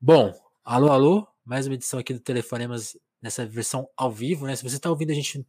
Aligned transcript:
Bom, 0.00 0.32
alô, 0.64 0.92
alô, 0.92 1.26
mais 1.44 1.66
uma 1.66 1.74
edição 1.74 1.98
aqui 1.98 2.14
do 2.14 2.20
Telefonemas 2.20 2.96
nessa 3.20 3.44
versão 3.44 3.88
ao 3.96 4.12
vivo, 4.12 4.46
né? 4.46 4.54
Se 4.54 4.62
você 4.62 4.76
está 4.76 4.88
ouvindo 4.88 5.10
a 5.10 5.14
gente 5.14 5.44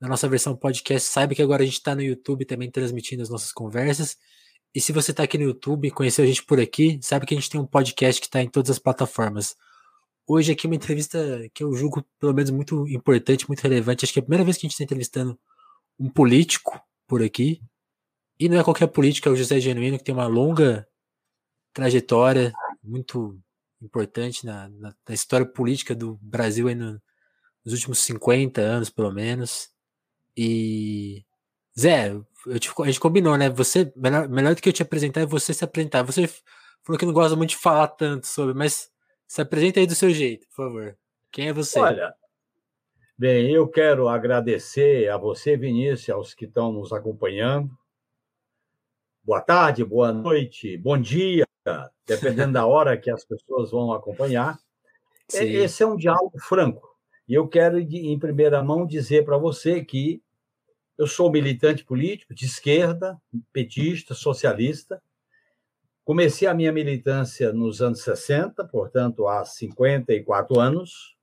na 0.00 0.08
nossa 0.08 0.26
versão 0.26 0.56
podcast, 0.56 1.06
saiba 1.06 1.34
que 1.34 1.42
agora 1.42 1.62
a 1.62 1.66
gente 1.66 1.74
está 1.74 1.94
no 1.94 2.00
YouTube 2.00 2.46
também 2.46 2.70
transmitindo 2.70 3.22
as 3.22 3.28
nossas 3.28 3.52
conversas. 3.52 4.16
E 4.74 4.80
se 4.80 4.90
você 4.90 5.10
está 5.10 5.22
aqui 5.24 5.36
no 5.36 5.44
YouTube 5.44 5.86
e 5.86 5.90
conheceu 5.90 6.24
a 6.24 6.26
gente 6.26 6.42
por 6.42 6.58
aqui, 6.58 6.98
sabe 7.02 7.26
que 7.26 7.34
a 7.34 7.36
gente 7.36 7.50
tem 7.50 7.60
um 7.60 7.66
podcast 7.66 8.22
que 8.22 8.26
está 8.26 8.42
em 8.42 8.48
todas 8.48 8.70
as 8.70 8.78
plataformas. 8.78 9.54
Hoje 10.26 10.52
aqui 10.52 10.66
uma 10.66 10.76
entrevista 10.76 11.18
que 11.52 11.62
eu 11.62 11.74
julgo 11.74 12.02
pelo 12.18 12.32
menos 12.32 12.50
muito 12.50 12.88
importante, 12.88 13.46
muito 13.46 13.60
relevante. 13.60 14.06
Acho 14.06 14.14
que 14.14 14.18
é 14.18 14.22
a 14.22 14.24
primeira 14.24 14.44
vez 14.44 14.56
que 14.56 14.66
a 14.66 14.66
gente 14.66 14.72
está 14.72 14.84
entrevistando 14.84 15.38
um 15.98 16.08
político 16.08 16.80
por 17.06 17.22
aqui. 17.22 17.60
E 18.40 18.48
não 18.48 18.58
é 18.58 18.64
qualquer 18.64 18.86
político, 18.86 19.28
é 19.28 19.32
o 19.32 19.36
José 19.36 19.60
Genuíno, 19.60 19.98
que 19.98 20.04
tem 20.04 20.14
uma 20.14 20.26
longa 20.26 20.88
trajetória, 21.74 22.50
muito 22.82 23.38
importante 23.84 24.44
na, 24.46 24.68
na, 24.68 24.94
na 25.08 25.14
história 25.14 25.46
política 25.46 25.94
do 25.94 26.18
Brasil 26.22 26.68
aí 26.68 26.74
no, 26.74 27.00
nos 27.64 27.74
últimos 27.74 27.98
50 28.00 28.60
anos, 28.60 28.90
pelo 28.90 29.12
menos. 29.12 29.68
E. 30.36 31.24
Zé, 31.78 32.14
te, 32.60 32.70
a 32.80 32.86
gente 32.86 33.00
combinou, 33.00 33.36
né? 33.36 33.50
Você, 33.50 33.92
melhor, 33.96 34.28
melhor 34.28 34.54
do 34.54 34.62
que 34.62 34.68
eu 34.68 34.72
te 34.72 34.82
apresentar 34.82 35.22
é 35.22 35.26
você 35.26 35.52
se 35.52 35.64
apresentar. 35.64 36.02
Você 36.02 36.28
falou 36.82 36.98
que 36.98 37.06
não 37.06 37.12
gosta 37.12 37.36
muito 37.36 37.50
de 37.50 37.56
falar 37.56 37.88
tanto 37.88 38.26
sobre, 38.26 38.54
mas 38.54 38.90
se 39.26 39.40
apresenta 39.40 39.80
aí 39.80 39.86
do 39.86 39.94
seu 39.94 40.10
jeito, 40.10 40.46
por 40.48 40.56
favor. 40.56 40.96
Quem 41.32 41.48
é 41.48 41.52
você? 41.52 41.80
Olha, 41.80 42.14
bem, 43.18 43.50
eu 43.50 43.66
quero 43.66 44.08
agradecer 44.08 45.08
a 45.08 45.16
você, 45.16 45.56
Vinícius, 45.56 46.10
aos 46.10 46.34
que 46.34 46.44
estão 46.44 46.72
nos 46.72 46.92
acompanhando. 46.92 47.70
Boa 49.24 49.40
tarde, 49.40 49.82
boa 49.84 50.12
noite, 50.12 50.76
bom 50.76 51.00
dia, 51.00 51.46
dependendo 52.06 52.52
da 52.52 52.66
hora 52.66 52.96
que 52.96 53.10
as 53.10 53.24
pessoas 53.24 53.70
vão 53.70 53.92
acompanhar. 53.92 54.58
Sim. 55.28 55.44
Esse 55.44 55.82
é 55.82 55.86
um 55.86 55.96
diálogo 55.96 56.38
franco. 56.38 56.94
E 57.26 57.34
eu 57.34 57.48
quero, 57.48 57.78
em 57.78 58.18
primeira 58.18 58.62
mão, 58.62 58.86
dizer 58.86 59.24
para 59.24 59.38
você 59.38 59.82
que 59.84 60.22
eu 60.96 61.06
sou 61.06 61.30
militante 61.30 61.84
político 61.84 62.34
de 62.34 62.44
esquerda, 62.44 63.20
petista, 63.52 64.14
socialista. 64.14 65.02
Comecei 66.04 66.46
a 66.46 66.54
minha 66.54 66.70
militância 66.70 67.52
nos 67.52 67.80
anos 67.80 68.02
60, 68.02 68.64
portanto, 68.66 69.26
há 69.26 69.44
54 69.44 70.60
anos. 70.60 71.16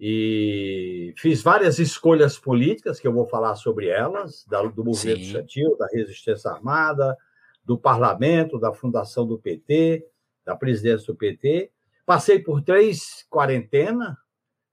E 0.00 1.14
fiz 1.16 1.42
várias 1.42 1.78
escolhas 1.78 2.38
políticas, 2.38 3.00
que 3.00 3.06
eu 3.06 3.12
vou 3.12 3.26
falar 3.26 3.54
sobre 3.54 3.88
elas, 3.88 4.44
do 4.74 4.84
movimento 4.84 5.20
estudantil, 5.20 5.76
da 5.76 5.86
resistência 5.92 6.50
armada, 6.50 7.16
do 7.68 7.76
parlamento, 7.76 8.58
da 8.58 8.72
fundação 8.72 9.26
do 9.26 9.38
PT, 9.38 10.02
da 10.42 10.56
presidência 10.56 11.06
do 11.06 11.14
PT. 11.14 11.70
Passei 12.06 12.38
por 12.38 12.62
três 12.62 13.26
quarentenas, 13.28 14.16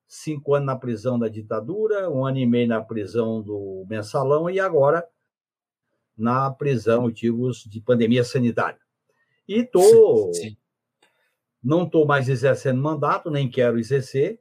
cinco 0.08 0.54
anos 0.54 0.68
na 0.68 0.78
prisão 0.78 1.20
da 1.20 1.28
ditadura, 1.28 2.10
um 2.10 2.26
ano 2.26 2.38
e 2.38 2.46
meio 2.46 2.70
na 2.70 2.82
prisão 2.82 3.42
do 3.42 3.86
mensalão 3.90 4.50
e 4.50 4.62
agora 4.62 5.06
na 6.18 6.50
prisão 6.50 7.02
motivos 7.02 7.66
de 7.66 7.82
pandemia 7.82 8.24
sanitária. 8.24 8.80
E 9.46 9.62
tô, 9.66 10.32
não 11.62 11.84
estou 11.84 12.06
mais 12.06 12.30
exercendo 12.30 12.82
mandato, 12.82 13.30
nem 13.30 13.50
quero 13.50 13.78
exercer, 13.78 14.40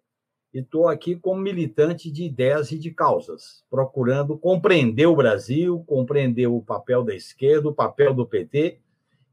e 0.54 0.60
estou 0.60 0.88
aqui 0.88 1.16
como 1.16 1.40
militante 1.40 2.08
de 2.08 2.22
ideias 2.22 2.70
e 2.70 2.78
de 2.78 2.92
causas, 2.92 3.64
procurando 3.68 4.38
compreender 4.38 5.06
o 5.06 5.16
Brasil, 5.16 5.82
compreender 5.84 6.46
o 6.46 6.62
papel 6.62 7.02
da 7.02 7.12
esquerda, 7.12 7.68
o 7.68 7.74
papel 7.74 8.14
do 8.14 8.24
PT 8.24 8.78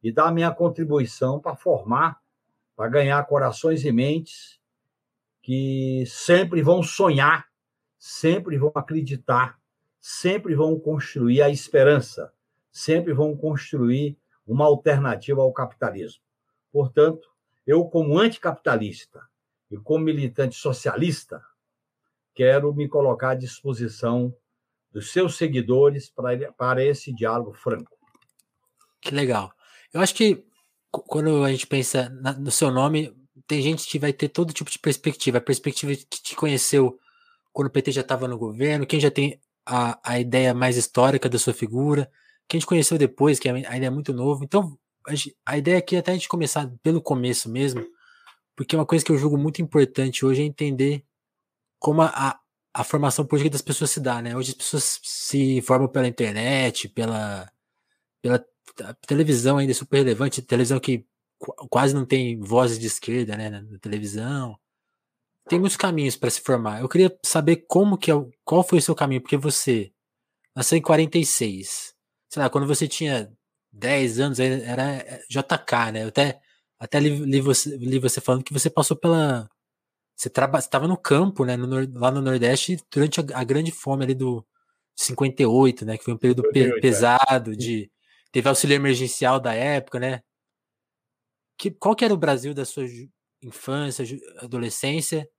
e 0.02 0.12
dar 0.12 0.34
minha 0.34 0.50
contribuição 0.50 1.40
para 1.40 1.56
formar, 1.56 2.20
para 2.76 2.90
ganhar 2.90 3.24
corações 3.28 3.86
e 3.86 3.92
mentes 3.92 4.60
que 5.44 6.04
sempre 6.08 6.64
vão 6.64 6.82
sonhar, 6.82 7.46
sempre 8.00 8.58
vão 8.58 8.72
acreditar, 8.74 9.60
sempre 10.00 10.56
vão 10.56 10.80
construir 10.80 11.44
a 11.44 11.52
esperança, 11.52 12.34
sempre 12.72 13.14
vão 13.14 13.38
construir 13.38 14.18
uma 14.46 14.66
alternativa 14.66 15.44
ao 15.44 15.54
capitalismo. 15.54 16.24
Portanto, 16.72 17.30
eu, 17.68 17.86
como 17.86 18.18
anticapitalista, 18.18 19.22
e 19.72 19.78
como 19.78 20.06
militante 20.06 20.56
socialista, 20.56 21.42
quero 22.36 22.74
me 22.74 22.88
colocar 22.88 23.32
à 23.32 23.36
disposição 23.36 24.36
dos 24.92 25.12
seus 25.12 25.38
seguidores 25.38 26.10
para, 26.10 26.52
para 26.52 26.84
esse 26.84 27.14
diálogo 27.14 27.54
franco. 27.54 27.98
Que 29.00 29.16
legal. 29.16 29.52
Eu 29.94 30.02
acho 30.02 30.14
que 30.14 30.46
quando 30.92 31.44
a 31.44 31.52
gente 31.52 31.66
pensa 31.66 32.10
no 32.38 32.52
seu 32.52 32.70
nome, 32.70 33.16
tem 33.48 33.62
gente 33.62 33.88
que 33.88 33.98
vai 33.98 34.12
ter 34.12 34.30
todo 34.30 34.54
tipo 34.54 34.70
de 34.70 34.78
perspectiva. 34.78 35.38
A 35.38 35.42
perspectiva 35.42 35.94
que 35.96 36.22
te 36.22 36.36
conheceu 36.36 37.00
quando 37.54 37.68
o 37.68 37.72
PT 37.72 37.92
já 37.92 38.02
estava 38.02 38.28
no 38.28 38.38
governo, 38.38 38.86
quem 38.86 39.00
já 39.00 39.10
tem 39.10 39.40
a, 39.66 40.00
a 40.04 40.20
ideia 40.20 40.54
mais 40.54 40.78
histórica 40.78 41.30
da 41.30 41.40
sua 41.40 41.54
figura, 41.54 42.12
quem 42.48 42.60
te 42.60 42.66
conheceu 42.66 42.98
depois, 42.98 43.40
que 43.40 43.50
ainda 43.50 43.86
é 43.86 43.90
muito 43.90 44.14
novo. 44.14 44.44
Então, 44.44 44.78
a, 45.08 45.54
a 45.54 45.58
ideia 45.58 45.78
aqui 45.78 45.96
é 45.96 46.00
até 46.00 46.12
a 46.12 46.14
gente 46.14 46.30
começar 46.30 46.70
pelo 46.84 47.02
começo 47.02 47.50
mesmo, 47.50 47.86
porque 48.62 48.76
uma 48.76 48.86
coisa 48.86 49.04
que 49.04 49.12
eu 49.12 49.18
julgo 49.18 49.40
muito 49.40 49.60
importante 49.60 50.24
hoje 50.24 50.44
é 50.44 50.46
entender 50.46 51.04
como 51.80 52.04
a, 52.04 52.40
a 52.72 52.84
formação 52.84 53.26
política 53.26 53.54
das 53.54 53.62
pessoas 53.62 53.90
se 53.90 54.00
dá, 54.00 54.22
né? 54.22 54.38
Hoje 54.38 54.52
as 54.52 54.56
pessoas 54.56 55.00
se 55.02 55.62
formam 55.62 55.90
pela 55.90 56.08
internet, 56.08 56.88
pela, 56.88 57.52
pela 58.22 58.46
televisão 59.08 59.58
ainda 59.58 59.72
é 59.72 59.74
super 59.74 59.98
relevante, 59.98 60.44
televisão 60.44 60.80
que 60.80 61.08
quase 61.72 61.96
não 61.96 62.06
tem 62.06 62.40
vozes 62.40 62.78
de 62.78 62.86
esquerda, 62.86 63.36
né, 63.36 63.50
na, 63.50 63.64
na 63.64 63.80
televisão. 63.80 64.56
Tem 65.50 65.60
muitos 65.60 65.76
caminhos 65.76 66.16
para 66.16 66.30
se 66.30 66.40
formar. 66.40 66.82
Eu 66.82 66.88
queria 66.88 67.18
saber 67.26 67.66
como 67.68 67.98
que 67.98 68.12
é, 68.12 68.16
qual 68.46 68.64
foi 68.64 68.78
o 68.78 68.82
seu 68.82 68.94
caminho, 68.94 69.22
porque 69.22 69.38
você 69.38 69.92
nasceu 70.56 70.78
em 70.78 70.82
46. 70.84 71.96
Sei 72.30 72.42
lá, 72.44 72.48
quando 72.48 72.68
você 72.68 72.88
tinha 72.88 73.36
10 73.72 74.20
anos, 74.20 74.40
era 74.40 74.84
é, 74.98 75.24
JK, 75.28 75.92
né? 75.94 76.04
Eu 76.04 76.10
até 76.10 76.40
até 76.82 77.00
li, 77.00 77.10
li, 77.10 77.40
você, 77.40 77.78
li 77.78 78.00
você 78.00 78.20
falando 78.20 78.44
que 78.44 78.52
você 78.52 78.68
passou 78.68 78.98
pela. 78.98 79.48
Você 80.16 80.30
estava 80.30 80.88
no 80.88 80.98
campo, 80.98 81.46
né? 81.46 81.56
No, 81.56 81.68
lá 82.00 82.10
no 82.10 82.22
Nordeste, 82.24 82.76
durante 82.92 83.20
a, 83.20 83.24
a, 83.36 83.44
grande 83.44 83.72
fome 83.72 84.04
ali 84.04 84.16
do 84.16 84.44
58, 84.96 85.86
né? 85.86 85.96
Que 85.96 86.04
foi 86.04 86.16
um 86.16 86.18
período 86.18 86.42
58, 86.42 86.74
pe, 86.74 86.82
pesado, 86.82 87.52
é. 87.52 87.56
de. 87.56 87.92
Teve 88.32 88.50
auxílio 88.50 88.74
emergencial 88.74 89.40
da 89.40 89.54
época, 89.54 90.00
né? 90.00 90.24
Que, 91.56 91.70
qual 91.70 91.96
que 91.96 92.04
era 92.04 92.16
o 92.16 92.18
Brasil 92.18 92.52
da 92.52 92.66
sua 92.66 92.84
infância, 93.44 94.04
adolescência? 94.40 95.30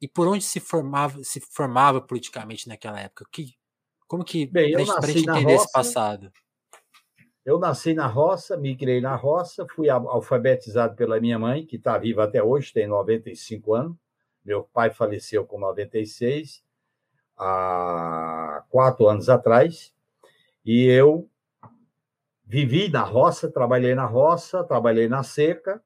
E 0.00 0.08
por 0.08 0.26
onde 0.26 0.42
se 0.42 0.58
formava, 0.58 1.22
se 1.22 1.40
formava 1.52 2.00
politicamente 2.00 2.66
naquela 2.66 2.98
época? 2.98 3.26
Que, 3.30 3.54
como 4.08 4.24
que. 4.24 4.46
Bem, 4.46 4.72
pra, 4.72 4.84
gente, 4.84 5.06
gente 5.06 5.30
entender 5.30 5.52
roça, 5.52 5.64
esse 5.66 5.72
passado. 5.72 6.32
Eu 7.44 7.58
nasci 7.58 7.94
na 7.94 8.06
roça, 8.06 8.56
migrei 8.56 9.00
na 9.00 9.16
roça, 9.16 9.66
fui 9.74 9.88
alfabetizado 9.88 10.94
pela 10.94 11.18
minha 11.18 11.38
mãe, 11.38 11.64
que 11.64 11.76
está 11.76 11.96
viva 11.96 12.24
até 12.24 12.42
hoje, 12.42 12.72
tem 12.72 12.86
95 12.86 13.74
anos. 13.74 13.96
Meu 14.44 14.62
pai 14.62 14.90
faleceu 14.90 15.46
com 15.46 15.58
96, 15.58 16.62
há 17.36 18.62
quatro 18.68 19.06
anos 19.06 19.28
atrás. 19.28 19.92
E 20.64 20.84
eu 20.84 21.28
vivi 22.44 22.90
na 22.90 23.02
roça, 23.02 23.50
trabalhei 23.50 23.94
na 23.94 24.04
roça, 24.04 24.62
trabalhei 24.62 25.08
na 25.08 25.22
seca 25.22 25.82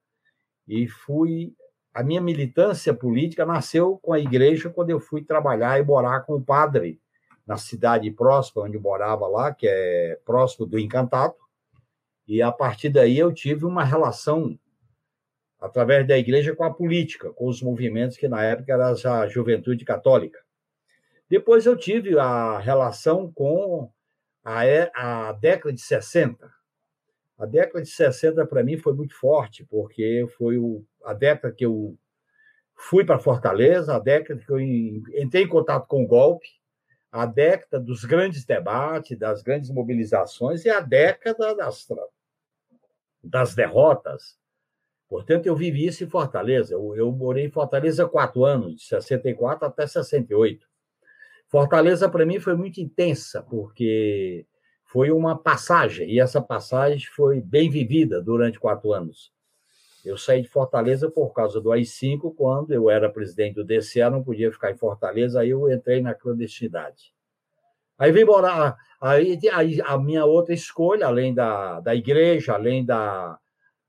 e 0.67 0.89
fui. 0.89 1.55
A 1.93 2.03
minha 2.03 2.21
militância 2.21 2.93
política 2.93 3.47
nasceu 3.47 3.99
com 4.03 4.13
a 4.13 4.19
igreja 4.19 4.69
quando 4.69 4.91
eu 4.91 4.99
fui 4.99 5.23
trabalhar 5.23 5.79
e 5.79 5.85
morar 5.85 6.23
com 6.23 6.35
o 6.35 6.43
padre 6.43 7.01
na 7.47 7.57
cidade 7.57 8.11
próxima 8.11 8.65
onde 8.65 8.79
morava 8.79 9.29
lá, 9.29 9.55
que 9.55 9.69
é 9.69 10.19
próximo 10.25 10.67
do 10.67 10.77
Encantado. 10.77 11.35
E 12.27 12.41
a 12.41 12.51
partir 12.51 12.89
daí 12.89 13.19
eu 13.19 13.33
tive 13.33 13.65
uma 13.65 13.85
relação 13.85 14.59
através 15.61 16.07
da 16.07 16.19
igreja 16.19 16.55
com 16.55 16.65
a 16.65 16.73
política, 16.73 17.33
com 17.33 17.47
os 17.47 17.63
movimentos 17.63 18.17
que 18.17 18.29
na 18.29 18.43
época 18.43 18.73
era 18.73 18.89
a 18.89 19.29
juventude 19.29 19.85
católica. 19.85 20.39
Depois 21.29 21.65
eu 21.65 21.77
tive 21.77 22.19
a 22.19 22.59
relação 22.59 23.33
com 23.33 23.91
a, 24.45 24.61
a 24.95 25.33
década 25.33 25.73
de 25.73 25.81
60. 25.81 26.53
A 27.39 27.47
década 27.47 27.83
de 27.83 27.89
60 27.89 28.47
para 28.47 28.63
mim 28.63 28.77
foi 28.77 28.95
muito 28.95 29.15
forte, 29.15 29.65
porque 29.65 30.27
foi 30.37 30.59
o, 30.59 30.85
a 31.05 31.15
década 31.15 31.53
que 31.53 31.65
eu 31.65 31.97
fui 32.77 33.05
para 33.05 33.19
Fortaleza, 33.19 33.97
a 33.97 33.99
década 33.99 34.41
que 34.41 34.51
eu 34.51 34.61
entrei 34.61 35.45
em 35.45 35.49
contato 35.49 35.87
com 35.87 36.05
o 36.05 36.07
golpe, 36.07 36.49
a 37.15 37.27
década 37.27 37.79
dos 37.79 38.05
grandes 38.05 38.45
debates, 38.45 39.17
das 39.17 39.41
grandes 39.41 39.71
mobilizações 39.71 40.65
e 40.65 40.69
a 40.69 40.81
década 40.81 41.55
das, 41.55 41.87
das 43.23 43.55
derrotas. 43.55 44.37
Portanto, 45.09 45.47
eu 45.47 45.55
vivi 45.55 45.87
isso 45.87 46.03
em 46.03 46.09
Fortaleza. 46.09 46.75
Eu, 46.75 46.97
eu 46.97 47.13
morei 47.13 47.45
em 47.45 47.51
Fortaleza 47.53 48.09
quatro 48.09 48.45
anos, 48.45 48.81
de 48.81 48.89
64 48.89 49.65
até 49.65 49.87
68. 49.87 50.67
Fortaleza, 51.47 52.09
para 52.09 52.27
mim, 52.27 52.41
foi 52.41 52.57
muito 52.57 52.81
intensa, 52.81 53.45
porque 53.45 54.45
foi 54.83 55.13
uma 55.13 55.39
passagem, 55.39 56.11
e 56.11 56.19
essa 56.19 56.43
passagem 56.43 57.07
foi 57.15 57.41
bem 57.41 57.71
vivida 57.71 58.21
durante 58.21 58.59
quatro 58.59 58.93
anos. 58.93 59.33
Eu 60.05 60.19
saí 60.19 60.43
de 60.43 60.49
Fortaleza 60.49 61.11
por 61.11 61.33
causa 61.33 61.61
do 61.61 61.73
AI-5, 61.73 62.35
quando 62.35 62.73
eu 62.73 62.91
era 62.91 63.11
presidente 63.11 63.55
do 63.55 63.65
DCA, 63.65 64.11
não 64.11 64.23
podia 64.23 64.53
ficar 64.53 64.71
em 64.71 64.77
Fortaleza, 64.77 65.41
aí 65.41 65.51
eu 65.51 65.71
entrei 65.73 66.03
na 66.03 66.15
clandestinidade. 66.15 67.15
Aí 67.99 68.13
vim 68.13 68.25
morar, 68.25 68.77
aí, 69.01 69.39
aí 69.53 69.81
a 69.81 69.97
minha 69.97 70.27
outra 70.27 70.53
escolha, 70.53 71.07
além 71.07 71.33
da, 71.33 71.81
da 71.81 71.95
igreja, 71.95 72.53
além 72.53 72.85
da, 72.85 73.39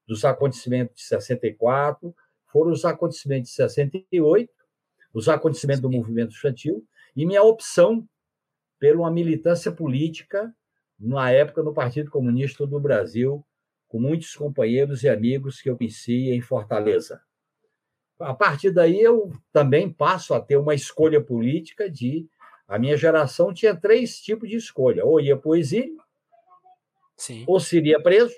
dos 0.08 0.24
acontecimentos 0.24 0.96
de 0.96 1.04
64, 1.04 2.16
foram 2.46 2.72
os 2.72 2.86
acontecimentos 2.86 3.50
de 3.50 3.56
68, 3.56 4.50
os 5.14 5.28
acontecimentos 5.28 5.82
do 5.82 5.92
movimento 5.92 6.32
estudantil, 6.32 6.86
e 7.16 7.26
minha 7.26 7.44
opção 7.44 8.08
pela 8.80 9.00
uma 9.00 9.12
militância 9.12 9.72
política, 9.72 10.54
na 10.98 11.32
época, 11.32 11.62
no 11.62 11.74
Partido 11.74 12.10
Comunista 12.10 12.66
do 12.66 12.80
Brasil, 12.80 13.46
com 13.96 14.00
muitos 14.02 14.36
companheiros 14.36 15.04
e 15.04 15.10
amigos 15.10 15.62
que 15.62 15.70
eu 15.70 15.78
conheci 15.78 16.30
em 16.30 16.42
Fortaleza. 16.42 17.22
A 18.20 18.34
partir 18.34 18.70
daí, 18.70 19.00
eu 19.00 19.32
também 19.54 19.90
passo 19.90 20.34
a 20.34 20.42
ter 20.42 20.58
uma 20.58 20.76
escolha 20.76 21.24
política 21.24 21.90
de. 21.90 22.28
A 22.68 22.78
minha 22.78 22.98
geração 22.98 23.54
tinha 23.54 23.74
três 23.74 24.20
tipos 24.20 24.50
de 24.50 24.58
escolha: 24.58 25.06
ou 25.06 25.22
ia 25.22 25.38
para 25.38 25.50
o 25.50 25.56
exílio, 25.56 25.96
Sim. 27.16 27.46
ou 27.48 27.58
seria 27.58 27.98
preso, 28.04 28.36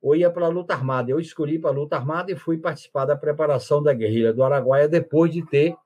ou 0.00 0.16
ia 0.16 0.28
para 0.28 0.46
a 0.46 0.48
luta 0.48 0.74
armada. 0.74 1.12
Eu 1.12 1.20
escolhi 1.20 1.60
para 1.60 1.70
a 1.70 1.74
luta 1.74 1.94
armada 1.94 2.32
e 2.32 2.36
fui 2.36 2.58
participar 2.58 3.04
da 3.04 3.14
preparação 3.14 3.80
da 3.80 3.94
guerrilha 3.94 4.32
do 4.32 4.42
Araguaia 4.42 4.88
depois 4.88 5.32
de 5.32 5.46
ter 5.46 5.76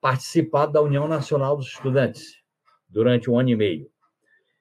participado 0.00 0.72
da 0.72 0.82
União 0.82 1.06
Nacional 1.06 1.56
dos 1.56 1.68
Estudantes 1.68 2.42
durante 2.88 3.30
um 3.30 3.38
ano 3.38 3.50
e 3.50 3.54
meio. 3.54 3.97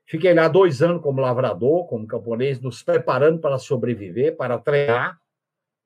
Fiquei 0.07 0.33
lá 0.33 0.47
dois 0.47 0.81
anos 0.81 1.03
como 1.03 1.19
lavrador, 1.19 1.85
como 1.85 2.07
camponês, 2.07 2.61
nos 2.61 2.81
preparando 2.81 3.41
para 3.41 3.57
sobreviver, 3.59 4.37
para 4.37 4.57
treinar, 4.57 5.19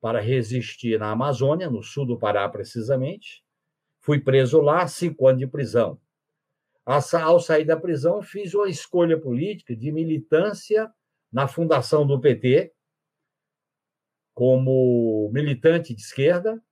para 0.00 0.20
resistir 0.20 0.96
na 0.96 1.10
Amazônia, 1.10 1.68
no 1.68 1.82
sul 1.82 2.06
do 2.06 2.16
Pará, 2.16 2.48
precisamente. 2.48 3.42
Fui 4.00 4.20
preso 4.20 4.60
lá, 4.60 4.86
cinco 4.86 5.26
anos 5.26 5.40
de 5.40 5.46
prisão. 5.48 6.00
Ao 6.86 7.40
sair 7.40 7.64
da 7.64 7.76
prisão, 7.76 8.22
fiz 8.22 8.54
uma 8.54 8.68
escolha 8.68 9.20
política 9.20 9.74
de 9.74 9.90
militância 9.90 10.88
na 11.32 11.48
fundação 11.48 12.06
do 12.06 12.20
PT, 12.20 12.72
como 14.34 15.30
militante 15.32 15.94
de 15.94 16.00
esquerda, 16.00 16.62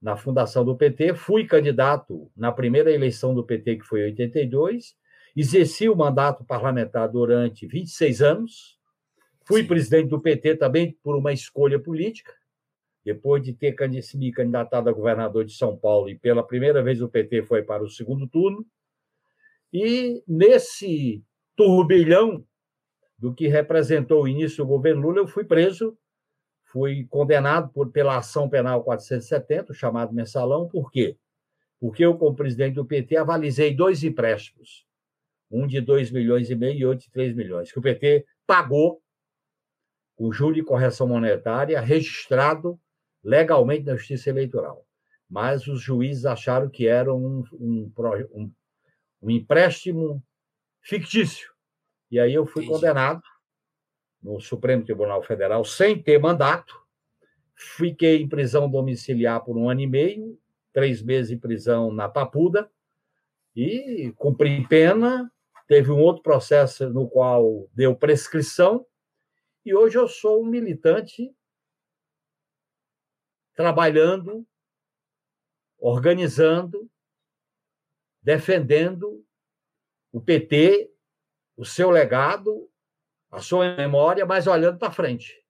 na 0.00 0.16
fundação 0.16 0.64
do 0.64 0.76
PT. 0.76 1.14
Fui 1.14 1.46
candidato 1.46 2.30
na 2.34 2.50
primeira 2.50 2.90
eleição 2.90 3.34
do 3.34 3.44
PT, 3.44 3.76
que 3.76 3.84
foi 3.84 4.00
em 4.00 4.04
82, 4.04 4.98
exerci 5.36 5.88
o 5.88 5.96
mandato 5.96 6.44
parlamentar 6.44 7.08
durante 7.08 7.66
26 7.66 8.22
anos, 8.22 8.78
fui 9.44 9.62
Sim. 9.62 9.68
presidente 9.68 10.08
do 10.08 10.20
PT 10.20 10.56
também 10.56 10.96
por 11.02 11.16
uma 11.16 11.32
escolha 11.32 11.78
política, 11.78 12.32
depois 13.04 13.42
de 13.42 13.52
ter 13.52 13.74
me 14.14 14.32
candidatado 14.32 14.88
a 14.88 14.92
governador 14.92 15.44
de 15.44 15.52
São 15.52 15.76
Paulo, 15.76 16.08
e 16.08 16.18
pela 16.18 16.46
primeira 16.46 16.82
vez 16.82 17.00
o 17.00 17.08
PT 17.08 17.42
foi 17.42 17.62
para 17.62 17.82
o 17.82 17.88
segundo 17.88 18.26
turno, 18.26 18.66
e 19.72 20.22
nesse 20.26 21.24
turbilhão 21.56 22.44
do 23.18 23.32
que 23.32 23.48
representou 23.48 24.22
o 24.22 24.28
início 24.28 24.64
do 24.64 24.68
governo 24.68 25.02
Lula, 25.02 25.18
eu 25.18 25.26
fui 25.26 25.44
preso, 25.44 25.96
fui 26.64 27.06
condenado 27.08 27.70
por, 27.72 27.90
pela 27.90 28.16
ação 28.16 28.48
penal 28.48 28.82
470, 28.82 29.72
chamado 29.74 30.12
mensalão, 30.12 30.68
por 30.68 30.90
quê? 30.90 31.16
Porque 31.78 32.04
eu, 32.04 32.16
como 32.16 32.36
presidente 32.36 32.74
do 32.74 32.84
PT, 32.84 33.16
avalizei 33.16 33.74
dois 33.74 34.04
empréstimos 34.04 34.89
um 35.50 35.66
de 35.66 35.80
2 35.80 36.10
milhões 36.10 36.48
e 36.50 36.54
meio 36.54 36.78
e 36.78 36.84
outro 36.84 37.04
de 37.04 37.10
3 37.10 37.34
milhões, 37.34 37.72
que 37.72 37.78
o 37.78 37.82
PT 37.82 38.24
pagou 38.46 39.02
o 40.16 40.32
juro 40.32 40.54
de 40.54 40.62
correção 40.62 41.08
monetária 41.08 41.80
registrado 41.80 42.78
legalmente 43.24 43.86
na 43.86 43.96
Justiça 43.96 44.30
Eleitoral. 44.30 44.86
Mas 45.28 45.66
os 45.66 45.80
juízes 45.80 46.26
acharam 46.26 46.68
que 46.68 46.86
era 46.86 47.12
um, 47.14 47.42
um, 47.52 47.92
um, 48.32 48.52
um 49.22 49.30
empréstimo 49.30 50.22
fictício. 50.82 51.50
E 52.10 52.18
aí 52.18 52.34
eu 52.34 52.44
fui 52.44 52.62
Entendi. 52.62 52.78
condenado 52.78 53.22
no 54.22 54.40
Supremo 54.40 54.84
Tribunal 54.84 55.22
Federal 55.22 55.64
sem 55.64 56.00
ter 56.02 56.18
mandato. 56.18 56.78
Fiquei 57.54 58.20
em 58.20 58.28
prisão 58.28 58.70
domiciliar 58.70 59.42
por 59.44 59.56
um 59.56 59.68
ano 59.70 59.80
e 59.80 59.86
meio, 59.86 60.38
três 60.72 61.02
meses 61.02 61.30
em 61.30 61.38
prisão 61.38 61.92
na 61.92 62.08
Papuda, 62.08 62.70
e 63.54 64.12
cumpri 64.16 64.66
pena 64.66 65.30
Teve 65.70 65.92
um 65.92 66.00
outro 66.00 66.20
processo 66.20 66.90
no 66.90 67.08
qual 67.08 67.70
deu 67.72 67.94
prescrição, 67.94 68.84
e 69.64 69.72
hoje 69.72 69.96
eu 69.96 70.08
sou 70.08 70.42
um 70.42 70.44
militante 70.44 71.32
trabalhando, 73.54 74.44
organizando, 75.78 76.90
defendendo 78.20 79.24
o 80.10 80.20
PT, 80.20 80.92
o 81.56 81.64
seu 81.64 81.88
legado, 81.88 82.68
a 83.30 83.40
sua 83.40 83.76
memória, 83.76 84.26
mas 84.26 84.48
olhando 84.48 84.76
para 84.76 84.90
frente. 84.90 85.40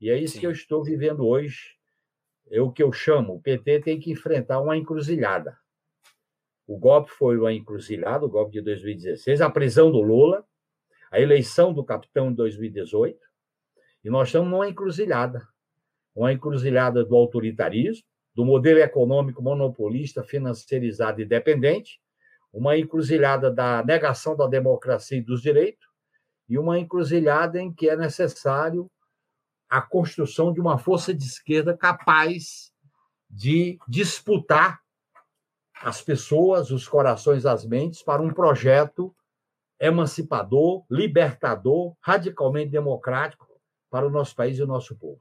E 0.00 0.08
é 0.08 0.18
isso 0.18 0.36
Sim. 0.36 0.40
que 0.40 0.46
eu 0.46 0.52
estou 0.52 0.82
vivendo 0.82 1.26
hoje. 1.26 1.78
É 2.50 2.62
o 2.62 2.72
que 2.72 2.82
eu 2.82 2.90
chamo, 2.94 3.34
o 3.34 3.42
PT 3.42 3.80
tem 3.80 4.00
que 4.00 4.10
enfrentar 4.10 4.58
uma 4.58 4.74
encruzilhada. 4.74 5.54
O 6.66 6.78
golpe 6.78 7.10
foi 7.12 7.38
uma 7.38 7.52
encruzilhada, 7.52 8.24
o 8.24 8.28
golpe 8.28 8.52
de 8.52 8.60
2016, 8.60 9.40
a 9.40 9.48
prisão 9.48 9.90
do 9.90 10.00
Lula, 10.00 10.44
a 11.10 11.20
eleição 11.20 11.72
do 11.72 11.84
capitão 11.84 12.30
em 12.30 12.34
2018, 12.34 13.18
e 14.04 14.10
nós 14.10 14.28
estamos 14.28 14.50
numa 14.50 14.68
encruzilhada. 14.68 15.46
Uma 16.14 16.32
encruzilhada 16.32 17.04
do 17.04 17.14
autoritarismo, 17.14 18.04
do 18.34 18.44
modelo 18.44 18.80
econômico 18.80 19.42
monopolista, 19.42 20.22
financeirizado 20.22 21.20
e 21.20 21.24
dependente, 21.24 22.00
uma 22.52 22.76
encruzilhada 22.76 23.50
da 23.50 23.84
negação 23.84 24.36
da 24.36 24.46
democracia 24.46 25.18
e 25.18 25.22
dos 25.22 25.42
direitos, 25.42 25.86
e 26.48 26.58
uma 26.58 26.78
encruzilhada 26.78 27.60
em 27.60 27.72
que 27.72 27.88
é 27.88 27.96
necessário 27.96 28.90
a 29.68 29.80
construção 29.80 30.52
de 30.52 30.60
uma 30.60 30.78
força 30.78 31.12
de 31.12 31.24
esquerda 31.24 31.76
capaz 31.76 32.72
de 33.28 33.78
disputar 33.88 34.80
as 35.82 36.00
pessoas, 36.00 36.70
os 36.70 36.88
corações, 36.88 37.44
as 37.44 37.64
mentes 37.64 38.02
para 38.02 38.22
um 38.22 38.32
projeto 38.32 39.14
emancipador, 39.78 40.84
libertador, 40.90 41.94
radicalmente 42.00 42.70
democrático 42.70 43.46
para 43.90 44.06
o 44.06 44.10
nosso 44.10 44.34
país 44.34 44.58
e 44.58 44.62
o 44.62 44.66
nosso 44.66 44.96
povo. 44.96 45.20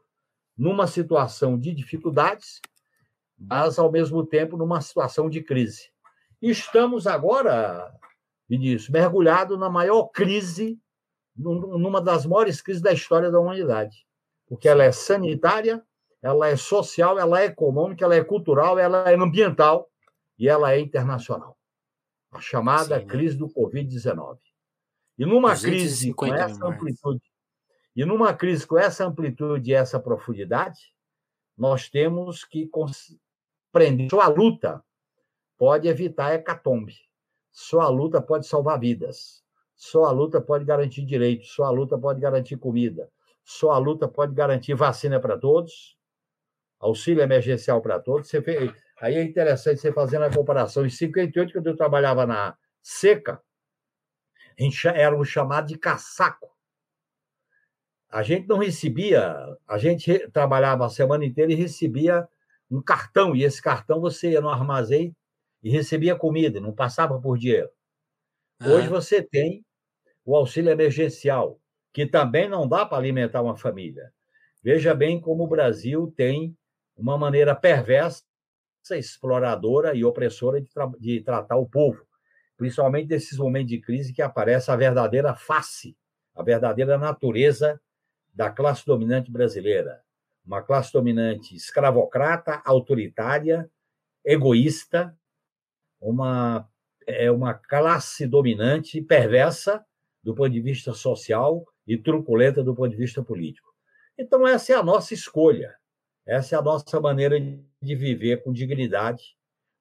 Numa 0.57 0.87
situação 0.87 1.59
de 1.59 1.73
dificuldades, 1.73 2.61
mas 3.37 3.77
ao 3.77 3.91
mesmo 3.91 4.25
tempo 4.25 4.55
numa 4.55 4.79
situação 4.79 5.29
de 5.29 5.41
crise. 5.43 5.89
Estamos 6.41 7.05
agora, 7.05 7.93
Vinícius, 8.47 8.89
mergulhados 8.89 9.59
na 9.59 9.69
maior 9.69 10.05
crise, 10.05 10.79
numa 11.35 11.99
das 11.99 12.25
maiores 12.25 12.61
crises 12.61 12.81
da 12.81 12.93
história 12.93 13.29
da 13.29 13.39
humanidade, 13.39 14.07
porque 14.47 14.69
ela 14.69 14.85
é 14.85 14.91
sanitária, 14.91 15.83
ela 16.21 16.47
é 16.47 16.55
social, 16.55 17.19
ela 17.19 17.41
é 17.41 17.45
econômica, 17.45 18.05
ela 18.05 18.15
é 18.15 18.23
cultural, 18.23 18.79
ela 18.79 19.11
é 19.11 19.15
ambiental 19.15 19.89
e 20.37 20.47
ela 20.47 20.73
é 20.73 20.79
internacional. 20.79 21.57
A 22.31 22.39
chamada 22.39 22.99
Sim, 22.99 23.05
né? 23.05 23.11
crise 23.11 23.37
do 23.37 23.47
Covid-19. 23.47 24.37
E 25.17 25.25
numa 25.25 25.57
crise 25.57 26.13
com 26.13 26.25
essa 26.25 26.67
amplitude, 26.67 27.21
e 27.95 28.03
numa 28.03 28.33
crise 28.33 28.67
com 28.67 28.77
essa 28.77 29.05
amplitude 29.05 29.71
e 29.71 29.73
essa 29.73 29.99
profundidade, 29.99 30.93
nós 31.57 31.89
temos 31.89 32.43
que 32.43 32.67
compreender 32.67 34.09
sua 34.09 34.27
luta 34.27 34.83
pode 35.57 35.87
evitar 35.87 36.27
a 36.27 36.33
hecatombe. 36.33 36.95
Sua 37.51 37.87
luta 37.87 38.21
pode 38.21 38.45
salvar 38.45 38.77
vidas. 38.77 39.41
Sua 39.75 40.11
luta 40.11 40.41
pode 40.41 40.65
garantir 40.65 41.05
direitos. 41.05 41.49
Sua 41.51 41.69
luta 41.69 41.97
pode 41.97 42.19
garantir 42.19 42.57
comida. 42.57 43.09
Sua 43.45 43.77
luta 43.77 44.07
pode 44.07 44.33
garantir 44.33 44.73
vacina 44.73 45.19
para 45.19 45.37
todos, 45.37 45.95
auxílio 46.79 47.21
emergencial 47.21 47.79
para 47.79 47.99
todos. 47.99 48.27
Você 48.27 48.41
fez, 48.41 48.71
Aí 48.99 49.15
é 49.15 49.23
interessante 49.23 49.81
você 49.81 49.91
fazendo 49.91 50.23
a 50.23 50.33
comparação. 50.33 50.85
Em 50.85 50.89
58, 50.89 51.53
quando 51.53 51.67
eu 51.67 51.75
trabalhava 51.75 52.25
na 52.25 52.57
seca, 52.81 53.41
a 54.57 54.63
gente 54.63 54.87
era 54.87 55.15
o 55.15 55.25
chamado 55.25 55.67
de 55.67 55.77
caçaco. 55.77 56.49
A 58.09 58.23
gente 58.23 58.47
não 58.47 58.57
recebia, 58.57 59.35
a 59.67 59.77
gente 59.77 60.19
trabalhava 60.29 60.85
a 60.85 60.89
semana 60.89 61.25
inteira 61.25 61.51
e 61.51 61.55
recebia 61.55 62.27
um 62.71 62.81
cartão, 62.81 63.35
e 63.35 63.43
esse 63.43 63.61
cartão 63.61 63.99
você 63.99 64.31
ia 64.31 64.41
no 64.41 64.49
armazém 64.49 65.15
e 65.61 65.69
recebia 65.69 66.15
comida, 66.15 66.61
não 66.61 66.73
passava 66.73 67.19
por 67.19 67.37
dinheiro. 67.37 67.69
Hoje 68.63 68.87
você 68.87 69.21
tem 69.21 69.65
o 70.23 70.35
auxílio 70.35 70.71
emergencial, 70.71 71.59
que 71.91 72.05
também 72.05 72.47
não 72.47 72.67
dá 72.67 72.85
para 72.85 72.97
alimentar 72.97 73.41
uma 73.41 73.57
família. 73.57 74.13
Veja 74.63 74.95
bem 74.95 75.19
como 75.19 75.43
o 75.43 75.47
Brasil 75.47 76.11
tem 76.15 76.57
uma 76.97 77.17
maneira 77.17 77.53
perversa 77.53 78.23
exploradora 78.93 79.95
e 79.95 80.03
opressora 80.03 80.61
de, 80.61 80.69
tra 80.69 80.91
de 80.99 81.21
tratar 81.21 81.55
o 81.55 81.67
povo, 81.67 82.05
principalmente 82.57 83.09
nesses 83.09 83.37
momentos 83.37 83.69
de 83.69 83.81
crise 83.81 84.13
que 84.13 84.21
aparece 84.21 84.69
a 84.69 84.75
verdadeira 84.75 85.33
face, 85.33 85.97
a 86.35 86.43
verdadeira 86.43 86.97
natureza 86.97 87.79
da 88.33 88.49
classe 88.49 88.85
dominante 88.85 89.31
brasileira. 89.31 90.03
uma 90.45 90.61
classe 90.61 90.93
dominante 90.93 91.55
escravocrata, 91.55 92.61
autoritária, 92.65 93.69
egoísta, 94.23 95.17
uma, 95.99 96.69
é 97.07 97.31
uma 97.31 97.53
classe 97.53 98.27
dominante 98.27 99.01
perversa 99.01 99.83
do 100.23 100.35
ponto 100.35 100.51
de 100.51 100.61
vista 100.61 100.93
social 100.93 101.65
e 101.87 101.97
truculenta 101.97 102.63
do 102.63 102.75
ponto 102.75 102.89
de 102.91 102.97
vista 102.97 103.23
político. 103.23 103.73
Então, 104.17 104.47
essa 104.47 104.73
é 104.73 104.75
a 104.75 104.83
nossa 104.83 105.13
escolha, 105.13 105.75
essa 106.25 106.55
é 106.55 106.59
a 106.59 106.61
nossa 106.61 106.99
maneira 106.99 107.39
de 107.39 107.95
viver 107.95 108.43
com 108.43 108.51
dignidade, 108.51 109.37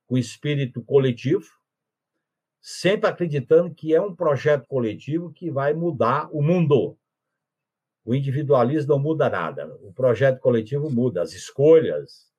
com 0.06 0.18
espírito 0.18 0.82
coletivo, 0.82 1.46
sempre 2.60 3.08
acreditando 3.08 3.74
que 3.74 3.94
é 3.94 4.00
um 4.00 4.14
projeto 4.14 4.66
coletivo 4.66 5.32
que 5.32 5.50
vai 5.50 5.72
mudar 5.72 6.28
o 6.30 6.42
mundo. 6.42 6.96
O 8.04 8.14
individualismo 8.14 8.94
não 8.94 8.98
muda 8.98 9.30
nada, 9.30 9.74
o 9.82 9.92
projeto 9.92 10.38
coletivo 10.40 10.90
muda, 10.90 11.22
as 11.22 11.32
escolhas, 11.32 12.30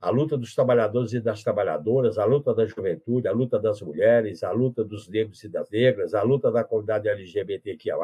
a 0.00 0.10
luta 0.10 0.36
dos 0.36 0.54
trabalhadores 0.54 1.12
e 1.12 1.20
das 1.20 1.42
trabalhadoras, 1.42 2.18
a 2.18 2.24
luta 2.24 2.54
da 2.54 2.66
juventude, 2.66 3.26
a 3.26 3.32
luta 3.32 3.58
das 3.58 3.80
mulheres, 3.80 4.44
a 4.44 4.52
luta 4.52 4.84
dos 4.84 5.08
negros 5.08 5.42
e 5.42 5.48
das 5.48 5.68
negras, 5.70 6.14
a 6.14 6.22
luta 6.22 6.52
da 6.52 6.62
comunidade 6.62 7.08
LGBTQIA, 7.08 7.96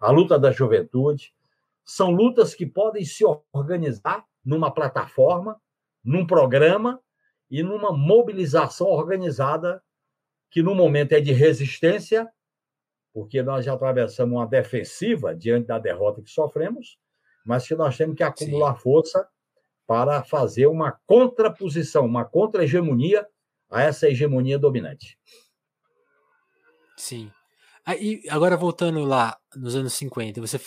a 0.00 0.10
luta 0.10 0.38
da 0.38 0.52
juventude, 0.52 1.34
são 1.84 2.10
lutas 2.10 2.54
que 2.54 2.66
podem 2.66 3.04
se 3.04 3.24
organizar 3.52 4.24
numa 4.46 4.72
plataforma, 4.72 5.60
num 6.04 6.24
programa 6.24 7.00
e 7.50 7.64
numa 7.64 7.92
mobilização 7.92 8.86
organizada 8.86 9.82
que 10.48 10.62
no 10.62 10.74
momento 10.74 11.12
é 11.12 11.20
de 11.20 11.32
resistência, 11.32 12.30
porque 13.12 13.42
nós 13.42 13.64
já 13.64 13.74
atravessamos 13.74 14.34
uma 14.34 14.46
defensiva 14.46 15.34
diante 15.34 15.66
da 15.66 15.78
derrota 15.78 16.22
que 16.22 16.30
sofremos, 16.30 16.96
mas 17.44 17.66
que 17.66 17.74
nós 17.74 17.96
temos 17.96 18.16
que 18.16 18.22
acumular 18.22 18.76
Sim. 18.76 18.82
força 18.82 19.28
para 19.86 20.22
fazer 20.22 20.66
uma 20.66 20.92
contraposição, 21.06 22.06
uma 22.06 22.24
contra-hegemonia 22.24 23.26
a 23.68 23.82
essa 23.82 24.08
hegemonia 24.08 24.58
dominante. 24.58 25.18
Sim. 26.96 27.30
Aí, 27.84 28.22
agora 28.30 28.56
voltando 28.56 29.04
lá 29.04 29.38
nos 29.54 29.76
anos 29.76 29.92
50, 29.94 30.40
você 30.40 30.58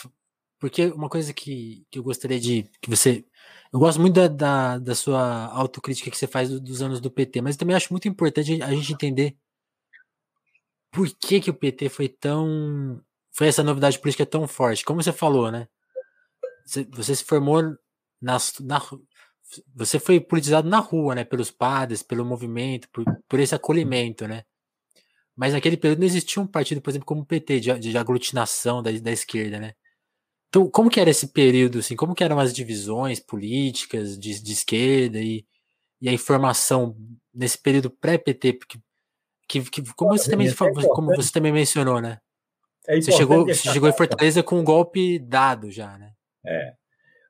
porque 0.60 0.88
uma 0.88 1.10
coisa 1.10 1.34
que, 1.34 1.86
que 1.90 2.00
eu 2.00 2.04
gostaria 2.04 2.40
de 2.40 2.70
que 2.82 2.90
você 2.90 3.26
eu 3.72 3.80
gosto 3.80 4.02
muito 4.02 4.16
da, 4.16 4.28
da, 4.28 4.78
da 4.80 4.96
sua 4.96 5.46
autocrítica 5.48 6.10
que 6.10 6.18
você 6.18 6.28
faz 6.28 6.50
dos 6.60 6.82
anos 6.82 7.00
do 7.00 7.12
PT, 7.12 7.42
mas 7.42 7.56
também 7.56 7.76
acho 7.76 7.94
muito 7.94 8.08
importante 8.08 8.62
a 8.64 8.74
gente 8.74 8.94
entender 8.94 9.38
por 10.92 11.08
que, 11.16 11.40
que 11.40 11.50
o 11.50 11.54
PT 11.54 11.90
foi 11.90 12.08
tão. 12.10 13.02
Foi 13.32 13.48
essa 13.48 13.64
novidade 13.64 14.00
política 14.00 14.26
tão 14.26 14.48
forte? 14.48 14.84
Como 14.84 15.02
você 15.02 15.14
falou, 15.14 15.52
né? 15.52 15.68
Você, 16.66 16.84
você 16.86 17.16
se 17.16 17.24
formou 17.24 17.62
nas, 18.22 18.54
na. 18.60 18.82
Você 19.76 20.00
foi 20.00 20.20
politizado 20.20 20.68
na 20.70 20.80
rua, 20.80 21.16
né? 21.16 21.24
Pelos 21.24 21.52
padres, 21.52 22.04
pelo 22.04 22.26
movimento, 22.26 22.90
por, 22.92 23.06
por 23.28 23.40
esse 23.40 23.56
acolhimento, 23.56 24.28
né? 24.28 24.44
Mas 25.36 25.54
naquele 25.54 25.78
período 25.78 26.00
não 26.00 26.08
existia 26.08 26.42
um 26.42 26.48
partido, 26.48 26.82
por 26.82 26.90
exemplo, 26.90 27.06
como 27.06 27.22
o 27.22 27.26
PT, 27.26 27.60
de, 27.60 27.80
de 27.80 27.98
aglutinação 27.98 28.84
da, 28.84 28.92
da 28.92 29.12
esquerda, 29.12 29.60
né? 29.60 29.74
Então, 30.50 30.70
como 30.70 30.90
que 30.90 31.00
era 31.00 31.12
esse 31.12 31.28
período, 31.28 31.80
assim? 31.80 31.96
Como 31.96 32.16
que 32.16 32.24
eram 32.24 32.40
as 32.40 32.54
divisões 32.54 33.20
políticas 33.20 34.18
de, 34.18 34.42
de 34.42 34.52
esquerda 34.52 35.20
e, 35.20 35.46
e 36.02 36.10
a 36.10 36.14
informação 36.14 36.98
nesse 37.34 37.58
período 37.58 37.90
pré-PT? 37.92 38.60
Que, 39.48 39.62
que 39.62 39.94
como, 39.94 40.18
você 40.18 40.30
também, 40.30 40.48
é 40.48 40.88
como 40.90 41.16
você 41.16 41.32
também 41.32 41.52
mencionou, 41.52 42.02
né? 42.02 42.20
É 42.88 43.00
você 43.00 43.12
chegou, 43.12 43.46
você 43.46 43.70
chegou 43.72 43.88
em 43.88 43.94
Fortaleza 43.94 44.42
com 44.42 44.60
um 44.60 44.64
golpe 44.64 45.20
dado 45.20 45.70
já, 45.70 45.98
né? 45.98 46.14
É. 46.46 46.74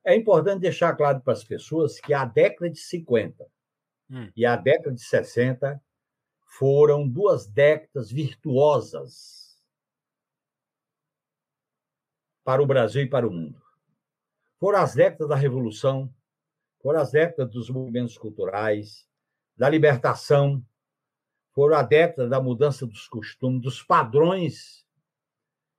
É 0.06 0.16
importante 0.16 0.62
deixar 0.62 0.96
claro 0.96 1.20
para 1.22 1.34
as 1.34 1.44
pessoas 1.44 2.00
que 2.00 2.14
a 2.14 2.24
década 2.24 2.70
de 2.70 2.80
50 2.80 3.46
hum. 4.10 4.30
e 4.36 4.46
a 4.46 4.56
década 4.56 4.96
de 4.96 5.02
60 5.02 5.82
foram 6.58 7.08
duas 7.08 7.48
décadas 7.48 8.10
virtuosas 8.10 9.39
para 12.50 12.64
o 12.64 12.66
Brasil 12.66 13.04
e 13.04 13.08
para 13.08 13.28
o 13.28 13.32
mundo. 13.32 13.62
Foram 14.60 14.80
as 14.80 14.96
décadas 14.96 15.30
da 15.30 15.36
Revolução, 15.36 16.12
foram 16.82 17.00
as 17.00 17.12
décadas 17.12 17.54
dos 17.54 17.70
movimentos 17.70 18.18
culturais, 18.18 19.08
da 19.56 19.70
libertação, 19.70 20.60
foram 21.54 21.78
a 21.78 21.84
década 21.84 22.28
da 22.28 22.42
mudança 22.42 22.88
dos 22.88 23.08
costumes, 23.08 23.62
dos 23.62 23.84
padrões 23.84 24.84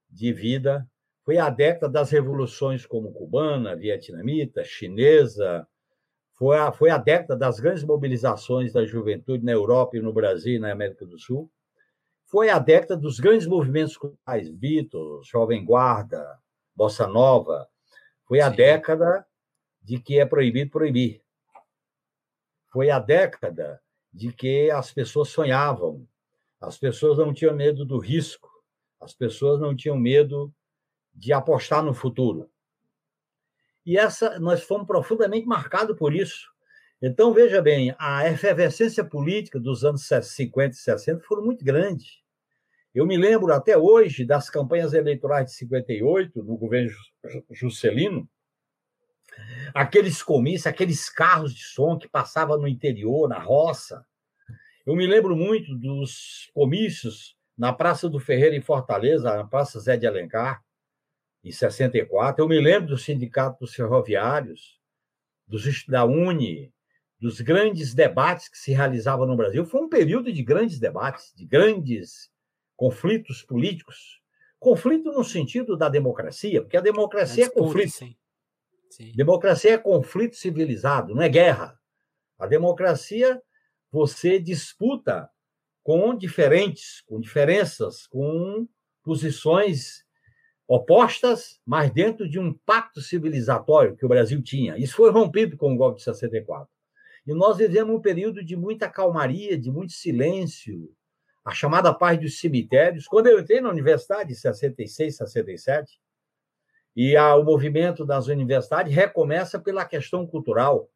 de 0.09 0.33
vida. 0.33 0.89
Foi 1.25 1.39
a 1.39 1.51
década 1.51 1.93
das 1.93 2.13
revoluções 2.13 2.87
como 2.87 3.13
cubana, 3.13 3.75
vietnamita, 3.75 4.63
chinesa. 4.63 5.67
Foi 6.35 6.57
a, 6.57 6.71
foi 6.71 6.91
a 6.91 6.99
década 6.99 7.37
das 7.37 7.59
grandes 7.59 7.83
mobilizações 7.83 8.73
da 8.73 8.87
juventude 8.87 9.45
na 9.45 9.51
Europa 9.51 9.97
e 9.97 10.01
no 10.01 10.13
Brasil 10.13 10.55
e 10.55 10.61
na 10.61 10.71
América 10.71 11.05
do 11.05 11.19
Sul. 11.19 11.51
Foi 12.27 12.49
a 12.49 12.61
década 12.61 12.97
dos 12.97 13.19
grandes 13.19 13.49
movimentos 13.49 13.97
culturais, 13.97 14.49
Beatles, 14.49 15.27
Jovem 15.27 15.65
Guarda, 15.65 16.39
Bossa 16.81 17.07
Nova. 17.07 17.69
Foi 18.25 18.41
a 18.41 18.49
Sim. 18.49 18.57
década 18.57 19.27
de 19.83 20.01
que 20.01 20.19
é 20.19 20.25
proibido 20.25 20.71
proibir. 20.71 21.23
Foi 22.73 22.89
a 22.89 22.99
década 22.99 23.83
de 24.11 24.33
que 24.33 24.71
as 24.71 24.91
pessoas 24.91 25.29
sonhavam, 25.29 26.09
as 26.59 26.79
pessoas 26.79 27.19
não 27.19 27.35
tinham 27.35 27.55
medo 27.55 27.85
do 27.85 27.99
risco, 27.99 28.49
as 28.99 29.13
pessoas 29.13 29.61
não 29.61 29.77
tinham 29.77 29.95
medo 29.95 30.51
de 31.13 31.35
apostar 31.35 31.83
no 31.83 31.93
futuro. 31.93 32.51
E 33.85 33.99
essa 33.99 34.39
nós 34.39 34.63
fomos 34.63 34.87
profundamente 34.87 35.47
marcados 35.47 35.99
por 35.99 36.15
isso. 36.15 36.51
Então, 37.03 37.35
veja 37.35 37.61
bem, 37.61 37.95
a 37.99 38.27
efervescência 38.27 39.05
política 39.05 39.61
dos 39.61 39.85
anos 39.85 40.09
50 40.09 40.75
e 40.75 40.79
60 40.79 41.25
foram 41.25 41.45
muito 41.45 41.63
grande. 41.63 42.25
Eu 42.93 43.07
me 43.07 43.17
lembro 43.17 43.53
até 43.53 43.79
hoje 43.79 44.25
das 44.25 44.51
campanhas 44.51 44.93
eleitorais 44.93 45.47
de 45.47 45.53
58, 45.53 46.43
no 46.43 46.57
governo 46.57 46.91
Juscelino, 47.51 48.29
aqueles 49.73 50.23
comícios, 50.25 50.67
aqueles 50.67 51.09
carros 51.09 51.55
de 51.55 51.63
som 51.63 51.97
que 51.97 52.09
passavam 52.09 52.59
no 52.59 52.67
interior, 52.67 53.29
na 53.29 53.39
roça. 53.39 54.05
Eu 54.85 54.97
me 54.97 55.07
lembro 55.07 55.37
muito 55.37 55.73
dos 55.77 56.51
comícios 56.53 57.37
na 57.57 57.73
Praça 57.73 58.09
do 58.09 58.19
Ferreira, 58.19 58.57
em 58.57 58.61
Fortaleza, 58.61 59.37
na 59.37 59.47
Praça 59.47 59.79
Zé 59.79 59.97
de 59.97 60.07
Alencar, 60.07 60.65
em 61.45 61.53
64. 61.53 62.43
Eu 62.43 62.49
me 62.49 62.61
lembro 62.61 62.89
do 62.89 62.99
Sindicato 62.99 63.61
dos 63.61 63.73
Ferroviários, 63.73 64.81
da 65.87 66.05
Uni, 66.05 66.73
dos 67.21 67.41
grandes 67.41 67.95
debates 67.95 68.49
que 68.49 68.59
se 68.59 68.73
realizavam 68.73 69.27
no 69.27 69.37
Brasil. 69.37 69.65
Foi 69.65 69.81
um 69.81 69.89
período 69.89 70.33
de 70.33 70.43
grandes 70.43 70.81
debates, 70.81 71.33
de 71.37 71.45
grandes 71.45 72.31
conflitos 72.81 73.43
políticos. 73.43 74.23
Conflito 74.59 75.13
no 75.13 75.23
sentido 75.23 75.77
da 75.77 75.91
democracia, 75.91 76.63
porque 76.63 76.79
a 76.79 76.81
democracia 76.81 77.45
é, 77.45 77.47
é 77.47 77.51
conflito. 77.51 77.91
Sim. 77.91 78.17
Sim. 78.89 79.13
Democracia 79.15 79.75
é 79.75 79.79
conflito 79.79 80.35
civilizado, 80.35 81.15
não 81.15 81.21
é 81.21 81.29
guerra. 81.29 81.79
A 82.39 82.47
democracia 82.47 83.43
você 83.93 84.39
disputa 84.39 85.29
com 85.83 86.17
diferentes, 86.17 87.03
com 87.03 87.21
diferenças, 87.21 88.07
com 88.07 88.67
posições 89.03 90.03
opostas, 90.67 91.61
mas 91.67 91.91
dentro 91.91 92.27
de 92.27 92.39
um 92.39 92.55
pacto 92.65 93.03
civilizatório 93.03 93.95
que 93.95 94.07
o 94.07 94.09
Brasil 94.09 94.43
tinha. 94.43 94.79
Isso 94.79 94.97
foi 94.97 95.11
rompido 95.11 95.55
com 95.59 95.75
o 95.75 95.77
golpe 95.77 95.99
de 95.99 96.05
64. 96.05 96.67
E 97.27 97.35
nós 97.35 97.59
vivemos 97.59 97.95
um 97.95 98.01
período 98.01 98.43
de 98.43 98.57
muita 98.57 98.89
calmaria, 98.89 99.59
de 99.59 99.71
muito 99.71 99.93
silêncio, 99.93 100.91
a 101.51 101.55
chamada 101.55 101.93
paz 101.93 102.19
dos 102.19 102.39
cemitérios. 102.39 103.07
Quando 103.07 103.27
eu 103.27 103.41
entrei 103.41 103.61
na 103.61 103.69
universidade, 103.69 104.33
em 104.33 104.37
66, 104.37 105.17
67, 105.17 106.01
e 106.95 107.17
a, 107.17 107.35
o 107.37 107.45
movimento 107.45 108.05
das 108.05 108.29
universidades 108.29 108.95
recomeça 108.95 109.59
pela 109.59 109.85
questão 109.85 110.27
cultural. 110.27 110.89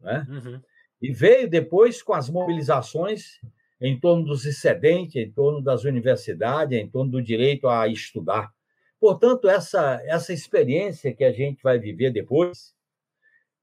Né? 0.00 0.26
Uhum. 0.28 0.60
E 1.00 1.12
veio 1.12 1.48
depois 1.48 2.02
com 2.02 2.14
as 2.14 2.28
mobilizações 2.28 3.40
em 3.80 3.98
torno 4.00 4.24
dos 4.24 4.46
excedentes, 4.46 5.16
em 5.16 5.30
torno 5.30 5.62
das 5.62 5.84
universidades, 5.84 6.78
em 6.78 6.88
torno 6.88 7.12
do 7.12 7.22
direito 7.22 7.68
a 7.68 7.86
estudar. 7.86 8.50
Portanto, 8.98 9.48
essa, 9.48 10.00
essa 10.06 10.32
experiência 10.32 11.14
que 11.14 11.24
a 11.24 11.32
gente 11.32 11.62
vai 11.62 11.78
viver 11.78 12.10
depois, 12.10 12.74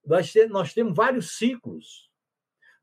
nós, 0.05 0.32
nós 0.50 0.74
temos 0.74 0.96
vários 0.96 1.38
ciclos. 1.38 2.08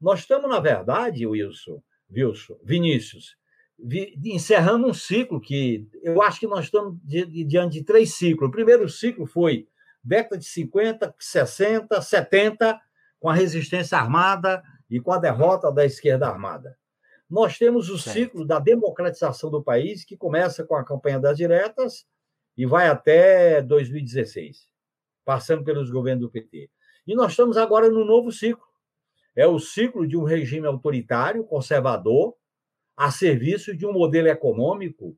Nós 0.00 0.20
estamos, 0.20 0.50
na 0.50 0.58
verdade, 0.58 1.26
Wilson, 1.26 1.80
Wilson 2.12 2.58
Vinícius, 2.62 3.36
encerrando 4.24 4.86
um 4.86 4.94
ciclo 4.94 5.40
que 5.40 5.88
eu 6.02 6.20
acho 6.22 6.40
que 6.40 6.46
nós 6.46 6.66
estamos 6.66 6.98
diante 7.04 7.78
de 7.78 7.84
três 7.84 8.14
ciclos. 8.14 8.48
O 8.48 8.52
primeiro 8.52 8.88
ciclo 8.88 9.26
foi 9.26 9.68
década 10.02 10.38
de 10.38 10.44
50, 10.44 11.14
60, 11.18 12.00
70, 12.00 12.80
com 13.18 13.28
a 13.28 13.34
resistência 13.34 13.98
armada 13.98 14.62
e 14.88 15.00
com 15.00 15.12
a 15.12 15.18
derrota 15.18 15.70
da 15.70 15.84
esquerda 15.84 16.26
armada. 16.26 16.76
Nós 17.28 17.56
temos 17.56 17.88
o 17.88 17.98
certo. 17.98 18.16
ciclo 18.16 18.44
da 18.44 18.58
democratização 18.58 19.50
do 19.50 19.62
país, 19.62 20.04
que 20.04 20.16
começa 20.16 20.64
com 20.64 20.74
a 20.74 20.84
campanha 20.84 21.20
das 21.20 21.36
diretas 21.36 22.04
e 22.56 22.66
vai 22.66 22.88
até 22.88 23.62
2016, 23.62 24.66
passando 25.24 25.62
pelos 25.62 25.90
governos 25.90 26.22
do 26.22 26.30
PT. 26.30 26.68
E 27.06 27.14
nós 27.14 27.32
estamos 27.32 27.56
agora 27.56 27.88
no 27.88 28.04
novo 28.04 28.32
ciclo. 28.32 28.69
É 29.34 29.46
o 29.46 29.58
ciclo 29.58 30.06
de 30.06 30.16
um 30.16 30.24
regime 30.24 30.66
autoritário, 30.66 31.44
conservador, 31.44 32.34
a 32.96 33.10
serviço 33.10 33.76
de 33.76 33.86
um 33.86 33.92
modelo 33.92 34.28
econômico 34.28 35.16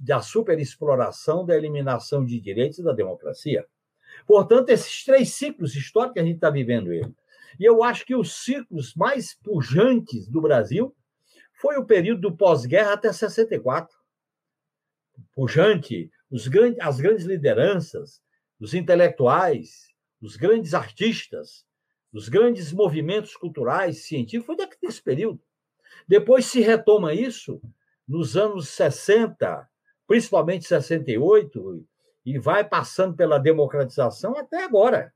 da 0.00 0.20
superexploração, 0.20 1.44
da 1.44 1.56
eliminação 1.56 2.24
de 2.24 2.40
direitos 2.40 2.78
e 2.78 2.84
da 2.84 2.92
democracia. 2.92 3.66
Portanto, 4.26 4.70
esses 4.70 5.04
três 5.04 5.34
ciclos 5.34 5.74
históricos 5.74 6.14
que 6.14 6.20
a 6.20 6.24
gente 6.24 6.36
está 6.36 6.50
vivendo 6.50 6.92
ele. 6.92 7.12
E 7.58 7.64
eu 7.64 7.82
acho 7.82 8.04
que 8.04 8.14
os 8.14 8.44
ciclos 8.44 8.94
mais 8.94 9.34
pujantes 9.34 10.28
do 10.28 10.40
Brasil 10.40 10.94
foi 11.60 11.76
o 11.76 11.84
período 11.84 12.20
do 12.22 12.36
pós-guerra 12.36 12.92
até 12.92 13.12
64. 13.12 13.92
Pujante, 15.34 16.10
os 16.30 16.46
grandes, 16.46 16.78
as 16.80 17.00
grandes 17.00 17.24
lideranças, 17.24 18.20
os 18.60 18.72
intelectuais, 18.72 19.88
os 20.20 20.36
grandes 20.36 20.74
artistas, 20.74 21.65
os 22.16 22.30
grandes 22.30 22.72
movimentos 22.72 23.36
culturais, 23.36 24.04
científicos, 24.04 24.56
foi 24.56 24.68
desse 24.80 25.02
período. 25.02 25.38
Depois 26.08 26.46
se 26.46 26.60
retoma 26.60 27.12
isso 27.12 27.60
nos 28.08 28.38
anos 28.38 28.70
60, 28.70 29.68
principalmente 30.06 30.66
68, 30.66 31.86
e 32.24 32.38
vai 32.38 32.66
passando 32.66 33.14
pela 33.14 33.38
democratização 33.38 34.34
até 34.34 34.64
agora. 34.64 35.12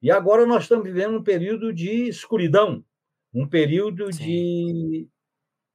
E 0.00 0.08
agora 0.08 0.46
nós 0.46 0.62
estamos 0.62 0.84
vivendo 0.84 1.18
um 1.18 1.24
período 1.24 1.72
de 1.72 2.08
escuridão, 2.08 2.84
um 3.34 3.48
período 3.48 4.12
Sim. 4.12 4.24
de 4.24 5.08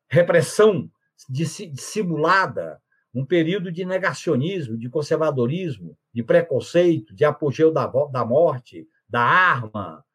repressão 0.09 0.89
dissimulada, 1.27 2.81
um 3.13 3.25
período 3.25 3.69
de 3.69 3.83
negacionismo, 3.83 4.77
de 4.77 4.89
conservadorismo, 4.89 5.97
de 6.13 6.23
preconceito, 6.23 7.13
de 7.13 7.25
apogeu 7.25 7.69
da, 7.73 7.85
da 7.85 8.23
morte, 8.23 8.87
da 9.09 9.21
arma. 9.21 10.05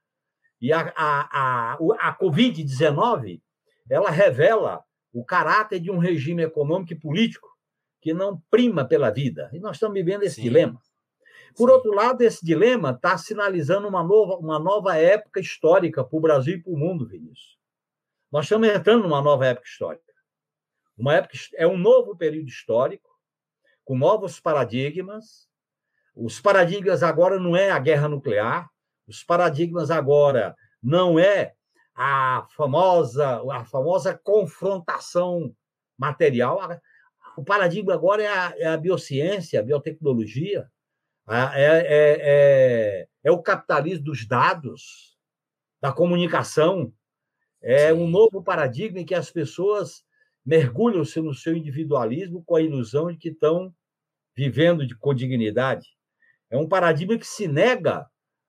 E 0.61 0.73
a, 0.73 0.93
a, 0.97 1.75
a, 1.75 1.79
a 2.01 2.19
Covid-19 2.19 3.41
ela 3.89 4.11
revela 4.11 4.83
o 5.13 5.25
caráter 5.25 5.81
de 5.81 5.91
um 5.91 5.99
regime 5.99 6.43
econômico 6.43 6.93
e 6.93 6.99
político 6.99 7.49
que 8.01 8.13
não 8.13 8.41
prima 8.51 8.85
pela 8.85 9.11
vida. 9.11 9.51
E 9.53 9.59
nós 9.59 9.77
estamos 9.77 9.95
vivendo 9.95 10.23
esse 10.23 10.37
Sim. 10.37 10.43
dilema. 10.43 10.81
Por 11.57 11.69
Sim. 11.69 11.75
outro 11.75 11.93
lado, 11.93 12.23
esse 12.23 12.45
dilema 12.45 12.91
está 12.91 13.17
sinalizando 13.17 13.89
uma 13.89 14.03
nova, 14.03 14.37
uma 14.37 14.59
nova 14.59 14.97
época 14.97 15.41
histórica 15.41 16.05
para 16.05 16.17
o 16.17 16.21
Brasil 16.21 16.57
e 16.57 16.63
para 16.63 16.73
o 16.73 16.77
mundo, 16.77 17.07
Vinícius. 17.07 17.57
Nós 18.31 18.45
estamos 18.45 18.69
entrando 18.69 19.05
numa 19.05 19.23
nova 19.23 19.47
época 19.47 19.67
histórica. 19.67 20.13
Uma 20.97 21.15
época, 21.15 21.37
é 21.55 21.67
um 21.67 21.77
novo 21.77 22.17
período 22.17 22.49
histórico, 22.49 23.09
com 23.85 23.97
novos 23.97 24.41
paradigmas. 24.41 25.49
Os 26.15 26.41
paradigmas 26.41 27.03
agora 27.03 27.39
não 27.39 27.57
é 27.57 27.71
a 27.71 27.79
guerra 27.79 28.09
nuclear, 28.09 28.69
os 29.07 29.23
paradigmas 29.23 29.91
agora 29.91 30.57
não 30.83 31.19
é 31.19 31.55
a 31.95 32.47
famosa, 32.57 33.43
a 33.53 33.65
famosa 33.65 34.19
confrontação 34.23 35.55
material. 35.99 36.61
O 37.37 37.45
paradigma 37.45 37.95
agora 37.95 38.23
é 38.23 38.29
a, 38.29 38.55
é 38.57 38.67
a 38.67 38.77
biociência, 38.77 39.61
a 39.61 39.63
biotecnologia, 39.63 40.71
é, 41.29 41.63
é, 41.65 42.19
é, 42.21 43.09
é, 43.25 43.31
o 43.31 43.43
capitalismo 43.43 44.05
dos 44.05 44.27
dados, 44.27 45.17
da 45.81 45.93
comunicação. 45.93 46.93
É 47.63 47.93
um 47.93 48.07
novo 48.07 48.43
paradigma 48.43 49.01
em 49.01 49.05
que 49.05 49.15
as 49.15 49.31
pessoas 49.31 50.05
mergulham-se 50.45 51.21
no 51.21 51.35
seu 51.35 51.57
individualismo 51.57 52.45
com 52.45 52.55
a 52.55 52.63
ilusão 52.63 53.11
de 53.11 53.19
que 53.19 53.31
estão 53.31 53.75
vivendo 54.37 54.87
de, 54.87 54.97
com 54.97 55.13
dignidade. 55.13 55.89
É 56.49 56.57
um 56.57 56.69
paradigma 56.69 57.19
que 57.19 57.27
se 57.27 57.49
nega 57.49 58.07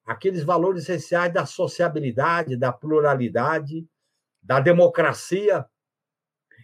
aqueles 0.07 0.41
valores 0.41 0.83
essenciais 0.83 1.33
da 1.33 1.45
sociabilidade, 1.45 2.55
da 2.55 2.71
pluralidade, 2.71 3.85
da 4.41 4.61
democracia, 4.61 5.65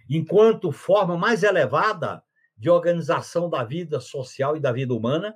enquanto 0.09 0.71
forma 0.71 1.17
mais 1.17 1.43
elevada 1.43 2.23
de 2.57 2.69
organização 2.69 3.49
da 3.49 3.61
vida 3.65 3.99
social 3.99 4.55
e 4.55 4.61
da 4.61 4.71
vida 4.71 4.93
humana, 4.93 5.35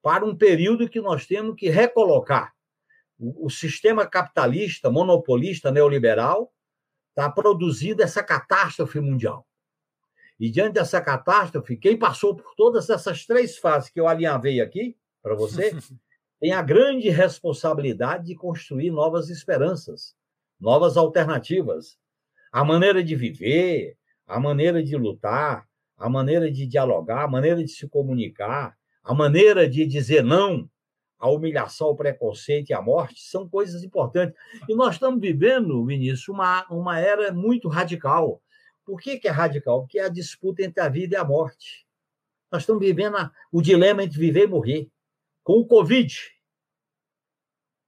para 0.00 0.24
um 0.24 0.34
período 0.34 0.88
que 0.88 1.00
nós 1.00 1.26
temos 1.26 1.56
que 1.56 1.68
recolocar. 1.68 2.54
O, 3.18 3.50
sistema 3.50 4.06
capitalista, 4.06 4.88
monopolista, 4.88 5.70
neoliberal, 5.70 6.54
está 7.10 7.28
produzindo 7.28 8.02
essa 8.02 8.22
catástrofe 8.22 8.98
mundial. 8.98 9.46
E 10.38 10.48
diante 10.48 10.74
dessa 10.74 11.02
catástrofe, 11.02 11.76
quem 11.76 11.98
passou 11.98 12.34
por 12.34 12.54
todas 12.54 12.88
essas 12.88 13.26
três 13.26 13.58
fases 13.58 13.90
que 13.90 14.00
eu 14.00 14.08
alinhavei 14.08 14.58
aqui 14.60 14.96
para 15.20 15.34
você, 15.34 15.70
tem 16.40 16.52
a 16.52 16.62
grande 16.62 17.10
responsabilidade 17.10 18.24
de 18.24 18.34
construir 18.34 18.90
novas 18.90 19.28
esperanças, 19.28 20.16
novas 20.58 20.96
alternativas. 20.96 21.98
A 22.50 22.64
maneira 22.64 23.04
de 23.04 23.14
viver, 23.14 23.96
a 24.26 24.40
maneira 24.40 24.82
de 24.82 24.96
lutar, 24.96 25.68
a 25.98 26.08
maneira 26.08 26.50
de 26.50 26.66
dialogar, 26.66 27.24
a 27.24 27.28
maneira 27.28 27.62
de 27.62 27.68
se 27.68 27.86
comunicar, 27.86 28.74
a 29.04 29.14
maneira 29.14 29.68
de 29.68 29.86
dizer 29.86 30.24
não 30.24 30.68
à 31.18 31.28
humilhação, 31.28 31.88
ao 31.88 31.96
preconceito 31.96 32.70
e 32.70 32.74
à 32.74 32.80
morte 32.80 33.20
são 33.20 33.46
coisas 33.46 33.84
importantes. 33.84 34.34
E 34.66 34.74
nós 34.74 34.94
estamos 34.94 35.20
vivendo, 35.20 35.84
Vinícius, 35.84 36.28
uma, 36.28 36.66
uma 36.70 36.98
era 36.98 37.30
muito 37.30 37.68
radical. 37.68 38.42
Por 38.86 38.98
que, 38.98 39.18
que 39.18 39.28
é 39.28 39.30
radical? 39.30 39.82
Porque 39.82 39.98
é 39.98 40.06
a 40.06 40.08
disputa 40.08 40.62
entre 40.62 40.82
a 40.82 40.88
vida 40.88 41.16
e 41.16 41.18
a 41.18 41.24
morte. 41.24 41.86
Nós 42.50 42.62
estamos 42.62 42.80
vivendo 42.82 43.18
a, 43.18 43.30
o 43.52 43.60
dilema 43.60 44.02
entre 44.02 44.18
viver 44.18 44.44
e 44.44 44.46
morrer. 44.46 44.88
Com 45.50 45.58
o 45.58 45.66
Covid, 45.66 46.16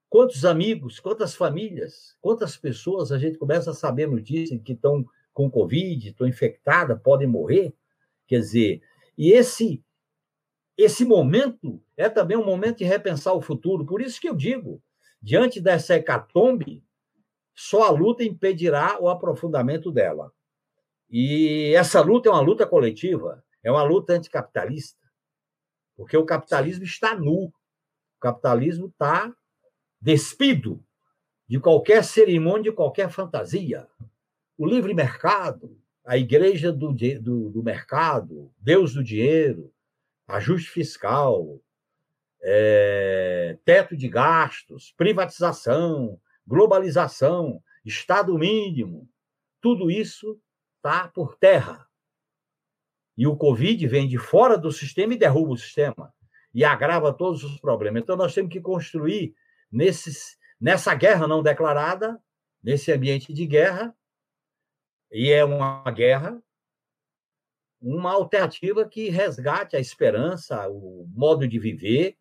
quantos 0.09 0.45
amigos, 0.45 0.99
quantas 0.99 1.37
famílias, 1.37 2.17
quantas 2.21 2.57
pessoas 2.57 3.13
a 3.13 3.19
gente 3.19 3.39
começa 3.39 3.71
a 3.71 3.75
saber 3.75 4.09
notícias 4.09 4.61
que 4.61 4.73
estão 4.73 5.07
com 5.33 5.49
Covid, 5.49 6.09
estão 6.09 6.27
infectadas, 6.27 7.01
podem 7.01 7.29
morrer? 7.29 7.73
Quer 8.27 8.41
dizer, 8.41 8.83
e 9.17 9.31
esse 9.31 9.81
esse 10.77 11.05
momento 11.05 11.81
é 11.97 12.09
também 12.09 12.37
um 12.37 12.45
momento 12.45 12.79
de 12.79 12.85
repensar 12.85 13.33
o 13.33 13.41
futuro. 13.41 13.87
Por 13.87 14.01
isso 14.01 14.21
que 14.21 14.29
eu 14.29 14.35
digo, 14.35 14.83
diante 15.23 15.61
dessa 15.61 15.95
hecatombe, 15.95 16.83
só 17.55 17.85
a 17.85 17.91
luta 17.91 18.25
impedirá 18.25 18.99
o 19.01 19.09
aprofundamento 19.09 19.93
dela. 19.93 20.33
E 21.09 21.73
essa 21.77 22.01
luta 22.01 22.29
é 22.29 22.33
uma 22.33 22.41
luta 22.41 22.67
coletiva, 22.67 23.41
é 23.63 23.71
uma 23.71 23.85
luta 23.85 24.15
anticapitalista, 24.15 25.02
porque 25.97 26.17
o 26.17 26.25
capitalismo 26.25 26.85
está 26.85 27.15
nu, 27.15 27.45
o 27.45 28.21
capitalismo 28.21 28.87
está 28.87 29.35
despido 30.01 30.85
de 31.47 31.61
qualquer 31.61 32.03
cerimônia, 32.03 32.71
de 32.71 32.73
qualquer 32.73 33.11
fantasia. 33.11 33.87
O 34.57 34.67
livre 34.67 34.95
mercado, 34.95 35.79
a 36.05 36.17
igreja 36.17 36.73
do, 36.73 36.93
do, 36.93 37.51
do 37.51 37.63
mercado, 37.63 38.51
Deus 38.59 38.95
do 38.95 39.05
dinheiro, 39.05 39.73
ajuste 40.27 40.71
fiscal, 40.71 41.61
é, 42.41 43.59
teto 43.65 43.97
de 43.97 44.09
gastos, 44.09 44.93
privatização, 44.97 46.21
globalização, 46.47 47.63
Estado 47.85 48.39
mínimo, 48.39 49.09
tudo 49.61 49.91
isso 49.91 50.41
está 50.77 51.09
por 51.09 51.37
terra. 51.37 51.87
E 53.17 53.27
o 53.27 53.37
Covid 53.37 53.87
vem 53.87 54.09
de 54.09 54.19
fora 54.19 54.57
do 54.57 54.73
sistema 54.73 55.15
e 55.15 55.19
derruba 55.19 55.53
o 55.53 55.57
sistema 55.57 56.13
e 56.55 56.65
agrava 56.65 57.13
todos 57.13 57.45
os 57.45 57.59
problemas. 57.61 58.03
Então, 58.03 58.17
nós 58.17 58.35
temos 58.35 58.53
que 58.53 58.61
construir 58.61 59.35
nesses, 59.71 60.37
nessa 60.61 60.95
guerra 60.95 61.27
não 61.27 61.43
declarada, 61.43 62.21
nesse 62.63 62.93
ambiente 62.93 63.33
de 63.33 63.47
guerra, 63.47 63.95
e 65.11 65.31
é 65.31 65.45
uma 65.45 65.91
guerra, 65.91 66.43
uma 67.81 68.13
alternativa 68.13 68.89
que 68.89 69.11
resgate 69.11 69.77
a 69.77 69.81
esperança, 69.81 70.69
o 70.69 71.07
modo 71.15 71.47
de 71.47 71.59
viver, 71.59 72.17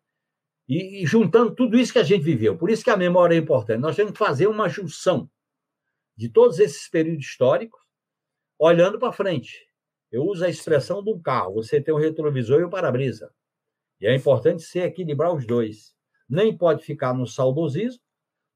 e, 0.68 1.02
e, 1.02 1.06
juntando 1.06 1.54
tudo 1.54 1.78
isso 1.78 1.92
que 1.92 1.98
a 1.98 2.04
gente 2.04 2.22
viveu. 2.22 2.56
Por 2.56 2.70
isso 2.70 2.84
que 2.84 2.90
a 2.90 2.96
memória 2.96 3.34
é 3.34 3.38
importante. 3.38 3.80
Nós 3.80 3.96
temos 3.96 4.12
que 4.12 4.18
fazer 4.18 4.46
uma 4.46 4.68
junção 4.68 5.30
de 6.16 6.28
todos 6.28 6.58
esses 6.58 6.88
períodos 6.88 7.24
históricos, 7.24 7.80
olhando 8.58 8.98
para 8.98 9.12
frente. 9.12 9.66
Eu 10.12 10.24
uso 10.24 10.44
a 10.44 10.48
expressão 10.50 11.02
de 11.02 11.10
um 11.10 11.20
carro: 11.20 11.54
você 11.54 11.80
tem 11.80 11.92
o 11.92 11.98
retrovisor 11.98 12.60
e 12.60 12.64
o 12.64 12.70
para-brisa. 12.70 13.32
E 13.98 14.06
é 14.06 14.14
importante 14.14 14.62
ser 14.62 14.82
equilibrar 14.82 15.34
os 15.34 15.46
dois. 15.46 15.94
Nem 16.28 16.56
pode 16.56 16.84
ficar 16.84 17.14
no 17.14 17.26
saudosismo, 17.26 18.02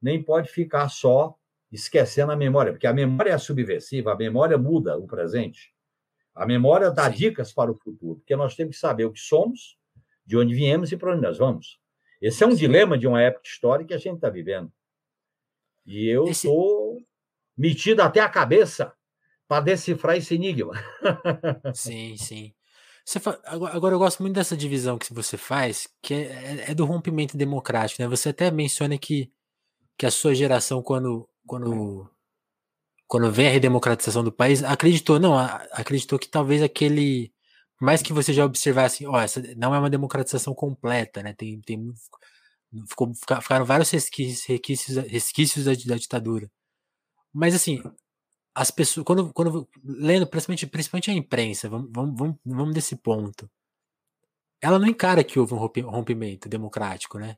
nem 0.01 0.23
pode 0.23 0.51
ficar 0.51 0.89
só 0.89 1.35
esquecendo 1.73 2.33
a 2.33 2.37
memória, 2.37 2.73
porque 2.73 2.87
a 2.87 2.93
memória 2.93 3.31
é 3.31 3.39
subversiva, 3.39 4.13
a 4.13 4.17
memória 4.17 4.59
muda 4.59 4.99
o 4.99 5.07
presente. 5.07 5.75
A 6.35 6.47
memória 6.47 6.91
dá 6.91 7.11
Sim. 7.11 7.17
dicas 7.17 7.53
para 7.53 7.71
o 7.71 7.75
futuro, 7.75 8.17
porque 8.17 8.37
nós 8.37 8.55
temos 8.55 8.77
que 8.77 8.81
saber 8.81 9.07
o 9.07 9.13
que 9.13 9.21
somos, 9.21 9.79
de 10.25 10.37
onde 10.37 10.55
viemos 10.55 10.93
e 10.93 10.97
para 10.97 11.13
onde 11.13 11.23
nós 11.23 11.39
vamos. 11.39 11.81
Esse 12.21 12.45
é 12.45 12.47
um 12.47 12.51
Sim. 12.51 12.59
dilema 12.59 12.99
de 12.99 13.07
uma 13.07 13.23
época 13.23 13.47
histórica 13.47 13.89
que 13.89 13.95
a 13.95 13.99
gente 13.99 14.17
está 14.17 14.29
vivendo. 14.29 14.71
E 15.85 16.09
eu 16.09 16.29
estou 16.29 16.97
esse... 16.97 17.07
metido 17.57 18.01
até 18.01 18.21
a 18.21 18.29
cabeça 18.29 18.93
para 19.49 19.65
decifrar 19.65 20.17
esse 20.17 20.35
enigma. 20.35 20.73
Sim, 21.75 22.17
sim. 22.17 22.53
Fa... 23.21 23.39
Agora, 23.45 23.95
eu 23.95 23.99
gosto 23.99 24.21
muito 24.21 24.35
dessa 24.35 24.57
divisão 24.57 24.99
que 24.99 25.13
você 25.15 25.37
faz, 25.37 25.89
que 26.03 26.13
é, 26.13 26.19
é, 26.19 26.71
é, 26.71 26.75
do 26.75 26.85
rompimento 26.85 27.37
democrático. 27.37 28.03
Né? 28.03 28.09
Você 28.09 28.31
até 28.31 28.51
menciona 28.51 28.99
que 28.99 29.31
que 29.99 30.07
a 30.07 30.11
sua 30.11 30.35
geração, 30.35 30.83
quando, 30.83 31.29
quando, 31.47 32.11
quando 33.07 33.33
vem 33.33 33.49
a 33.49 33.51
redemocratização 33.51 34.23
do 34.23 34.33
país, 34.33 34.63
acreditou, 34.63 35.19
não, 35.19 35.39
acreditou 35.39 36.19
que 36.19 36.29
talvez 36.29 36.63
aquele, 36.63 37.33
mais 37.81 38.03
que 38.03 38.13
você 38.13 38.33
já 38.33 38.45
observasse, 38.45 39.07
ó, 39.07 39.21
essa 39.21 39.43
não 39.57 39.75
é 39.75 39.79
uma 39.79 39.91
democratização 39.91 40.55
completa, 40.55 41.23
né? 41.23 41.35
Tem, 41.35 41.61
tem 41.63 41.93
ficou, 42.89 43.13
ficaram 43.15 43.65
vários 43.65 43.91
resquícios, 43.91 44.45
resquícios 45.09 45.65
da, 45.65 45.73
da 45.73 45.97
ditadura. 45.97 46.51
Mas 47.33 47.55
assim, 47.55 47.83
as 48.57 48.71
pessoas, 48.71 49.05
quando, 49.05 49.31
quando 49.35 49.69
lendo, 49.85 50.27
principalmente, 50.27 50.67
principalmente 50.67 51.11
a 51.11 51.15
imprensa, 51.15 51.69
vamos, 51.69 51.91
vamos, 51.93 52.37
vamos 52.43 52.75
desse 52.75 52.97
ponto, 52.97 53.51
ela 54.63 54.79
não 54.79 54.87
encara 54.89 55.23
que 55.23 55.39
houve 55.39 55.53
um 55.53 55.59
rompimento 55.59 56.49
democrático, 56.49 57.19
né? 57.19 57.37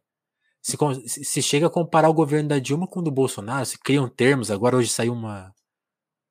Se, 0.62 0.76
se 1.24 1.42
chega 1.42 1.66
a 1.66 1.70
comparar 1.70 2.08
o 2.08 2.14
governo 2.14 2.48
da 2.48 2.60
Dilma 2.60 2.86
com 2.86 3.00
o 3.00 3.02
do 3.02 3.10
Bolsonaro, 3.10 3.66
se 3.66 3.76
criam 3.78 4.08
termos, 4.08 4.48
agora 4.48 4.76
hoje 4.76 4.90
saiu 4.90 5.12
uma, 5.12 5.52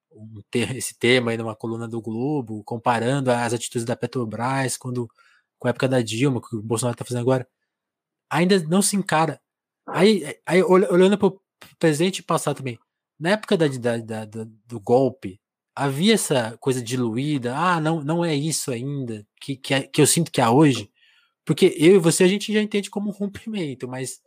um 0.09 0.41
ter, 0.49 0.73
esse 0.77 0.97
termo 0.97 1.29
aí 1.29 1.37
numa 1.37 1.55
coluna 1.55 1.85
do 1.85 2.01
Globo, 2.01 2.63
comparando 2.63 3.29
as 3.29 3.53
atitudes 3.53 3.85
da 3.85 3.95
Petrobras 3.95 4.77
quando, 4.77 5.09
com 5.59 5.67
a 5.67 5.71
época 5.71 5.89
da 5.89 6.01
Dilma, 6.01 6.39
que 6.41 6.55
o 6.55 6.61
Bolsonaro 6.61 6.93
está 6.95 7.03
fazendo 7.03 7.23
agora, 7.23 7.45
ainda 8.29 8.57
não 8.63 8.81
se 8.81 8.95
encara. 8.95 9.41
Aí, 9.85 10.39
aí 10.45 10.63
olhando 10.63 11.17
para 11.17 11.27
o 11.27 11.41
presente 11.77 12.19
e 12.19 12.23
passado 12.23 12.57
também, 12.57 12.79
na 13.19 13.31
época 13.31 13.57
da, 13.57 13.67
da, 13.67 14.25
da, 14.25 14.47
do 14.65 14.79
golpe, 14.79 15.39
havia 15.75 16.13
essa 16.13 16.57
coisa 16.59 16.81
diluída, 16.81 17.55
ah, 17.55 17.79
não, 17.79 18.03
não 18.03 18.25
é 18.25 18.33
isso 18.35 18.71
ainda, 18.71 19.25
que, 19.39 19.55
que, 19.55 19.73
é, 19.73 19.81
que 19.83 20.01
eu 20.01 20.07
sinto 20.07 20.31
que 20.31 20.41
há 20.41 20.51
hoje, 20.51 20.91
porque 21.45 21.75
eu 21.77 21.95
e 21.95 21.99
você 21.99 22.23
a 22.23 22.27
gente 22.27 22.51
já 22.51 22.61
entende 22.61 22.89
como 22.89 23.09
um 23.09 23.13
rompimento, 23.13 23.87
mas 23.87 24.19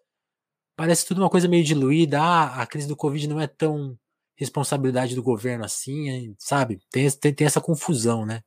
parece 0.77 1.07
tudo 1.07 1.21
uma 1.21 1.31
coisa 1.31 1.49
meio 1.49 1.65
diluída, 1.65 2.21
ah, 2.21 2.63
a 2.63 2.67
crise 2.67 2.89
do 2.89 2.97
Covid 2.97 3.29
não 3.29 3.41
é 3.41 3.47
tão 3.47 3.99
responsabilidade 4.37 5.15
do 5.15 5.23
governo 5.23 5.65
assim, 5.65 6.35
sabe? 6.39 6.81
Tem, 6.91 7.11
tem, 7.11 7.35
tem 7.35 7.47
essa 7.47 7.61
confusão, 7.61 8.25
né? 8.25 8.43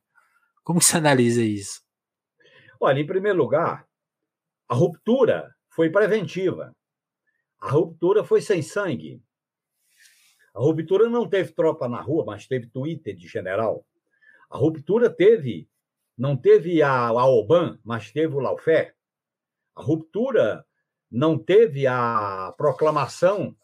Como 0.64 0.80
que 0.80 0.86
você 0.86 0.96
analisa 0.96 1.42
isso? 1.42 1.82
Olha, 2.80 2.98
em 2.98 3.06
primeiro 3.06 3.38
lugar, 3.38 3.86
a 4.68 4.74
ruptura 4.74 5.54
foi 5.70 5.90
preventiva. 5.90 6.74
A 7.60 7.70
ruptura 7.70 8.24
foi 8.24 8.40
sem 8.40 8.60
sangue. 8.62 9.22
A 10.54 10.60
ruptura 10.60 11.10
não 11.10 11.28
teve 11.28 11.52
tropa 11.52 11.88
na 11.88 12.00
rua, 12.00 12.24
mas 12.24 12.46
teve 12.46 12.68
Twitter 12.68 13.16
de 13.16 13.26
general. 13.26 13.84
A 14.48 14.56
ruptura 14.56 15.10
teve, 15.10 15.68
não 16.16 16.36
teve 16.36 16.80
a, 16.80 17.08
a 17.08 17.26
Oban, 17.26 17.78
mas 17.84 18.12
teve 18.12 18.36
o 18.36 18.40
Laufé. 18.40 18.94
A 19.74 19.82
ruptura 19.82 20.64
não 21.10 21.36
teve 21.36 21.88
a 21.88 22.54
proclamação 22.56 23.56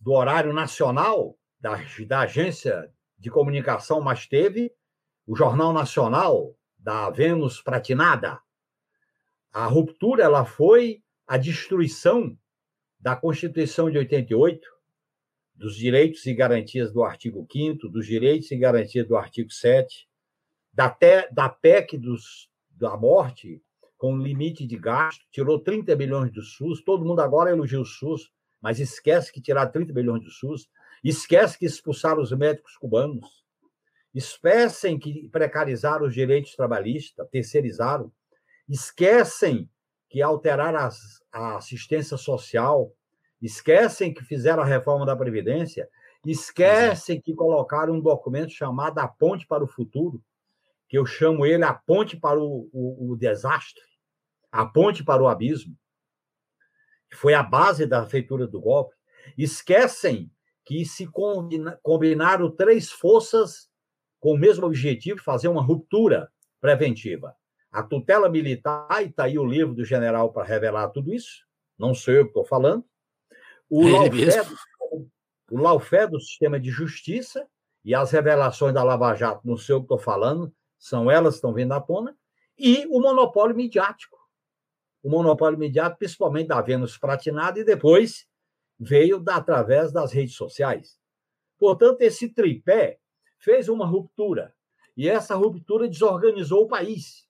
do 0.00 0.12
horário 0.12 0.52
nacional 0.52 1.38
da, 1.60 1.78
da 2.08 2.20
agência 2.20 2.92
de 3.16 3.30
comunicação, 3.30 4.00
mas 4.00 4.26
teve 4.26 4.74
o 5.24 5.36
Jornal 5.36 5.72
Nacional 5.72 6.56
da 6.76 7.08
Vênus 7.10 7.62
Pratinada. 7.62 8.40
A 9.52 9.66
ruptura 9.66 10.24
ela 10.24 10.44
foi 10.44 11.04
a 11.26 11.36
destruição 11.36 12.36
da 12.98 13.14
Constituição 13.14 13.88
de 13.88 13.98
88, 13.98 14.66
dos 15.62 15.76
direitos 15.76 16.26
e 16.26 16.34
garantias 16.34 16.92
do 16.92 17.04
artigo 17.04 17.46
5 17.50 17.88
dos 17.88 18.04
direitos 18.04 18.50
e 18.50 18.56
garantias 18.56 19.06
do 19.06 19.16
artigo 19.16 19.50
7 19.50 20.08
da, 20.72 20.90
te, 20.90 21.28
da 21.30 21.48
PEC 21.48 21.96
dos, 21.96 22.50
da 22.70 22.96
morte, 22.96 23.62
com 23.96 24.18
limite 24.18 24.66
de 24.66 24.76
gasto, 24.76 25.24
tirou 25.30 25.60
30 25.60 25.94
bilhões 25.94 26.32
do 26.32 26.42
SUS, 26.42 26.82
todo 26.82 27.04
mundo 27.04 27.20
agora 27.20 27.50
elogia 27.50 27.80
o 27.80 27.84
SUS, 27.84 28.32
mas 28.60 28.80
esquece 28.80 29.32
que 29.32 29.40
tirar 29.40 29.68
30 29.68 29.92
bilhões 29.92 30.24
do 30.24 30.30
SUS, 30.30 30.68
esquece 31.04 31.56
que 31.56 31.66
expulsaram 31.66 32.20
os 32.20 32.32
médicos 32.32 32.76
cubanos, 32.76 33.44
esquecem 34.12 34.98
que 34.98 35.28
precarizaram 35.28 36.06
os 36.06 36.14
direitos 36.14 36.56
trabalhistas, 36.56 37.28
terceirizaram, 37.30 38.12
esquecem 38.68 39.70
que 40.08 40.20
alteraram 40.20 40.80
as, 40.80 41.22
a 41.30 41.56
assistência 41.56 42.16
social, 42.16 42.92
Esquecem 43.42 44.14
que 44.14 44.24
fizeram 44.24 44.62
a 44.62 44.66
reforma 44.66 45.04
da 45.04 45.16
Previdência, 45.16 45.88
esquecem 46.24 47.20
que 47.20 47.34
colocaram 47.34 47.94
um 47.94 48.00
documento 48.00 48.52
chamado 48.52 49.00
A 49.00 49.08
Ponte 49.08 49.46
para 49.46 49.64
o 49.64 49.66
Futuro, 49.66 50.22
que 50.88 50.96
eu 50.96 51.04
chamo 51.04 51.44
ele 51.44 51.64
a 51.64 51.72
ponte 51.72 52.18
para 52.18 52.38
o, 52.38 52.68
o, 52.70 53.12
o 53.12 53.16
desastre, 53.16 53.82
a 54.52 54.66
ponte 54.66 55.02
para 55.02 55.22
o 55.22 55.26
abismo, 55.26 55.74
que 57.10 57.16
foi 57.16 57.32
a 57.32 57.42
base 57.42 57.86
da 57.86 58.06
feitura 58.06 58.46
do 58.46 58.60
golpe. 58.60 58.94
Esquecem 59.36 60.30
que 60.66 60.84
se 60.84 61.06
combina, 61.06 61.80
combinaram 61.82 62.50
três 62.50 62.90
forças 62.90 63.70
com 64.20 64.34
o 64.34 64.38
mesmo 64.38 64.66
objetivo, 64.66 65.22
fazer 65.22 65.48
uma 65.48 65.62
ruptura 65.62 66.30
preventiva. 66.60 67.34
A 67.72 67.82
tutela 67.82 68.28
militar, 68.28 69.02
e 69.02 69.06
está 69.06 69.24
aí 69.24 69.38
o 69.38 69.46
livro 69.46 69.74
do 69.74 69.86
general 69.86 70.30
para 70.30 70.44
revelar 70.44 70.90
tudo 70.90 71.12
isso, 71.12 71.46
não 71.78 71.94
sou 71.94 72.12
eu 72.12 72.24
que 72.24 72.30
estou 72.30 72.44
falando, 72.44 72.84
o, 73.72 73.88
é 73.88 73.90
laufé, 73.90 74.46
o 75.50 75.56
laufé 75.56 76.06
do 76.06 76.20
sistema 76.20 76.60
de 76.60 76.70
justiça 76.70 77.48
e 77.82 77.94
as 77.94 78.10
revelações 78.10 78.74
da 78.74 78.84
Lava 78.84 79.14
Jato, 79.14 79.40
não 79.46 79.56
sei 79.56 79.74
o 79.74 79.78
que 79.78 79.86
estou 79.86 79.98
falando, 79.98 80.54
são 80.78 81.10
elas 81.10 81.34
que 81.34 81.38
estão 81.38 81.54
vindo 81.54 81.72
à 81.72 81.80
tona, 81.80 82.14
e 82.58 82.86
o 82.88 83.00
monopólio 83.00 83.56
midiático. 83.56 84.18
O 85.02 85.08
monopólio 85.08 85.58
midiático, 85.58 86.00
principalmente 86.00 86.48
da 86.48 86.60
Vênus 86.60 86.98
Pratinada, 86.98 87.58
e 87.58 87.64
depois 87.64 88.26
veio 88.78 89.18
da, 89.18 89.36
através 89.36 89.90
das 89.90 90.12
redes 90.12 90.34
sociais. 90.34 91.00
Portanto, 91.58 92.02
esse 92.02 92.28
tripé 92.28 92.98
fez 93.38 93.70
uma 93.70 93.86
ruptura, 93.86 94.54
e 94.94 95.08
essa 95.08 95.34
ruptura 95.34 95.88
desorganizou 95.88 96.64
o 96.64 96.68
país. 96.68 97.26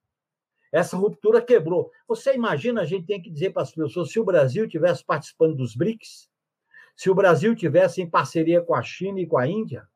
Essa 0.72 0.96
ruptura 0.96 1.40
quebrou. 1.40 1.92
Você 2.08 2.34
imagina, 2.34 2.80
a 2.80 2.84
gente 2.84 3.06
tem 3.06 3.22
que 3.22 3.30
dizer 3.30 3.50
para 3.50 3.62
as 3.62 3.72
pessoas, 3.72 4.10
se 4.10 4.18
o 4.18 4.24
Brasil 4.24 4.68
tivesse 4.68 5.04
participando 5.04 5.54
dos 5.54 5.76
BRICS, 5.76 6.31
se 6.94 7.10
o 7.10 7.14
Brasil 7.14 7.54
tivesse 7.54 8.00
em 8.00 8.08
parceria 8.08 8.60
com 8.60 8.74
a 8.74 8.82
China 8.82 9.20
e 9.20 9.26
com 9.26 9.38
a 9.38 9.46
Índia, 9.46 9.88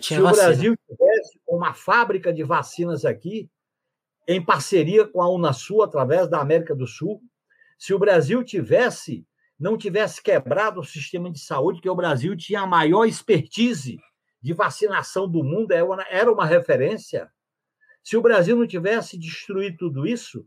se 0.00 0.18
o 0.18 0.30
Brasil 0.30 0.76
tivesse 0.88 1.40
uma 1.46 1.74
fábrica 1.74 2.32
de 2.32 2.42
vacinas 2.42 3.04
aqui, 3.04 3.50
em 4.26 4.42
parceria 4.42 5.06
com 5.06 5.20
a 5.20 5.28
Unasul, 5.28 5.82
através 5.82 6.28
da 6.28 6.40
América 6.40 6.74
do 6.74 6.86
Sul, 6.86 7.22
se 7.78 7.92
o 7.92 7.98
Brasil 7.98 8.42
tivesse, 8.42 9.26
não 9.58 9.76
tivesse 9.76 10.22
quebrado 10.22 10.80
o 10.80 10.84
sistema 10.84 11.30
de 11.30 11.38
saúde, 11.38 11.80
que 11.80 11.90
o 11.90 11.94
Brasil 11.94 12.34
tinha 12.36 12.60
a 12.60 12.66
maior 12.66 13.04
expertise 13.04 13.98
de 14.40 14.52
vacinação 14.52 15.28
do 15.28 15.44
mundo, 15.44 15.72
é 15.72 15.80
era 16.10 16.32
uma 16.32 16.46
referência. 16.46 17.30
Se 18.02 18.16
o 18.16 18.22
Brasil 18.22 18.56
não 18.56 18.66
tivesse 18.66 19.18
destruído 19.18 19.76
tudo 19.78 20.06
isso, 20.06 20.46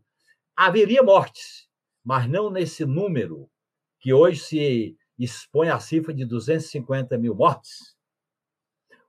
haveria 0.56 1.04
mortes, 1.04 1.68
mas 2.04 2.28
não 2.28 2.50
nesse 2.50 2.86
número 2.86 3.50
que 4.00 4.14
hoje 4.14 4.40
se 4.40 4.98
expõe 5.18 5.70
a 5.70 5.80
cifra 5.80 6.14
de 6.14 6.26
250 6.26 7.18
mil 7.18 7.34
mortes. 7.34 7.96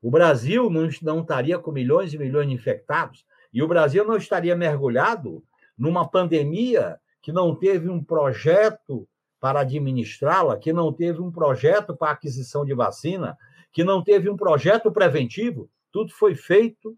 O 0.00 0.10
Brasil 0.10 0.70
não, 0.70 0.88
estaria 1.20 1.58
com 1.58 1.72
milhões 1.72 2.14
e 2.14 2.18
milhões 2.18 2.48
de 2.48 2.54
infectados, 2.54 3.26
e 3.52 3.62
o 3.62 3.68
Brasil 3.68 4.04
não 4.04 4.16
estaria 4.16 4.54
mergulhado 4.54 5.42
numa 5.76 6.08
pandemia 6.08 6.98
que 7.20 7.32
não 7.32 7.54
teve 7.54 7.88
um 7.88 8.02
projeto 8.02 9.08
para 9.40 9.60
administrá-la, 9.60 10.56
que 10.56 10.72
não 10.72 10.92
teve 10.92 11.20
um 11.20 11.30
projeto 11.30 11.96
para 11.96 12.12
aquisição 12.12 12.64
de 12.64 12.74
vacina, 12.74 13.36
que 13.72 13.84
não 13.84 14.02
teve 14.02 14.28
um 14.28 14.36
projeto 14.36 14.90
preventivo. 14.90 15.70
Tudo 15.92 16.12
foi 16.12 16.34
feito 16.34 16.96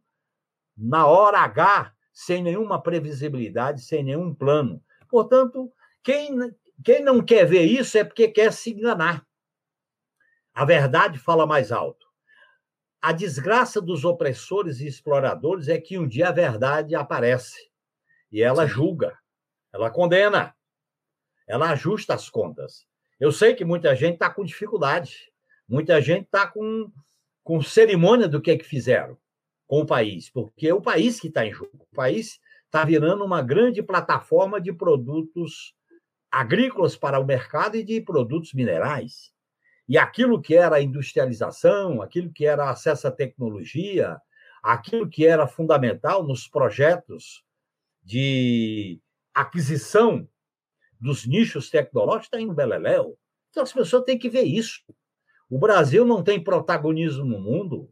na 0.77 1.07
hora 1.07 1.41
H, 1.41 1.93
sem 2.13 2.43
nenhuma 2.43 2.81
previsibilidade, 2.81 3.83
sem 3.83 4.03
nenhum 4.03 4.35
plano. 4.35 4.83
Portanto, 5.09 5.71
quem, 6.03 6.37
quem 6.85 7.03
não 7.03 7.25
quer 7.25 7.47
ver 7.47 7.65
isso 7.65 7.97
é 7.99 8.05
porque 8.05 8.29
quer 8.29 8.53
se 8.53 8.71
enganar. 8.71 9.27
A 10.55 10.65
verdade 10.65 11.19
fala 11.19 11.47
mais 11.47 11.71
alto. 11.73 12.07
A 13.01 13.13
desgraça 13.13 13.81
dos 13.81 14.05
opressores 14.05 14.81
e 14.81 14.87
exploradores 14.87 15.69
é 15.69 15.81
que 15.81 15.99
um 15.99 16.07
dia 16.07 16.29
a 16.29 16.33
verdade 16.33 16.95
aparece 16.95 17.71
e 18.31 18.43
ela 18.43 18.67
julga, 18.67 19.19
ela 19.73 19.91
condena, 19.91 20.55
ela 21.47 21.71
ajusta 21.71 22.15
as 22.15 22.29
contas. 22.29 22.87
Eu 23.19 23.33
sei 23.33 23.55
que 23.55 23.65
muita 23.65 23.95
gente 23.97 24.15
está 24.15 24.31
com 24.31 24.45
dificuldade, 24.45 25.33
muita 25.69 26.01
gente 26.01 26.25
está 26.25 26.47
com, 26.47 26.93
com 27.43 27.63
cerimônia 27.63 28.29
do 28.29 28.41
que 28.41 28.51
é 28.51 28.57
que 28.57 28.65
fizeram 28.65 29.19
com 29.67 29.81
o 29.81 29.87
país, 29.87 30.29
porque 30.29 30.69
é 30.69 30.75
o 30.75 30.83
país 30.83 31.19
que 31.19 31.29
está 31.29 31.47
em 31.47 31.53
jogo. 31.53 31.87
O 31.91 31.95
país 31.95 32.41
está 32.67 32.85
virando 32.85 33.25
uma 33.25 33.43
grande 33.43 33.83
plataforma 33.83 34.61
de 34.61 34.73
produtos 34.73 35.75
agrícolas 36.31 36.97
para 36.97 37.19
o 37.19 37.25
mercado 37.25 37.77
e 37.77 37.83
de 37.83 38.01
produtos 38.01 38.53
minerais. 38.53 39.33
E 39.89 39.99
aquilo 39.99 40.41
que 40.41 40.55
era 40.55 40.81
industrialização, 40.81 42.01
aquilo 42.01 42.33
que 42.33 42.47
era 42.47 42.71
acesso 42.71 43.09
à 43.09 43.11
tecnologia, 43.11 44.21
aquilo 44.63 45.09
que 45.09 45.27
era 45.27 45.47
fundamental 45.47 46.23
nos 46.23 46.47
projetos 46.47 47.45
de 48.03 49.01
aquisição 49.35 50.29
dos 51.01 51.27
nichos 51.27 51.71
tecnológicos 51.71 52.27
está 52.27 52.41
indo 52.41 52.55
beleléu. 52.55 53.19
Então 53.51 53.63
as 53.63 53.73
pessoas 53.73 54.05
têm 54.05 54.19
que 54.19 54.29
ver 54.29 54.43
isso. 54.43 54.83
O 55.49 55.59
Brasil 55.59 56.07
não 56.07 56.23
tem 56.23 56.43
protagonismo 56.43 57.25
no 57.25 57.41
mundo. 57.41 57.91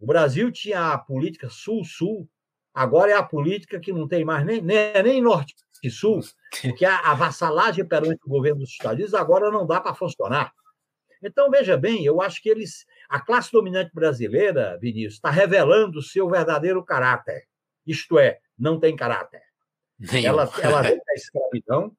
O 0.00 0.06
Brasil 0.06 0.50
tinha 0.50 0.92
a 0.92 0.98
política 0.98 1.48
sul-sul, 1.48 2.28
agora 2.74 3.12
é 3.12 3.14
a 3.14 3.22
política 3.22 3.80
que 3.80 3.92
não 3.92 4.06
tem 4.06 4.24
mais 4.24 4.44
nem, 4.44 4.60
nem, 4.60 5.02
nem 5.02 5.20
norte 5.20 5.54
e 5.82 5.90
sul, 5.90 6.20
porque 6.62 6.84
a, 6.84 7.14
vassalagem 7.14 7.86
perante 7.86 8.20
o 8.24 8.28
governo 8.28 8.60
dos 8.60 8.70
Estados 8.70 8.96
Unidos 8.96 9.14
agora 9.14 9.50
não 9.50 9.66
dá 9.66 9.80
para 9.80 9.94
funcionar. 9.94 10.52
Então, 11.22 11.50
veja 11.50 11.76
bem, 11.76 12.04
eu 12.04 12.20
acho 12.20 12.42
que 12.42 12.48
eles. 12.48 12.86
A 13.08 13.20
classe 13.20 13.52
dominante 13.52 13.90
brasileira, 13.92 14.78
Vinícius, 14.80 15.14
está 15.14 15.30
revelando 15.30 15.98
o 15.98 16.02
seu 16.02 16.28
verdadeiro 16.28 16.82
caráter. 16.82 17.44
Isto 17.86 18.18
é, 18.18 18.38
não 18.58 18.78
tem 18.80 18.96
caráter. 18.96 19.42
Ela, 20.24 20.50
ela 20.62 20.82
vem 20.82 20.96
da 20.96 21.14
escravidão, 21.14 21.92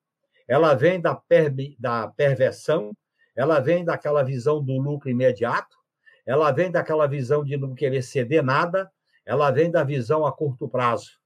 ela 0.48 0.74
vem 0.74 1.00
da, 1.00 1.14
per, 1.16 1.54
da 1.78 2.08
perversão, 2.08 2.92
ela 3.36 3.60
vem 3.60 3.86
daquela 3.86 4.24
visão 4.24 4.64
do 4.64 4.78
lucro 4.80 5.10
imediato, 5.10 5.78
ela 6.26 6.52
vem 6.52 6.72
daquela 6.72 7.08
visão 7.08 7.44
de 7.44 7.58
não 7.58 7.76
querer 7.76 8.02
ceder 8.02 8.44
nada, 8.44 8.92
ela 9.32 9.50
vem 9.50 9.72
da 9.72 9.82
visão 9.82 10.26
a 10.26 10.34
curto 10.34 10.68
prazo. 10.68 11.18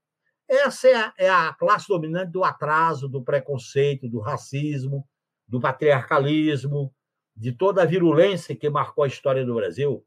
Essa 0.48 0.88
é 0.88 0.94
a, 0.94 1.12
é 1.18 1.28
a 1.28 1.52
classe 1.52 1.88
dominante 1.88 2.30
do 2.30 2.44
atraso, 2.44 3.08
do 3.08 3.20
preconceito, 3.20 4.08
do 4.08 4.20
racismo, 4.20 5.04
do 5.44 5.60
patriarcalismo, 5.60 6.94
de 7.34 7.50
toda 7.50 7.82
a 7.82 7.84
virulência 7.84 8.54
que 8.54 8.70
marcou 8.70 9.02
a 9.02 9.08
história 9.08 9.44
do 9.44 9.56
Brasil. 9.56 10.06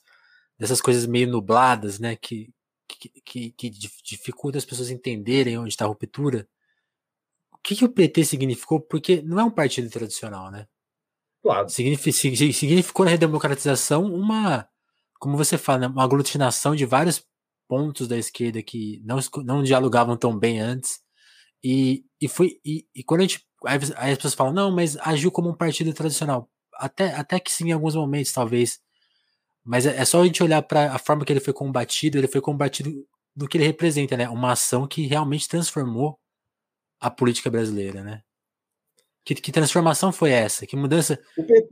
dessas 0.58 0.80
coisas 0.80 1.06
meio 1.06 1.28
nubladas, 1.28 1.98
né? 1.98 2.16
Que, 2.16 2.52
que, 2.88 3.10
que, 3.20 3.50
que 3.50 3.70
dificulta 3.70 4.58
as 4.58 4.64
pessoas 4.64 4.90
entenderem 4.90 5.58
onde 5.58 5.68
está 5.68 5.84
a 5.84 5.88
ruptura. 5.88 6.48
O 7.52 7.58
que, 7.58 7.76
que 7.76 7.84
o 7.84 7.92
PT 7.92 8.24
significou? 8.24 8.80
Porque 8.80 9.20
não 9.22 9.40
é 9.40 9.44
um 9.44 9.50
partido 9.50 9.90
tradicional, 9.90 10.50
né? 10.50 10.66
Claro. 11.46 11.68
Significou 11.68 13.04
na 13.04 13.12
redemocratização 13.12 14.04
uma, 14.04 14.68
como 15.20 15.36
você 15.36 15.56
fala, 15.56 15.78
né, 15.78 15.86
uma 15.86 16.02
aglutinação 16.02 16.74
de 16.74 16.84
vários 16.84 17.24
pontos 17.68 18.08
da 18.08 18.18
esquerda 18.18 18.60
que 18.64 19.00
não, 19.04 19.18
não 19.44 19.62
dialogavam 19.62 20.16
tão 20.16 20.36
bem 20.36 20.58
antes. 20.60 20.98
E, 21.62 22.04
e, 22.20 22.26
foi, 22.26 22.58
e, 22.64 22.84
e 22.92 23.04
quando 23.04 23.20
a 23.20 23.22
gente. 23.24 23.46
Aí, 23.64 23.78
aí, 23.96 24.10
as 24.10 24.18
pessoas 24.18 24.34
falam, 24.34 24.52
não, 24.52 24.72
mas 24.72 24.96
agiu 24.96 25.30
como 25.30 25.48
um 25.48 25.54
partido 25.56 25.92
tradicional. 25.94 26.50
Até, 26.74 27.14
até 27.14 27.38
que 27.38 27.52
sim, 27.52 27.68
em 27.68 27.72
alguns 27.72 27.94
momentos, 27.94 28.32
talvez. 28.32 28.80
Mas 29.64 29.86
é, 29.86 29.96
é 29.98 30.04
só 30.04 30.22
a 30.22 30.26
gente 30.26 30.42
olhar 30.42 30.62
para 30.62 30.92
a 30.94 30.98
forma 30.98 31.24
que 31.24 31.32
ele 31.32 31.40
foi 31.40 31.52
combatido, 31.52 32.18
ele 32.18 32.28
foi 32.28 32.40
combatido 32.40 32.90
do 33.36 33.46
que 33.46 33.56
ele 33.56 33.66
representa, 33.66 34.16
né? 34.16 34.28
Uma 34.28 34.52
ação 34.52 34.86
que 34.88 35.06
realmente 35.06 35.48
transformou 35.48 36.18
a 37.00 37.08
política 37.08 37.50
brasileira, 37.50 38.02
né? 38.02 38.22
Que, 39.26 39.34
que 39.34 39.50
transformação 39.50 40.12
foi 40.12 40.30
essa? 40.30 40.64
Que 40.64 40.76
mudança 40.76 41.20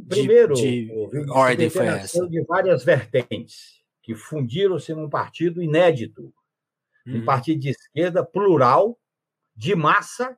primeiro, 0.09 0.55
de, 0.55 0.87
de 0.87 1.31
ordem 1.31 1.71
foi 1.71 1.87
essa? 1.87 2.29
De 2.29 2.43
várias 2.43 2.83
vertentes 2.83 3.81
que 4.03 4.13
fundiram-se 4.13 4.93
num 4.93 5.09
partido 5.09 5.63
inédito, 5.63 6.35
hum. 7.07 7.19
um 7.19 7.25
partido 7.25 7.61
de 7.61 7.71
esquerda 7.71 8.25
plural, 8.25 8.99
de 9.55 9.77
massa, 9.77 10.37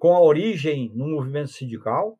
com 0.00 0.12
a 0.12 0.20
origem 0.20 0.90
no 0.96 1.06
movimento 1.06 1.52
sindical, 1.52 2.18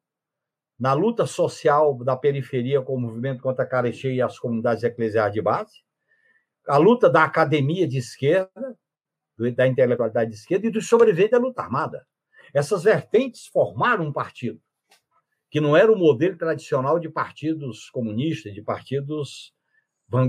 na 0.79 0.92
luta 0.92 1.26
social 1.26 1.98
da 2.05 2.16
periferia 2.16 2.81
com 2.81 2.94
o 2.94 3.00
movimento 3.00 3.42
contra 3.42 3.64
a 3.64 3.68
carestia 3.68 4.12
e 4.12 4.22
as 4.22 4.38
comunidades 4.38 4.85
eclesiais 4.85 5.33
de 5.33 5.42
base, 5.42 5.83
a 6.68 6.76
luta 6.76 7.11
da 7.11 7.24
academia 7.24 7.88
de 7.88 7.98
esquerda, 7.98 8.79
da 9.57 9.66
intelectualidade 9.66 10.31
de 10.31 10.37
esquerda 10.37 10.68
e 10.68 10.70
do 10.70 10.81
sobrevivente 10.81 11.33
da 11.33 11.38
luta 11.38 11.61
armada. 11.61 12.07
Essas 12.54 12.84
vertentes 12.84 13.46
formaram 13.46 14.06
um 14.06 14.12
partido, 14.12 14.60
que 15.50 15.60
não 15.60 15.76
era 15.76 15.92
o 15.92 15.96
modelo 15.96 16.36
tradicional 16.36 16.98
de 16.98 17.08
partidos 17.08 17.90
comunistas, 17.90 18.54
de 18.54 18.62
partidos 18.62 19.54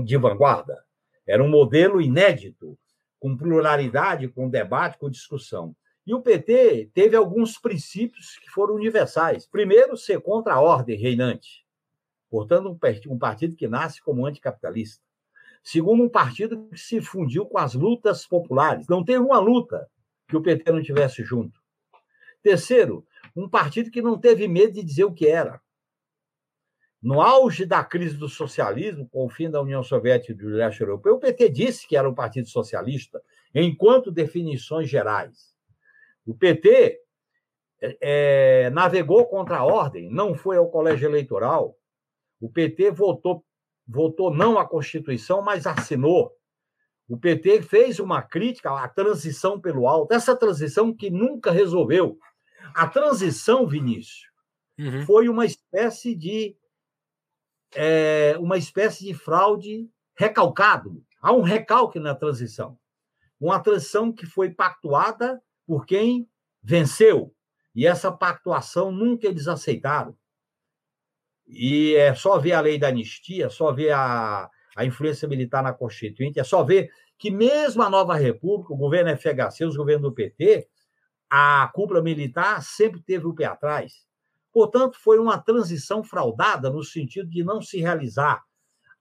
de 0.04 0.16
vanguarda. 0.16 0.84
Era 1.26 1.42
um 1.42 1.48
modelo 1.48 2.00
inédito, 2.00 2.78
com 3.18 3.36
pluralidade, 3.36 4.28
com 4.28 4.48
debate, 4.48 4.98
com 4.98 5.10
discussão. 5.10 5.74
E 6.04 6.12
o 6.12 6.20
PT 6.20 6.90
teve 6.92 7.14
alguns 7.14 7.58
princípios 7.58 8.36
que 8.38 8.50
foram 8.50 8.74
universais. 8.74 9.46
Primeiro, 9.46 9.96
ser 9.96 10.20
contra 10.20 10.54
a 10.54 10.60
ordem 10.60 10.98
reinante, 10.98 11.64
portanto, 12.28 12.76
um 13.08 13.18
partido 13.18 13.54
que 13.54 13.68
nasce 13.68 14.02
como 14.02 14.26
anticapitalista. 14.26 15.02
Segundo, 15.62 16.02
um 16.02 16.08
partido 16.08 16.68
que 16.68 16.76
se 16.76 17.00
fundiu 17.00 17.46
com 17.46 17.58
as 17.58 17.74
lutas 17.74 18.26
populares. 18.26 18.88
Não 18.88 19.04
teve 19.04 19.20
uma 19.20 19.38
luta 19.38 19.88
que 20.26 20.36
o 20.36 20.42
PT 20.42 20.72
não 20.72 20.82
tivesse 20.82 21.22
junto. 21.22 21.61
Terceiro, 22.42 23.06
um 23.34 23.48
partido 23.48 23.90
que 23.90 24.02
não 24.02 24.18
teve 24.18 24.48
medo 24.48 24.74
de 24.74 24.82
dizer 24.82 25.04
o 25.04 25.12
que 25.12 25.26
era. 25.26 25.60
No 27.02 27.20
auge 27.20 27.66
da 27.66 27.82
crise 27.82 28.16
do 28.16 28.28
socialismo, 28.28 29.08
com 29.08 29.26
o 29.26 29.28
fim 29.28 29.50
da 29.50 29.60
União 29.60 29.82
Soviética 29.82 30.32
e 30.32 30.36
do 30.36 30.48
leste 30.48 30.80
europeu, 30.80 31.16
o 31.16 31.18
PT 31.18 31.48
disse 31.48 31.86
que 31.86 31.96
era 31.96 32.08
um 32.08 32.14
partido 32.14 32.48
socialista, 32.48 33.20
enquanto 33.52 34.12
definições 34.12 34.88
gerais. 34.88 35.52
O 36.24 36.32
PT 36.32 37.00
é, 37.80 37.96
é, 38.00 38.70
navegou 38.70 39.26
contra 39.26 39.56
a 39.56 39.64
ordem, 39.64 40.08
não 40.08 40.36
foi 40.36 40.56
ao 40.56 40.70
colégio 40.70 41.08
eleitoral. 41.08 41.76
O 42.40 42.48
PT 42.48 42.92
votou, 42.92 43.44
votou 43.86 44.32
não 44.32 44.56
à 44.56 44.64
Constituição, 44.64 45.42
mas 45.42 45.66
assinou. 45.66 46.32
O 47.08 47.18
PT 47.18 47.62
fez 47.62 47.98
uma 47.98 48.22
crítica 48.22 48.70
à 48.70 48.88
transição 48.88 49.60
pelo 49.60 49.88
alto, 49.88 50.14
essa 50.14 50.36
transição 50.36 50.94
que 50.94 51.10
nunca 51.10 51.50
resolveu. 51.50 52.16
A 52.74 52.86
transição, 52.86 53.66
Vinícius, 53.66 54.30
uhum. 54.78 55.04
foi 55.04 55.28
uma 55.28 55.44
espécie 55.44 56.14
de 56.14 56.56
é, 57.74 58.36
uma 58.38 58.58
espécie 58.58 59.04
de 59.04 59.14
fraude 59.14 59.88
recalcado. 60.14 61.02
Há 61.20 61.32
um 61.32 61.42
recalque 61.42 61.98
na 61.98 62.14
transição. 62.14 62.78
Uma 63.40 63.60
transição 63.60 64.12
que 64.12 64.26
foi 64.26 64.50
pactuada 64.50 65.42
por 65.66 65.86
quem 65.86 66.28
venceu. 66.62 67.34
E 67.74 67.86
essa 67.86 68.12
pactuação 68.12 68.92
nunca 68.92 69.26
eles 69.26 69.48
aceitaram. 69.48 70.16
E 71.46 71.94
é 71.94 72.14
só 72.14 72.38
ver 72.38 72.52
a 72.52 72.60
lei 72.60 72.78
da 72.78 72.88
anistia, 72.88 73.46
é 73.46 73.50
só 73.50 73.72
ver 73.72 73.90
a, 73.92 74.48
a 74.76 74.84
influência 74.84 75.26
militar 75.26 75.62
na 75.62 75.72
Constituinte, 75.72 76.38
é 76.38 76.44
só 76.44 76.62
ver 76.62 76.90
que 77.18 77.30
mesmo 77.30 77.82
a 77.82 77.90
nova 77.90 78.14
República, 78.14 78.72
o 78.72 78.76
governo 78.76 79.16
FHC, 79.16 79.64
os 79.64 79.76
governos 79.76 80.10
do 80.10 80.14
PT, 80.14 80.68
a 81.34 81.66
cúpula 81.72 82.02
militar 82.02 82.62
sempre 82.62 83.00
teve 83.00 83.26
o 83.26 83.32
pé 83.32 83.46
atrás. 83.46 84.06
Portanto, 84.52 84.98
foi 85.00 85.18
uma 85.18 85.38
transição 85.38 86.04
fraudada 86.04 86.68
no 86.68 86.84
sentido 86.84 87.30
de 87.30 87.42
não 87.42 87.62
se 87.62 87.80
realizar. 87.80 88.42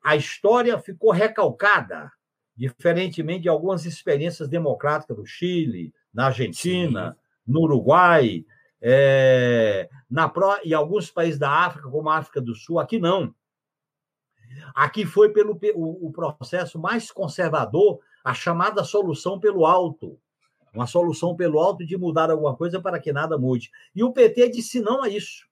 A 0.01 0.15
história 0.15 0.79
ficou 0.79 1.11
recalcada, 1.11 2.09
diferentemente 2.55 3.41
de 3.41 3.49
algumas 3.49 3.85
experiências 3.85 4.47
democráticas 4.47 5.17
do 5.17 5.25
Chile, 5.25 5.93
na 6.13 6.27
Argentina, 6.27 7.11
Sim. 7.11 7.51
no 7.51 7.63
Uruguai, 7.63 8.45
é, 8.81 9.89
na 10.09 10.31
e 10.63 10.73
alguns 10.73 11.11
países 11.11 11.37
da 11.37 11.51
África, 11.51 11.89
como 11.89 12.09
a 12.09 12.17
África 12.17 12.39
do 12.39 12.55
Sul. 12.55 12.79
Aqui 12.79 12.97
não. 12.97 13.35
Aqui 14.73 15.05
foi 15.05 15.33
pelo 15.33 15.59
o, 15.75 16.07
o 16.07 16.11
processo 16.13 16.79
mais 16.79 17.11
conservador 17.11 17.99
a 18.23 18.33
chamada 18.33 18.85
solução 18.85 19.37
pelo 19.37 19.65
alto. 19.65 20.17
Uma 20.73 20.87
solução 20.87 21.35
pelo 21.35 21.59
alto 21.59 21.85
de 21.85 21.97
mudar 21.97 22.31
alguma 22.31 22.55
coisa 22.55 22.81
para 22.81 22.99
que 22.99 23.11
nada 23.11 23.37
mude. 23.37 23.71
E 23.95 24.03
o 24.03 24.13
PT 24.13 24.49
disse 24.49 24.79
não 24.79 25.03
a 25.03 25.09
isso. 25.09 25.45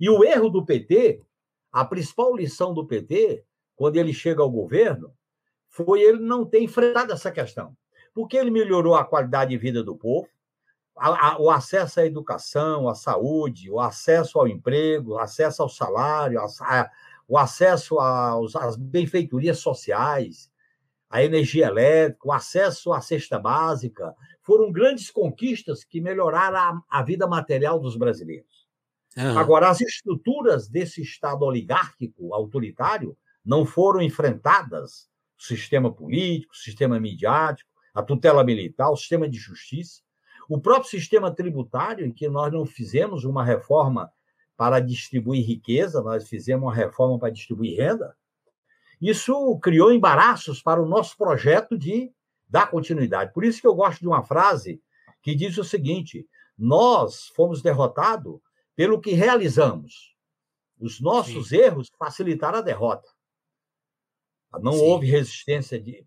E 0.00 0.08
o 0.08 0.24
erro 0.24 0.48
do 0.48 0.64
PT, 0.64 1.22
a 1.70 1.84
principal 1.84 2.34
lição 2.34 2.72
do 2.72 2.86
PT, 2.86 3.44
quando 3.76 3.96
ele 3.96 4.12
chega 4.12 4.42
ao 4.42 4.50
governo, 4.50 5.12
foi 5.68 6.00
ele 6.02 6.20
não 6.20 6.44
ter 6.44 6.62
enfrentado 6.62 7.12
essa 7.12 7.30
questão. 7.30 7.76
Porque 8.14 8.36
ele 8.36 8.50
melhorou 8.50 8.94
a 8.94 9.04
qualidade 9.04 9.50
de 9.50 9.58
vida 9.58 9.82
do 9.82 9.96
povo, 9.96 10.28
a, 10.96 11.28
a, 11.28 11.38
o 11.38 11.50
acesso 11.50 12.00
à 12.00 12.06
educação, 12.06 12.88
à 12.88 12.94
saúde, 12.94 13.70
o 13.70 13.80
acesso 13.80 14.38
ao 14.38 14.46
emprego, 14.46 15.12
o 15.12 15.18
acesso 15.18 15.62
ao 15.62 15.68
salário, 15.68 16.38
a, 16.40 16.90
o 17.26 17.38
acesso 17.38 17.98
às 17.98 18.76
benfeitorias 18.76 19.58
sociais, 19.58 20.51
a 21.12 21.22
energia 21.22 21.66
elétrica, 21.66 22.26
o 22.26 22.32
acesso 22.32 22.90
à 22.90 23.00
cesta 23.02 23.38
básica, 23.38 24.16
foram 24.40 24.72
grandes 24.72 25.10
conquistas 25.10 25.84
que 25.84 26.00
melhoraram 26.00 26.82
a, 26.88 27.00
a 27.00 27.02
vida 27.02 27.26
material 27.26 27.78
dos 27.78 27.96
brasileiros. 27.96 28.66
Uhum. 29.14 29.38
Agora, 29.38 29.68
as 29.68 29.82
estruturas 29.82 30.68
desse 30.68 31.02
Estado 31.02 31.44
oligárquico, 31.44 32.32
autoritário, 32.32 33.14
não 33.44 33.66
foram 33.66 34.00
enfrentadas. 34.00 35.06
O 35.38 35.42
sistema 35.42 35.92
político, 35.92 36.54
o 36.54 36.56
sistema 36.56 36.98
midiático, 36.98 37.68
a 37.92 38.02
tutela 38.02 38.42
militar, 38.42 38.90
o 38.90 38.96
sistema 38.96 39.28
de 39.28 39.36
justiça, 39.36 40.00
o 40.48 40.58
próprio 40.58 40.88
sistema 40.88 41.30
tributário, 41.30 42.06
em 42.06 42.12
que 42.12 42.26
nós 42.26 42.50
não 42.50 42.64
fizemos 42.64 43.24
uma 43.24 43.44
reforma 43.44 44.10
para 44.56 44.80
distribuir 44.80 45.44
riqueza, 45.46 46.00
nós 46.00 46.26
fizemos 46.26 46.62
uma 46.62 46.74
reforma 46.74 47.18
para 47.18 47.30
distribuir 47.30 47.76
renda. 47.76 48.16
Isso 49.02 49.58
criou 49.58 49.92
embaraços 49.92 50.62
para 50.62 50.80
o 50.80 50.86
nosso 50.86 51.16
projeto 51.16 51.76
de 51.76 52.12
dar 52.48 52.70
continuidade. 52.70 53.32
Por 53.32 53.44
isso 53.44 53.60
que 53.60 53.66
eu 53.66 53.74
gosto 53.74 53.98
de 53.98 54.06
uma 54.06 54.22
frase 54.22 54.80
que 55.20 55.34
diz 55.34 55.58
o 55.58 55.64
seguinte: 55.64 56.24
nós 56.56 57.26
fomos 57.34 57.60
derrotados 57.60 58.38
pelo 58.76 59.00
que 59.00 59.10
realizamos. 59.10 60.14
Os 60.78 61.00
nossos 61.00 61.48
Sim. 61.48 61.56
erros 61.56 61.90
facilitaram 61.98 62.58
a 62.58 62.62
derrota. 62.62 63.08
Não 64.60 64.72
Sim. 64.72 64.80
houve 64.82 65.06
resistência 65.06 65.80
de, 65.80 66.06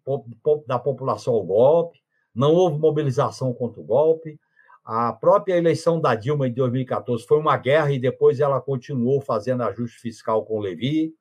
da 0.65 0.79
população 0.79 1.33
ao 1.33 1.43
golpe, 1.43 2.01
não 2.33 2.53
houve 2.53 2.79
mobilização 2.79 3.53
contra 3.53 3.81
o 3.81 3.85
golpe, 3.85 4.39
a 4.85 5.11
própria 5.11 5.57
eleição 5.57 5.99
da 5.99 6.13
Dilma 6.13 6.47
em 6.47 6.53
2014 6.53 7.25
foi 7.25 7.39
uma 7.39 7.57
guerra 7.57 7.91
e 7.91 7.99
depois 7.99 8.39
ela 8.39 8.61
continuou 8.61 9.19
fazendo 9.19 9.63
ajuste 9.63 9.99
fiscal 9.99 10.45
com 10.45 10.57
o 10.57 10.61
Levi. 10.61 11.13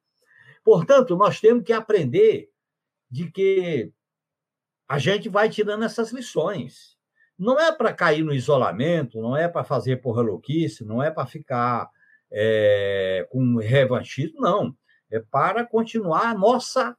Portanto, 0.64 1.16
nós 1.16 1.40
temos 1.40 1.62
que 1.62 1.72
aprender 1.72 2.50
de 3.10 3.30
que 3.30 3.92
a 4.88 4.98
gente 4.98 5.28
vai 5.28 5.48
tirando 5.48 5.84
essas 5.84 6.10
lições. 6.10 6.96
Não 7.38 7.58
é 7.60 7.70
para 7.70 7.92
cair 7.92 8.24
no 8.24 8.32
isolamento, 8.32 9.20
não 9.20 9.36
é 9.36 9.48
para 9.48 9.62
fazer 9.62 10.00
porra 10.00 10.22
louquice, 10.22 10.84
não 10.84 11.02
é 11.02 11.10
para 11.10 11.26
ficar 11.26 11.88
é, 12.32 13.26
com 13.30 13.56
revanchismo, 13.56 14.40
não. 14.40 14.74
É 15.10 15.20
para 15.20 15.64
continuar 15.64 16.28
a 16.28 16.34
nossa 16.34 16.96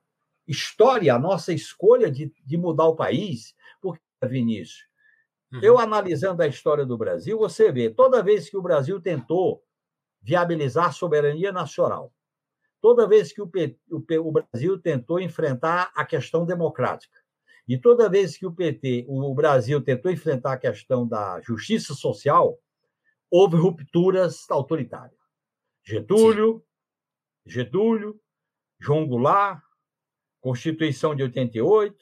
história, 0.48 1.14
a 1.14 1.20
nossa 1.20 1.52
escolha 1.52 2.12
de, 2.12 2.32
de 2.46 2.58
mudar 2.58 2.86
o 2.86 2.96
país. 2.96 3.56
Porque, 3.82 4.02
Vinícius, 4.24 4.88
Uhum. 5.56 5.60
Eu, 5.62 5.80
analisando 5.80 6.42
a 6.42 6.48
história 6.48 6.86
do 6.86 6.98
Brasil, 6.98 7.38
você 7.38 7.72
vê, 7.72 7.90
toda 7.90 8.24
vez 8.24 8.50
que 8.50 8.58
o 8.58 8.62
Brasil 8.62 9.00
tentou 9.00 9.64
viabilizar 10.22 10.88
a 10.88 10.92
soberania 10.92 11.52
nacional, 11.52 12.12
toda 12.82 13.08
vez 13.08 13.32
que 13.32 13.42
o, 13.42 13.50
o, 13.90 14.04
o 14.20 14.32
Brasil 14.32 14.80
tentou 14.80 15.20
enfrentar 15.20 15.92
a 15.96 16.06
questão 16.06 16.46
democrática, 16.46 17.18
e 17.68 17.78
toda 17.78 18.10
vez 18.10 18.38
que 18.38 18.46
o 18.46 18.52
PT, 18.52 19.06
o 19.08 19.34
Brasil 19.34 19.82
tentou 19.82 20.12
enfrentar 20.12 20.54
a 20.54 20.58
questão 20.58 21.08
da 21.08 21.42
justiça 21.42 21.96
social, 21.96 22.60
houve 23.30 23.58
rupturas 23.58 24.46
autoritárias. 24.50 25.20
Getúlio, 25.84 26.64
Sim. 27.44 27.52
Getúlio, 27.52 28.20
João 28.80 29.08
Goulart, 29.08 29.62
Constituição 30.40 31.16
de 31.16 31.24
88, 31.24 31.98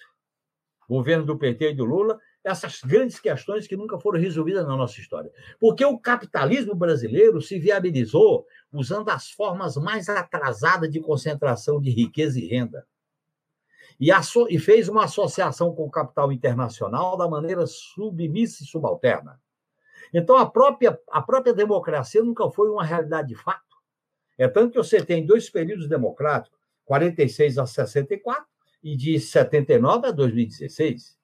governo 0.87 1.25
do 1.25 1.37
PT 1.37 1.71
e 1.71 1.73
do 1.75 1.85
Lula, 1.85 2.19
essas 2.43 2.81
grandes 2.81 3.19
questões 3.19 3.65
que 3.65 3.77
nunca 3.77 3.97
foram 3.97 4.19
resolvidas 4.19 4.67
na 4.67 4.75
nossa 4.75 4.99
história. 4.99 5.31
Porque 5.59 5.85
o 5.85 5.97
capitalismo 5.97 6.75
brasileiro 6.75 7.41
se 7.41 7.57
viabilizou 7.57 8.45
usando 8.73 9.09
as 9.09 9.29
formas 9.29 9.77
mais 9.77 10.09
atrasadas 10.09 10.89
de 10.89 10.99
concentração 10.99 11.79
de 11.79 11.91
riqueza 11.91 12.39
e 12.39 12.47
renda. 12.47 12.85
E, 13.99 14.09
e 14.49 14.59
fez 14.59 14.89
uma 14.89 15.05
associação 15.05 15.73
com 15.73 15.85
o 15.85 15.91
capital 15.91 16.31
internacional 16.31 17.15
da 17.15 17.27
maneira 17.27 17.65
submissa 17.67 18.63
e 18.63 18.67
subalterna. 18.67 19.39
Então, 20.11 20.35
a 20.37 20.49
própria, 20.49 20.99
a 21.11 21.21
própria 21.21 21.53
democracia 21.53 22.23
nunca 22.23 22.49
foi 22.49 22.69
uma 22.69 22.83
realidade 22.83 23.29
de 23.29 23.35
fato. 23.35 23.77
É 24.37 24.47
tanto 24.47 24.71
que 24.71 24.77
você 24.77 25.03
tem 25.03 25.25
dois 25.25 25.49
períodos 25.49 25.87
democráticos, 25.87 26.59
46 26.85 27.59
a 27.59 27.65
64 27.65 28.45
e 28.83 28.97
de 28.97 29.19
79 29.19 30.07
a 30.07 30.11
2016. 30.11 31.17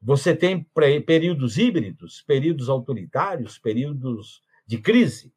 Você 0.00 0.34
tem 0.34 0.64
períodos 1.06 1.56
híbridos, 1.58 2.22
períodos 2.22 2.68
autoritários, 2.68 3.58
períodos 3.58 4.42
de 4.66 4.78
crise. 4.78 5.32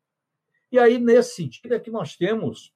E 0.76 0.80
aí, 0.80 1.00
nesse 1.00 1.36
sentido, 1.36 1.74
é 1.74 1.80
que 1.80 1.90
nós 1.90 2.18
temos 2.18 2.74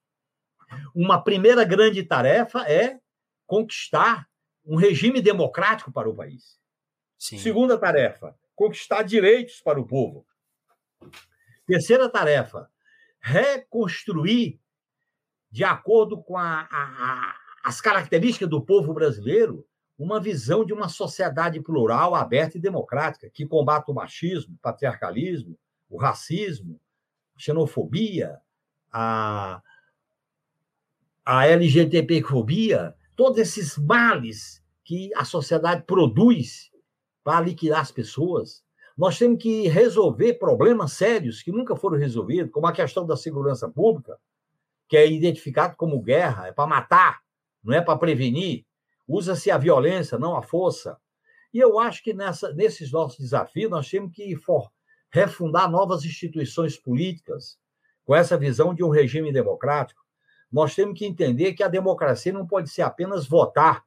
uma 0.95 1.21
primeira 1.21 1.65
grande 1.65 2.01
tarefa 2.01 2.61
é 2.61 2.97
conquistar 3.45 4.25
um 4.65 4.77
regime 4.77 5.21
democrático 5.21 5.91
para 5.91 6.09
o 6.09 6.15
país. 6.15 6.57
Sim. 7.17 7.37
Segunda 7.37 7.77
tarefa, 7.77 8.39
conquistar 8.55 9.03
direitos 9.03 9.59
para 9.59 9.81
o 9.81 9.85
povo. 9.85 10.25
Terceira 11.67 12.07
tarefa, 12.07 12.71
reconstruir, 13.19 14.61
de 15.51 15.65
acordo 15.65 16.23
com 16.23 16.37
a, 16.37 16.69
a, 16.71 17.35
as 17.65 17.81
características 17.81 18.49
do 18.49 18.61
povo 18.61 18.93
brasileiro, 18.93 19.67
uma 19.97 20.21
visão 20.21 20.63
de 20.63 20.71
uma 20.71 20.87
sociedade 20.87 21.59
plural, 21.59 22.15
aberta 22.15 22.57
e 22.57 22.61
democrática, 22.61 23.29
que 23.29 23.45
combate 23.45 23.91
o 23.91 23.93
machismo, 23.93 24.55
o 24.55 24.59
patriarcalismo, 24.59 25.59
o 25.89 25.97
racismo, 25.97 26.79
xenofobia, 27.39 28.39
a, 28.91 29.61
a 31.25 31.47
LGTB-fobia, 31.47 32.93
todos 33.15 33.39
esses 33.39 33.77
males 33.77 34.63
que 34.83 35.09
a 35.15 35.25
sociedade 35.25 35.83
produz 35.87 36.71
para 37.23 37.41
liquidar 37.41 37.81
as 37.81 37.91
pessoas. 37.91 38.63
Nós 38.97 39.17
temos 39.17 39.41
que 39.41 39.67
resolver 39.67 40.33
problemas 40.35 40.93
sérios 40.93 41.41
que 41.41 41.51
nunca 41.51 41.75
foram 41.75 41.97
resolvidos, 41.97 42.51
como 42.51 42.67
a 42.67 42.73
questão 42.73 43.05
da 43.05 43.15
segurança 43.15 43.67
pública, 43.67 44.19
que 44.87 44.97
é 44.97 45.09
identificado 45.09 45.75
como 45.75 46.01
guerra, 46.01 46.47
é 46.47 46.51
para 46.51 46.67
matar, 46.67 47.21
não 47.63 47.73
é 47.73 47.81
para 47.81 47.97
prevenir 47.97 48.65
usa-se 49.09 49.49
a 49.49 49.57
violência, 49.57 50.19
não 50.19 50.37
a 50.37 50.43
força. 50.43 50.95
E 51.51 51.57
eu 51.57 51.79
acho 51.79 52.03
que 52.03 52.13
nessa, 52.13 52.53
nesses 52.53 52.91
nossos 52.91 53.17
desafios 53.17 53.71
nós 53.71 53.89
temos 53.89 54.13
que 54.13 54.35
for, 54.35 54.71
refundar 55.11 55.69
novas 55.69 56.05
instituições 56.05 56.77
políticas 56.77 57.57
com 58.05 58.15
essa 58.15 58.37
visão 58.37 58.73
de 58.73 58.83
um 58.83 58.89
regime 58.89 59.31
democrático. 59.31 60.01
Nós 60.51 60.73
temos 60.73 60.97
que 60.97 61.05
entender 61.05 61.53
que 61.53 61.63
a 61.63 61.67
democracia 61.67 62.33
não 62.33 62.45
pode 62.45 62.69
ser 62.69 62.81
apenas 62.81 63.27
votar, 63.27 63.83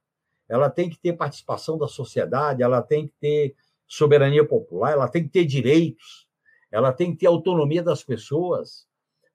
ela 0.48 0.68
tem 0.68 0.90
que 0.90 0.98
ter 0.98 1.14
participação 1.14 1.78
da 1.78 1.88
sociedade, 1.88 2.62
ela 2.62 2.82
tem 2.82 3.08
que 3.08 3.14
ter 3.18 3.56
soberania 3.86 4.46
popular, 4.46 4.92
ela 4.92 5.08
tem 5.08 5.22
que 5.24 5.30
ter 5.30 5.44
direitos, 5.44 6.28
ela 6.70 6.92
tem 6.92 7.12
que 7.12 7.18
ter 7.18 7.26
autonomia 7.26 7.82
das 7.82 8.02
pessoas 8.02 8.86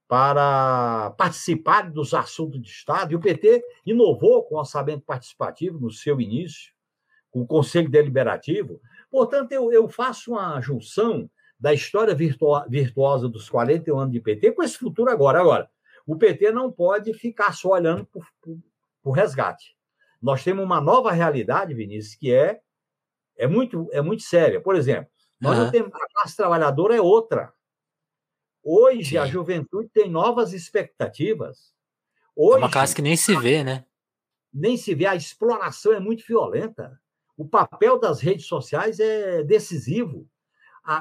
para 0.07 1.11
participar 1.17 1.91
dos 1.91 2.13
assuntos 2.13 2.61
de 2.61 2.69
Estado. 2.69 3.11
E 3.11 3.15
o 3.15 3.19
PT 3.19 3.63
inovou 3.85 4.43
com 4.43 4.55
o 4.55 4.59
orçamento 4.59 5.01
participativo 5.01 5.79
no 5.79 5.91
seu 5.91 6.21
início, 6.21 6.71
com 7.29 7.41
o 7.41 7.47
Conselho 7.47 7.89
Deliberativo. 7.89 8.79
Portanto, 9.11 9.51
eu, 9.51 9.71
eu 9.71 9.89
faço 9.89 10.31
uma 10.31 10.61
junção 10.61 11.29
da 11.59 11.73
história 11.73 12.13
virtuo, 12.13 12.63
virtuosa 12.69 13.27
dos 13.27 13.49
41 13.49 13.99
anos 13.99 14.13
de 14.13 14.21
PT 14.21 14.51
com 14.51 14.63
esse 14.63 14.77
futuro 14.77 15.09
agora. 15.09 15.39
Agora, 15.39 15.69
o 16.05 16.15
PT 16.15 16.51
não 16.51 16.71
pode 16.71 17.13
ficar 17.13 17.53
só 17.53 17.69
olhando 17.69 18.05
por, 18.05 18.25
por, 18.41 18.57
por 19.01 19.11
resgate. 19.11 19.75
Nós 20.21 20.43
temos 20.43 20.63
uma 20.63 20.79
nova 20.81 21.11
realidade, 21.11 21.73
Vinícius, 21.73 22.15
que 22.15 22.31
é, 22.33 22.61
é, 23.37 23.47
muito, 23.47 23.87
é 23.91 24.01
muito 24.01 24.23
séria. 24.23 24.61
Por 24.61 24.75
exemplo, 24.75 25.09
nós 25.39 25.57
uhum. 25.57 25.71
temos, 25.71 25.93
a 25.93 26.07
classe 26.13 26.35
trabalhadora 26.35 26.95
é 26.95 27.01
outra. 27.01 27.53
Hoje 28.63 29.11
Sim. 29.11 29.17
a 29.17 29.25
juventude 29.25 29.89
tem 29.89 30.09
novas 30.09 30.53
expectativas. 30.53 31.73
Hoje, 32.35 32.57
é 32.57 32.65
uma 32.65 32.71
classe 32.71 32.95
que 32.95 33.01
nem 33.01 33.15
se 33.15 33.35
vê, 33.37 33.63
né? 33.63 33.85
Nem 34.53 34.77
se 34.77 34.95
vê, 34.95 35.05
a 35.05 35.15
exploração 35.15 35.93
é 35.93 35.99
muito 35.99 36.25
violenta. 36.25 36.99
O 37.37 37.47
papel 37.47 37.99
das 37.99 38.19
redes 38.19 38.47
sociais 38.47 38.99
é 38.99 39.43
decisivo. 39.43 40.27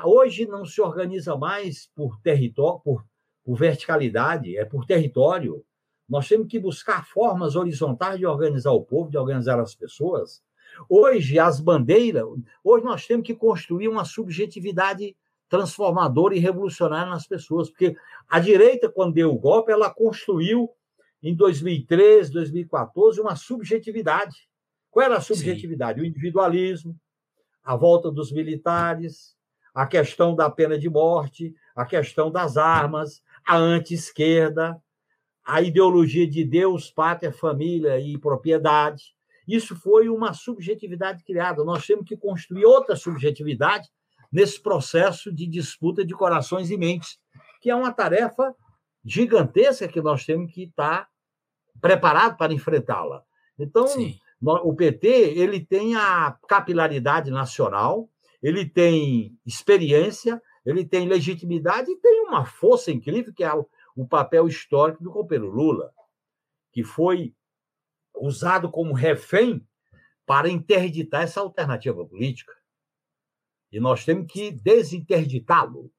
Hoje 0.05 0.47
não 0.47 0.65
se 0.65 0.81
organiza 0.81 1.37
mais 1.37 1.89
por 1.95 2.21
território, 2.21 2.81
por, 2.81 3.05
por 3.45 3.57
verticalidade, 3.57 4.57
é 4.57 4.65
por 4.65 4.85
território. 4.85 5.65
Nós 6.09 6.29
temos 6.29 6.49
que 6.49 6.59
buscar 6.59 7.07
formas 7.07 7.57
horizontais 7.57 8.19
de 8.19 8.27
organizar 8.27 8.73
o 8.73 8.83
povo, 8.83 9.11
de 9.11 9.19
organizar 9.19 9.59
as 9.61 9.75
pessoas, 9.75 10.43
Hoje, 10.89 11.39
as 11.39 11.61
bandeiras, 11.61 12.25
hoje 12.63 12.85
nós 12.85 13.07
temos 13.07 13.27
que 13.27 13.35
construir 13.35 13.89
uma 13.89 14.05
subjetividade 14.05 15.17
transformadora 15.49 16.35
e 16.35 16.41
revolucionária 16.41 17.11
nas 17.11 17.27
pessoas, 17.27 17.71
porque 17.71 17.97
a 18.29 18.41
direita, 18.41 18.91
quando 18.91 19.15
deu 19.15 19.33
o 19.33 19.39
golpe, 19.39 19.71
ela 19.71 19.93
construiu 19.93 20.69
em 21.23 21.35
2013, 21.35 22.33
2014, 22.33 23.21
uma 23.21 23.37
subjetividade. 23.37 24.49
Qual 24.91 25.05
era 25.05 25.17
a 25.17 25.21
subjetividade? 25.21 26.01
Sim. 26.01 26.05
O 26.05 26.09
individualismo, 26.09 26.97
a 27.63 27.77
volta 27.77 28.11
dos 28.11 28.33
militares, 28.33 29.36
a 29.77 29.87
questão 29.87 30.35
da 30.35 30.49
pena 30.49 30.79
de 30.79 30.89
morte, 30.89 31.55
a 31.75 31.85
questão 31.85 32.31
das 32.31 32.57
armas, 32.57 33.23
a 33.47 33.59
anti-esquerda, 33.59 34.83
a 35.45 35.61
ideologia 35.61 36.27
de 36.27 36.43
Deus, 36.45 36.91
pátria, 36.91 37.31
família 37.31 38.01
e 38.01 38.17
propriedade. 38.17 39.15
Isso 39.47 39.77
foi 39.77 40.09
uma 40.09 40.33
subjetividade 40.33 41.23
criada. 41.23 41.63
Nós 41.63 41.87
temos 41.87 42.07
que 42.07 42.17
construir 42.17 42.65
outra 42.65 42.97
subjetividade 42.97 43.87
nesse 44.33 44.59
processo 44.63 45.31
de 45.31 45.47
disputa 45.47 46.03
de 46.07 46.15
corações 46.15 46.71
e 46.71 46.79
mentes, 46.79 47.19
que 47.61 47.69
é 47.69 47.77
uma 47.77 47.93
tarefa 47.93 48.55
gigantesca 49.05 49.87
que 49.87 50.01
nós 50.01 50.25
temos 50.25 50.51
que 50.55 50.63
estar 50.63 51.07
preparado 51.83 52.39
para 52.39 52.55
enfrentá-la. 52.55 53.23
Então, 53.59 53.87
Sim. 53.87 54.19
o 54.41 54.75
PT 54.75 55.07
ele 55.07 55.61
tem 55.61 55.95
a 55.97 56.35
capilaridade 56.49 57.31
nacional, 57.31 58.09
ele 58.43 58.69
tem 58.69 59.39
experiência, 59.45 60.41
ele 60.65 60.85
tem 60.85 61.09
legitimidade 61.09 61.91
e 61.91 61.97
tem 61.97 62.21
uma 62.23 62.45
força 62.45 62.91
incrível 62.91 63.33
que 63.33 63.45
é 63.45 63.53
o 63.97 64.07
papel 64.07 64.47
histórico 64.47 65.03
do 65.03 65.11
companheiro 65.11 65.51
Lula, 65.51 65.93
que 66.73 66.85
foi 66.85 67.35
usado 68.15 68.71
como 68.71 68.93
refém 68.93 69.67
para 70.27 70.49
interditar 70.49 71.23
essa 71.23 71.41
alternativa 71.41 72.05
política. 72.05 72.53
E 73.71 73.79
nós 73.79 74.05
temos 74.05 74.31
que 74.31 74.51
desinterditá-lo. 74.51 75.91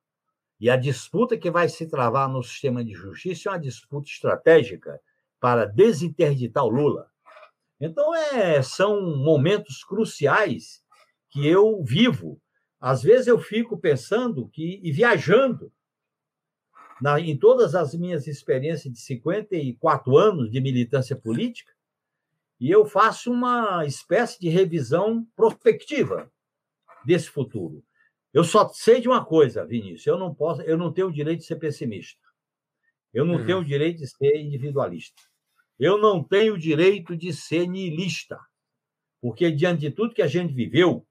E 0.60 0.70
a 0.70 0.76
disputa 0.76 1.38
que 1.38 1.52
vai 1.52 1.70
se 1.70 1.88
travar 1.88 2.28
no 2.28 2.44
sistema 2.44 2.84
de 2.84 2.94
justiça 2.94 3.50
é 3.50 3.52
uma 3.52 3.60
disputa 3.60 4.10
estratégica 4.10 5.00
para 5.40 5.66
desinterditar 5.66 6.64
o 6.64 6.70
Lula. 6.70 7.10
Então, 7.80 8.14
é, 8.16 8.62
são 8.64 9.16
momentos 9.18 9.84
cruciais 9.84 10.84
que 11.38 11.48
eu 11.48 11.84
vivo. 11.84 12.42
Às 12.80 13.04
vezes 13.04 13.28
eu 13.28 13.40
fico 13.40 13.78
pensando 13.78 14.48
que, 14.50 14.80
e 14.84 14.92
viajando, 14.92 15.72
na, 17.00 17.20
em 17.20 17.38
todas 17.38 17.76
as 17.76 17.94
minhas 17.94 18.28
experiências 18.28 18.92
de 18.92 19.00
54 19.00 20.18
anos 20.18 20.52
de 20.52 20.60
militância 20.60 21.16
política, 21.16 21.72
e 22.60 22.72
eu 22.72 22.86
faço 22.86 23.32
uma 23.32 23.86
espécie 23.86 24.40
de 24.40 24.50
revisão 24.50 25.28
prospectiva 25.36 26.32
desse 27.06 27.30
futuro. 27.30 27.84
Eu 28.34 28.44
só 28.44 28.68
sei 28.70 29.00
de 29.00 29.08
uma 29.08 29.24
coisa, 29.24 29.66
Vinícius, 29.66 30.08
eu 30.08 30.18
não 30.18 30.34
posso, 30.34 30.62
eu 30.64 30.78
não 30.78 30.92
tenho 30.92 31.08
o 31.08 31.14
direito 31.14 31.42
de 31.42 31.46
ser 31.46 31.58
pessimista. 31.58 32.20
Eu 33.14 33.26
não 33.26 33.36
uhum. 33.36 33.46
tenho 33.46 33.60
o 33.60 33.66
direito 33.66 34.00
de 34.00 34.08
ser 34.08 34.38
individualista. 34.38 35.22
Eu 35.80 36.00
não 36.00 36.24
tenho 36.24 36.56
o 36.56 36.60
direito 36.60 37.16
de 37.16 37.32
ser 37.32 37.68
niilista. 37.68 38.40
Porque 39.22 39.52
diante 39.52 39.82
de 39.82 39.92
tudo 39.92 40.14
que 40.14 40.22
a 40.22 40.28
gente 40.28 40.54
viveu, 40.54 41.08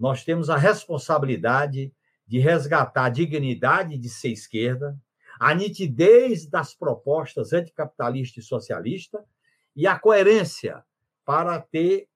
nós 0.00 0.24
temos 0.24 0.48
a 0.48 0.56
responsabilidade 0.56 1.92
de 2.26 2.38
resgatar 2.38 3.04
a 3.04 3.10
dignidade 3.10 3.98
de 3.98 4.08
ser 4.08 4.30
esquerda, 4.30 4.98
a 5.38 5.54
nitidez 5.54 6.46
das 6.46 6.74
propostas 6.74 7.52
anticapitalista 7.52 8.40
e 8.40 8.42
socialista 8.42 9.22
e 9.76 9.86
a 9.86 9.98
coerência 9.98 10.82
para 11.22 11.60
ter 11.60 12.08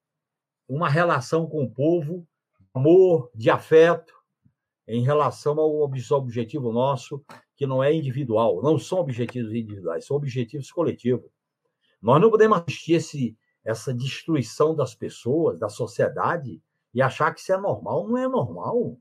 uma 0.67 0.89
relação 0.89 1.47
com 1.47 1.63
o 1.63 1.69
povo 1.69 2.27
amor, 2.73 3.29
de 3.35 3.51
afeto, 3.51 4.13
em 4.87 5.03
relação 5.03 5.59
ao 5.59 5.81
objetivo 5.81 6.71
nosso, 6.71 7.23
que 7.55 7.67
não 7.67 7.83
é 7.83 7.93
individual, 7.93 8.61
não 8.63 8.79
são 8.79 8.99
objetivos 8.99 9.53
individuais, 9.53 10.05
são 10.05 10.17
objetivos 10.17 10.71
coletivos. 10.71 11.29
Nós 12.01 12.19
não 12.19 12.31
podemos 12.31 12.57
assistir 12.57 12.93
esse, 12.93 13.37
essa 13.63 13.93
destruição 13.93 14.75
das 14.75 14.93
pessoas, 14.95 15.57
da 15.59 15.69
sociedade, 15.69 16.61
e 16.95 17.01
achar 17.01 17.33
que 17.33 17.41
isso 17.41 17.51
é 17.51 17.57
normal. 17.57 18.07
Não 18.07 18.17
é 18.17 18.27
normal. 18.27 18.97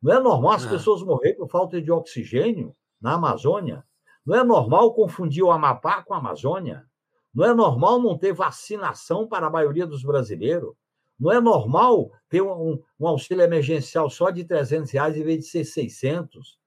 Não 0.00 0.12
é 0.12 0.20
normal 0.20 0.52
as 0.52 0.66
é. 0.66 0.68
pessoas 0.68 1.02
morrerem 1.02 1.38
por 1.38 1.48
falta 1.48 1.80
de 1.80 1.90
oxigênio 1.90 2.76
na 3.00 3.14
Amazônia. 3.14 3.82
Não 4.24 4.36
é 4.36 4.44
normal 4.44 4.92
confundir 4.92 5.42
o 5.42 5.50
Amapá 5.50 6.02
com 6.02 6.12
a 6.12 6.18
Amazônia. 6.18 6.86
Não 7.34 7.46
é 7.46 7.54
normal 7.54 7.98
não 8.00 8.16
ter 8.18 8.34
vacinação 8.34 9.26
para 9.26 9.46
a 9.46 9.50
maioria 9.50 9.86
dos 9.86 10.02
brasileiros. 10.04 10.74
Não 11.18 11.32
é 11.32 11.40
normal 11.40 12.12
ter 12.28 12.42
um, 12.42 12.78
um, 13.00 13.08
auxílio 13.08 13.42
emergencial 13.42 14.10
só 14.10 14.30
de 14.30 14.44
300 14.44 14.90
reais 14.92 15.16
em 15.16 15.24
vez 15.24 15.38
de 15.38 15.50
ser 15.50 15.64
600. 15.64 16.58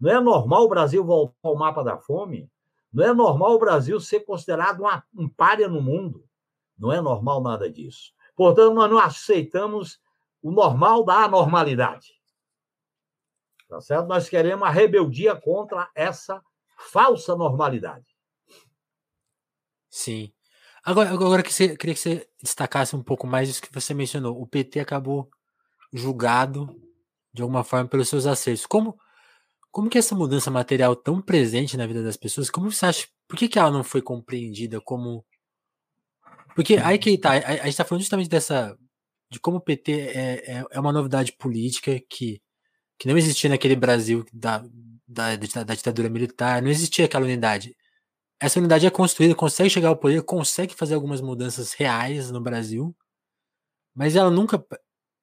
Não 0.00 0.10
é 0.10 0.20
normal 0.20 0.64
o 0.64 0.68
Brasil 0.68 1.04
voltar 1.04 1.34
ao 1.42 1.56
mapa 1.56 1.82
da 1.82 1.98
fome. 1.98 2.48
Não 2.92 3.04
é 3.04 3.12
normal 3.12 3.54
o 3.54 3.58
Brasil 3.58 3.98
ser 4.00 4.20
considerado 4.20 4.80
uma, 4.80 5.04
um 5.14 5.28
párea 5.28 5.68
no 5.68 5.82
mundo. 5.82 6.24
Não 6.78 6.92
é 6.92 7.00
normal 7.00 7.42
nada 7.42 7.68
disso. 7.68 8.12
Portanto, 8.38 8.72
nós 8.72 8.88
não 8.88 9.00
aceitamos 9.00 10.00
o 10.40 10.52
normal 10.52 11.04
da 11.04 11.24
anormalidade. 11.24 12.14
Tá 13.68 13.80
certo? 13.80 14.06
Nós 14.06 14.28
queremos 14.28 14.64
a 14.64 14.70
rebeldia 14.70 15.34
contra 15.34 15.90
essa 15.92 16.40
falsa 16.78 17.34
normalidade. 17.34 18.06
Sim. 19.90 20.32
Agora, 20.84 21.10
agora 21.10 21.42
que 21.42 21.52
você, 21.52 21.76
queria 21.76 21.96
que 21.96 22.00
você 22.00 22.28
destacasse 22.40 22.94
um 22.94 23.02
pouco 23.02 23.26
mais 23.26 23.48
isso 23.48 23.60
que 23.60 23.74
você 23.74 23.92
mencionou. 23.92 24.40
O 24.40 24.46
PT 24.46 24.78
acabou 24.78 25.28
julgado 25.92 26.80
de 27.34 27.42
alguma 27.42 27.64
forma 27.64 27.88
pelos 27.88 28.08
seus 28.08 28.24
acertos. 28.24 28.66
Como, 28.66 28.96
como 29.72 29.90
que 29.90 29.98
essa 29.98 30.14
mudança 30.14 30.48
material 30.48 30.94
tão 30.94 31.20
presente 31.20 31.76
na 31.76 31.88
vida 31.88 32.04
das 32.04 32.16
pessoas, 32.16 32.48
como 32.48 32.70
você 32.70 32.86
acha, 32.86 33.08
por 33.26 33.36
que, 33.36 33.48
que 33.48 33.58
ela 33.58 33.72
não 33.72 33.82
foi 33.82 34.00
compreendida 34.00 34.80
como. 34.80 35.26
Porque 36.58 36.74
aí 36.76 36.98
que 36.98 37.16
tá, 37.16 37.34
a, 37.34 37.36
a 37.36 37.52
gente 37.52 37.68
está 37.68 37.84
falando 37.84 38.02
justamente 38.02 38.28
dessa. 38.28 38.76
de 39.30 39.38
como 39.38 39.58
o 39.58 39.60
PT 39.60 39.92
é, 39.92 40.58
é, 40.58 40.64
é, 40.72 40.80
uma 40.80 40.92
novidade 40.92 41.32
política 41.32 42.00
que, 42.10 42.42
que 42.98 43.06
não 43.06 43.16
existia 43.16 43.48
naquele 43.48 43.76
Brasil 43.76 44.24
da, 44.32 44.64
da, 45.06 45.36
da 45.36 45.74
ditadura 45.74 46.08
militar, 46.08 46.60
não 46.60 46.68
existia 46.68 47.04
aquela 47.04 47.26
unidade 47.26 47.76
essa 48.40 48.58
unidade 48.58 48.86
é 48.86 48.90
construída, 48.90 49.34
consegue 49.36 49.70
chegar 49.70 49.88
ao 49.88 49.96
poder, 49.96 50.22
consegue 50.22 50.74
fazer 50.74 50.94
algumas 50.94 51.20
mudanças 51.20 51.72
reais 51.74 52.30
no 52.30 52.40
Brasil, 52.40 52.96
mas 53.94 54.16
ela 54.16 54.30
nunca. 54.30 54.64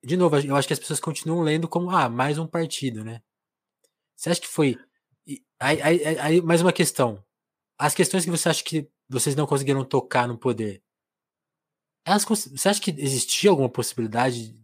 De 0.03 0.15
novo, 0.17 0.38
eu 0.38 0.55
acho 0.55 0.67
que 0.67 0.73
as 0.73 0.79
pessoas 0.79 0.99
continuam 0.99 1.41
lendo 1.41 1.67
como, 1.67 1.89
ah, 1.89 2.09
mais 2.09 2.38
um 2.38 2.47
partido, 2.47 3.03
né? 3.03 3.21
Você 4.15 4.29
acha 4.29 4.41
que 4.41 4.47
foi. 4.47 4.77
Aí, 5.59 5.81
aí, 5.81 6.05
aí, 6.19 6.41
mais 6.41 6.61
uma 6.61 6.73
questão. 6.73 7.23
As 7.77 7.93
questões 7.93 8.25
que 8.25 8.31
você 8.31 8.49
acha 8.49 8.63
que 8.63 8.89
vocês 9.09 9.36
não 9.36 9.47
conseguiram 9.47 9.83
tocar 9.83 10.27
no 10.27 10.38
poder, 10.38 10.83
elas, 12.05 12.23
você 12.23 12.69
acha 12.69 12.81
que 12.81 12.91
existia 12.91 13.49
alguma 13.49 13.69
possibilidade? 13.69 14.55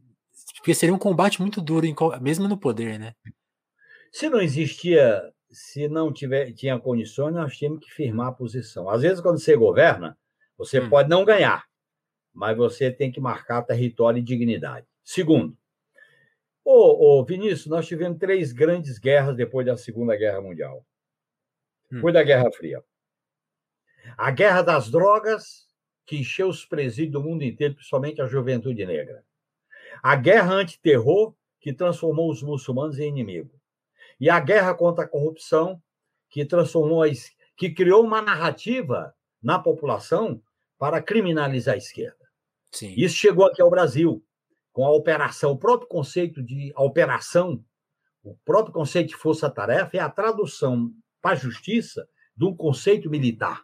Porque 0.57 0.75
seria 0.75 0.93
um 0.93 0.99
combate 0.99 1.41
muito 1.41 1.59
duro, 1.59 1.87
mesmo 2.21 2.47
no 2.47 2.57
poder, 2.57 2.99
né? 2.99 3.15
Se 4.11 4.29
não 4.29 4.39
existia 4.39 5.33
se 5.51 5.87
não 5.87 6.11
tiver, 6.11 6.53
tinha 6.53 6.79
condições, 6.79 7.33
nós 7.33 7.57
tínhamos 7.57 7.83
que 7.83 7.91
firmar 7.91 8.27
a 8.27 8.31
posição. 8.31 8.89
Às 8.89 9.01
vezes, 9.01 9.19
quando 9.19 9.39
você 9.39 9.55
governa, 9.55 10.17
você 10.57 10.79
hum. 10.79 10.89
pode 10.89 11.09
não 11.09 11.25
ganhar, 11.25 11.65
mas 12.33 12.55
você 12.55 12.89
tem 12.89 13.11
que 13.11 13.19
marcar 13.19 13.61
território 13.63 14.19
e 14.19 14.23
dignidade. 14.23 14.87
Segundo, 15.03 15.57
ô, 16.63 17.19
ô, 17.19 17.25
Vinícius, 17.25 17.67
nós 17.67 17.85
tivemos 17.85 18.17
três 18.17 18.51
grandes 18.53 18.97
guerras 18.97 19.35
depois 19.35 19.65
da 19.65 19.75
Segunda 19.75 20.15
Guerra 20.15 20.41
Mundial. 20.41 20.85
Hum. 21.91 21.95
Depois 21.95 22.13
da 22.13 22.23
Guerra 22.23 22.49
Fria. 22.51 22.81
A 24.17 24.31
Guerra 24.31 24.61
das 24.61 24.89
Drogas, 24.89 25.67
que 26.12 26.18
encheu 26.18 26.49
os 26.49 26.66
presídios 26.66 27.14
do 27.14 27.24
mundo 27.24 27.41
inteiro, 27.41 27.76
principalmente 27.76 28.22
a 28.22 28.28
juventude 28.28 28.86
negra. 28.86 29.24
A 30.03 30.14
Guerra 30.18 30.55
Antiterror, 30.55 31.34
que 31.57 31.72
transformou 31.72 32.30
os 32.30 32.43
muçulmanos 32.43 32.99
em 32.99 33.07
inimigos 33.07 33.57
e 34.20 34.30
a 34.30 34.38
guerra 34.38 34.76
contra 34.76 35.05
a 35.05 35.07
corrupção, 35.07 35.82
que 36.30 36.43
transformou, 36.43 37.03
a, 37.03 37.07
que 37.55 37.70
criou 37.70 38.03
uma 38.03 38.22
narrativa 38.22 39.16
na 39.41 39.57
população 39.57 40.43
para 40.78 41.01
criminalizar 41.01 41.76
a 41.76 41.78
esquerda. 41.78 42.28
Sim. 42.74 42.93
Isso 42.97 43.16
chegou 43.16 43.45
aqui 43.45 43.62
ao 43.62 43.70
Brasil, 43.70 44.22
com 44.74 44.86
a 44.86 44.91
operação, 44.91 45.53
o 45.53 45.57
próprio 45.57 45.88
conceito 45.88 46.43
de 46.43 46.74
operação, 46.76 47.64
o 48.22 48.36
próprio 48.43 48.74
conceito 48.74 49.07
de 49.07 49.16
força-tarefa 49.16 49.95
é 49.95 50.01
a 50.01 50.09
tradução 50.09 50.91
para 51.22 51.32
a 51.32 51.36
justiça 51.36 52.05
de 52.36 52.43
um 52.43 52.53
conceito 52.53 53.09
militar. 53.09 53.64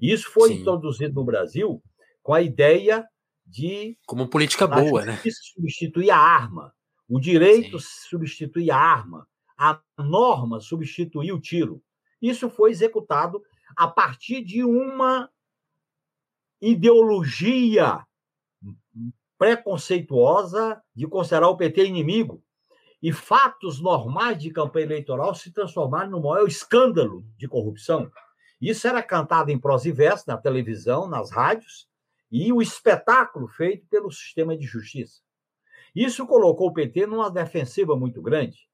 Isso 0.00 0.30
foi 0.30 0.50
Sim. 0.50 0.60
introduzido 0.60 1.14
no 1.14 1.24
Brasil 1.24 1.82
com 2.22 2.34
a 2.34 2.42
ideia 2.42 3.06
de. 3.46 3.96
Como 4.06 4.28
política 4.28 4.66
boa, 4.66 5.04
né? 5.04 5.20
Substituir 5.54 6.10
a 6.10 6.18
arma. 6.18 6.72
O 7.08 7.20
direito 7.20 7.78
Sim. 7.78 7.86
substituir 8.08 8.70
a 8.70 8.76
arma 8.76 9.26
a 9.56 9.80
norma 9.98 10.60
substituir 10.60 11.32
o 11.32 11.40
tiro. 11.40 11.82
Isso 12.20 12.50
foi 12.50 12.70
executado 12.70 13.42
a 13.76 13.88
partir 13.88 14.42
de 14.44 14.62
uma 14.62 15.30
ideologia 16.60 18.04
preconceituosa 19.38 20.82
de 20.94 21.06
considerar 21.06 21.48
o 21.48 21.56
PT 21.56 21.86
inimigo. 21.86 22.42
E 23.02 23.12
fatos 23.12 23.80
normais 23.80 24.38
de 24.38 24.50
campanha 24.50 24.86
eleitoral 24.86 25.34
se 25.34 25.52
transformaram 25.52 26.10
no 26.10 26.22
maior 26.22 26.46
escândalo 26.46 27.24
de 27.36 27.46
corrupção. 27.46 28.10
Isso 28.60 28.86
era 28.88 29.02
cantado 29.02 29.50
em 29.50 29.58
prosa 29.58 29.88
e 29.88 29.92
verso 29.92 30.24
na 30.26 30.36
televisão, 30.36 31.08
nas 31.08 31.30
rádios, 31.30 31.88
e 32.30 32.52
o 32.52 32.60
espetáculo 32.60 33.46
feito 33.48 33.86
pelo 33.88 34.10
sistema 34.10 34.56
de 34.56 34.66
justiça. 34.66 35.20
Isso 35.94 36.26
colocou 36.26 36.68
o 36.68 36.72
PT 36.72 37.06
numa 37.06 37.30
defensiva 37.30 37.96
muito 37.96 38.20
grande, 38.20 38.68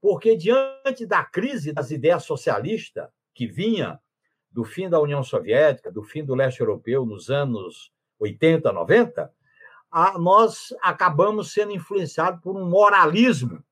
porque 0.00 0.36
diante 0.36 1.06
da 1.06 1.24
crise 1.24 1.72
das 1.72 1.90
ideias 1.90 2.24
socialistas 2.24 3.08
que 3.34 3.46
vinha 3.46 4.00
do 4.50 4.64
fim 4.64 4.88
da 4.88 5.00
União 5.00 5.22
Soviética, 5.22 5.90
do 5.90 6.02
fim 6.02 6.24
do 6.24 6.34
leste 6.34 6.60
europeu 6.60 7.06
nos 7.06 7.30
anos 7.30 7.92
80, 8.18 8.72
90, 8.72 9.32
a, 9.90 10.18
nós 10.18 10.74
acabamos 10.82 11.52
sendo 11.52 11.72
influenciados 11.72 12.40
por 12.40 12.56
um 12.56 12.68
moralismo 12.68 13.62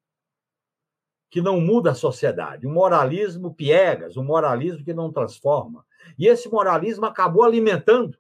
que 1.31 1.41
não 1.41 1.61
muda 1.61 1.93
a 1.93 1.95
sociedade, 1.95 2.66
um 2.66 2.72
moralismo 2.72 3.55
piegas, 3.55 4.16
um 4.16 4.24
moralismo 4.24 4.85
que 4.85 4.93
não 4.93 5.12
transforma. 5.12 5.87
E 6.18 6.26
esse 6.26 6.49
moralismo 6.51 7.07
acabou 7.07 7.45
alimentando 7.45 8.18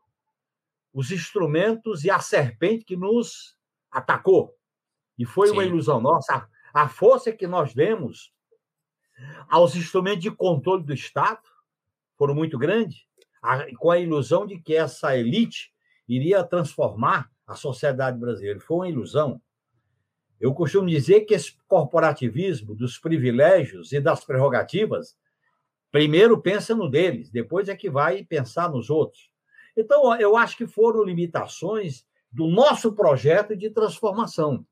os 0.92 1.10
instrumentos 1.10 2.04
e 2.04 2.10
a 2.10 2.20
serpente 2.20 2.84
que 2.84 2.96
nos 2.96 3.56
atacou. 3.90 4.54
E 5.18 5.24
foi 5.24 5.48
Sim. 5.48 5.54
uma 5.54 5.64
ilusão 5.64 6.00
nossa. 6.00 6.48
A 6.72 6.88
força 6.88 7.32
que 7.32 7.46
nós 7.46 7.74
demos 7.74 8.32
aos 9.48 9.74
instrumentos 9.74 10.22
de 10.22 10.30
controle 10.30 10.84
do 10.84 10.94
Estado 10.94 11.42
foram 12.16 12.34
muito 12.34 12.56
grande, 12.58 13.06
com 13.78 13.90
a 13.90 13.98
ilusão 13.98 14.46
de 14.46 14.58
que 14.58 14.74
essa 14.74 15.16
elite 15.16 15.72
iria 16.08 16.44
transformar 16.44 17.30
a 17.46 17.54
sociedade 17.54 18.18
brasileira. 18.18 18.60
Foi 18.60 18.76
uma 18.76 18.88
ilusão. 18.88 19.40
Eu 20.40 20.54
costumo 20.54 20.88
dizer 20.88 21.20
que 21.20 21.34
esse 21.34 21.54
corporativismo 21.68 22.74
dos 22.74 22.98
privilégios 22.98 23.92
e 23.92 24.00
das 24.00 24.24
prerrogativas, 24.24 25.14
primeiro 25.92 26.40
pensa 26.40 26.74
no 26.74 26.88
deles, 26.88 27.30
depois 27.30 27.68
é 27.68 27.76
que 27.76 27.90
vai 27.90 28.24
pensar 28.24 28.70
nos 28.70 28.88
outros. 28.88 29.30
Então, 29.76 30.18
eu 30.18 30.36
acho 30.36 30.56
que 30.56 30.66
foram 30.66 31.04
limitações 31.04 32.06
do 32.32 32.46
nosso 32.46 32.92
projeto 32.92 33.54
de 33.54 33.68
transformação, 33.68 34.64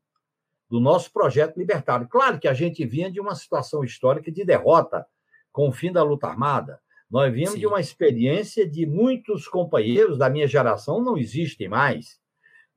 do 0.67 0.79
nosso 0.79 1.11
projeto 1.11 1.57
libertário. 1.57 2.07
Claro 2.07 2.39
que 2.39 2.47
a 2.47 2.53
gente 2.53 2.85
vinha 2.85 3.11
de 3.11 3.19
uma 3.19 3.35
situação 3.35 3.83
histórica 3.83 4.31
de 4.31 4.43
derrota 4.43 5.05
com 5.51 5.69
o 5.69 5.71
fim 5.71 5.91
da 5.91 6.01
luta 6.01 6.27
armada. 6.27 6.79
Nós 7.09 7.33
vimos 7.33 7.51
Sim. 7.51 7.59
de 7.59 7.67
uma 7.67 7.79
experiência 7.79 8.67
de 8.67 8.85
muitos 8.85 9.47
companheiros 9.47 10.17
da 10.17 10.29
minha 10.29 10.47
geração 10.47 11.01
não 11.03 11.17
existem 11.17 11.67
mais. 11.67 12.19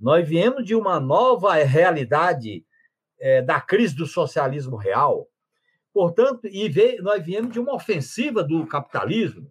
Nós 0.01 0.27
viemos 0.27 0.65
de 0.65 0.75
uma 0.75 0.99
nova 0.99 1.55
realidade 1.55 2.65
é, 3.23 3.41
da 3.41 3.61
crise 3.61 3.95
do 3.95 4.05
socialismo 4.05 4.75
real. 4.77 5.29
Portanto, 5.95 6.49
e 6.49 6.69
veio, 6.69 7.01
nós 7.05 7.25
viemos 7.25 7.53
de 7.53 7.61
uma 7.61 7.73
ofensiva 7.73 8.43
do 8.43 8.67
capitalismo, 8.67 9.49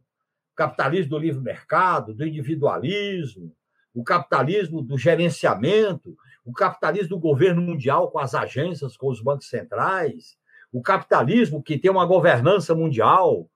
capitalismo 0.54 1.12
do 1.12 1.18
livre 1.18 1.42
mercado, 1.42 2.14
do 2.14 2.28
individualismo, 2.28 3.56
o 3.94 4.04
capitalismo 4.04 4.82
do 4.82 4.98
gerenciamento, 4.98 6.18
o 6.44 6.52
capitalismo 6.52 7.10
do 7.10 7.20
governo 7.20 7.62
mundial 7.62 8.12
com 8.12 8.20
as 8.20 8.36
agências, 8.36 8.98
com 8.98 9.08
os 9.08 9.22
bancos 9.22 9.48
centrais, 9.48 10.38
o 10.70 10.82
capitalismo 10.82 11.64
que 11.64 11.78
tem 11.78 11.90
uma 11.90 12.06
governança 12.06 12.76
mundial. 12.76 13.50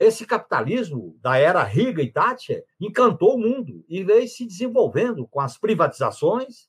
Esse 0.00 0.26
capitalismo 0.26 1.16
da 1.20 1.36
era 1.36 1.62
Riga 1.62 2.02
e 2.02 2.10
Thatcher 2.10 2.64
encantou 2.80 3.36
o 3.36 3.38
mundo 3.38 3.84
e 3.88 4.02
veio 4.02 4.26
se 4.26 4.44
desenvolvendo 4.44 5.28
com 5.28 5.40
as 5.40 5.56
privatizações, 5.56 6.68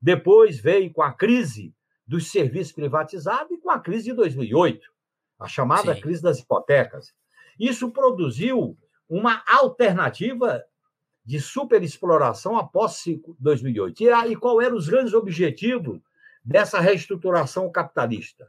depois 0.00 0.58
veio 0.58 0.92
com 0.92 1.02
a 1.02 1.12
crise 1.12 1.74
dos 2.10 2.28
serviços 2.32 2.72
privatizados 2.72 3.52
e 3.52 3.60
com 3.60 3.70
a 3.70 3.78
crise 3.78 4.06
de 4.06 4.14
2008, 4.14 4.90
a 5.38 5.46
chamada 5.46 5.94
Sim. 5.94 6.00
crise 6.00 6.20
das 6.20 6.40
hipotecas. 6.40 7.14
Isso 7.56 7.88
produziu 7.92 8.76
uma 9.08 9.44
alternativa 9.46 10.60
de 11.24 11.38
superexploração 11.38 12.58
após 12.58 13.04
2008. 13.38 14.02
E, 14.02 14.08
e 14.32 14.34
qual 14.34 14.60
eram 14.60 14.76
os 14.76 14.88
grandes 14.88 15.14
objetivos 15.14 16.00
dessa 16.44 16.80
reestruturação 16.80 17.70
capitalista? 17.70 18.48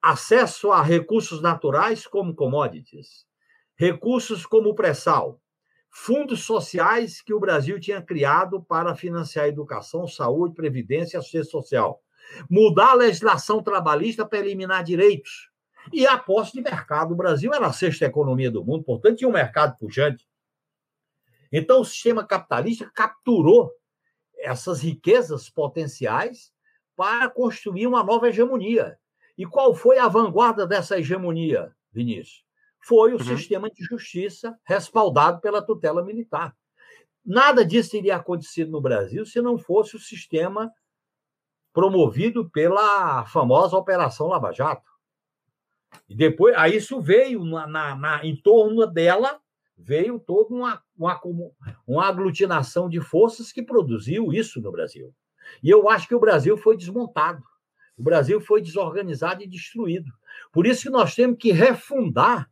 Acesso 0.00 0.72
a 0.72 0.80
recursos 0.80 1.42
naturais 1.42 2.06
como 2.06 2.34
commodities, 2.34 3.26
recursos 3.76 4.46
como 4.46 4.74
pré-sal, 4.74 5.38
fundos 5.90 6.44
sociais 6.44 7.20
que 7.20 7.34
o 7.34 7.40
Brasil 7.40 7.78
tinha 7.78 8.00
criado 8.00 8.62
para 8.62 8.94
financiar 8.94 9.44
a 9.44 9.48
educação, 9.48 10.08
saúde, 10.08 10.54
previdência 10.54 11.18
e 11.18 11.20
assistência 11.20 11.50
social. 11.50 12.02
Mudar 12.48 12.90
a 12.90 12.94
legislação 12.94 13.62
trabalhista 13.62 14.26
para 14.26 14.38
eliminar 14.38 14.84
direitos 14.84 15.50
e 15.92 16.06
a 16.06 16.18
posse 16.18 16.52
de 16.52 16.60
mercado. 16.60 17.12
O 17.12 17.16
Brasil 17.16 17.52
era 17.52 17.66
a 17.66 17.72
sexta 17.72 18.04
economia 18.04 18.50
do 18.50 18.64
mundo, 18.64 18.84
portanto, 18.84 19.18
tinha 19.18 19.28
um 19.28 19.32
mercado 19.32 19.76
pujante. 19.78 20.28
Então, 21.50 21.80
o 21.80 21.84
sistema 21.84 22.24
capitalista 22.24 22.90
capturou 22.94 23.70
essas 24.38 24.80
riquezas 24.80 25.50
potenciais 25.50 26.52
para 26.96 27.28
construir 27.28 27.86
uma 27.86 28.02
nova 28.02 28.28
hegemonia. 28.28 28.98
E 29.36 29.46
qual 29.46 29.74
foi 29.74 29.98
a 29.98 30.08
vanguarda 30.08 30.66
dessa 30.66 30.98
hegemonia, 30.98 31.74
Vinícius? 31.92 32.44
Foi 32.80 33.12
o 33.12 33.18
uhum. 33.18 33.24
sistema 33.24 33.70
de 33.70 33.84
justiça 33.84 34.58
respaldado 34.64 35.40
pela 35.40 35.64
tutela 35.64 36.04
militar. 36.04 36.54
Nada 37.24 37.64
disso 37.64 37.92
teria 37.92 38.16
acontecido 38.16 38.70
no 38.70 38.80
Brasil 38.80 39.24
se 39.24 39.40
não 39.40 39.56
fosse 39.56 39.94
o 39.94 40.00
sistema 40.00 40.72
promovido 41.72 42.48
pela 42.50 43.24
famosa 43.26 43.76
Operação 43.76 44.28
Lava 44.28 44.52
Jato. 44.52 44.90
E 46.08 46.14
depois, 46.14 46.54
aí 46.56 46.76
isso 46.76 47.00
veio 47.00 47.44
na, 47.44 47.66
na, 47.66 47.96
na, 47.96 48.24
em 48.24 48.36
torno 48.36 48.86
dela, 48.86 49.40
veio 49.76 50.18
toda 50.18 50.54
uma, 50.54 50.82
uma, 50.96 51.20
uma 51.86 52.06
aglutinação 52.06 52.88
de 52.88 53.00
forças 53.00 53.52
que 53.52 53.62
produziu 53.62 54.32
isso 54.32 54.60
no 54.60 54.70
Brasil. 54.70 55.14
E 55.62 55.70
eu 55.70 55.88
acho 55.88 56.06
que 56.06 56.14
o 56.14 56.20
Brasil 56.20 56.56
foi 56.56 56.76
desmontado. 56.76 57.42
O 57.96 58.02
Brasil 58.02 58.40
foi 58.40 58.62
desorganizado 58.62 59.42
e 59.42 59.46
destruído. 59.46 60.10
Por 60.52 60.66
isso 60.66 60.82
que 60.82 60.90
nós 60.90 61.14
temos 61.14 61.36
que 61.38 61.52
refundar 61.52 62.50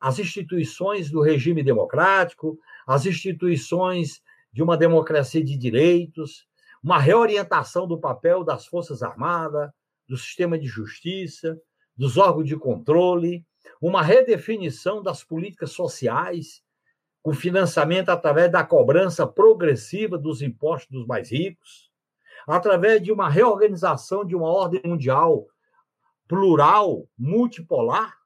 as 0.00 0.18
instituições 0.18 1.10
do 1.10 1.20
regime 1.20 1.62
democrático, 1.62 2.58
as 2.86 3.04
instituições 3.04 4.22
de 4.52 4.62
uma 4.62 4.76
democracia 4.76 5.44
de 5.44 5.56
direitos, 5.56 6.46
uma 6.82 6.98
reorientação 6.98 7.86
do 7.86 7.98
papel 7.98 8.42
das 8.42 8.66
Forças 8.66 9.02
Armadas, 9.02 9.70
do 10.08 10.16
sistema 10.16 10.58
de 10.58 10.66
justiça, 10.66 11.60
dos 11.96 12.16
órgãos 12.16 12.46
de 12.46 12.56
controle, 12.56 13.44
uma 13.80 14.02
redefinição 14.02 15.02
das 15.02 15.22
políticas 15.22 15.72
sociais, 15.72 16.62
com 17.22 17.34
financiamento 17.34 18.08
através 18.08 18.50
da 18.50 18.64
cobrança 18.64 19.26
progressiva 19.26 20.16
dos 20.16 20.40
impostos 20.40 20.90
dos 20.90 21.06
mais 21.06 21.30
ricos, 21.30 21.90
através 22.46 23.02
de 23.02 23.12
uma 23.12 23.28
reorganização 23.28 24.24
de 24.24 24.34
uma 24.34 24.48
ordem 24.48 24.80
mundial 24.84 25.46
plural, 26.26 27.06
multipolar, 27.18 28.16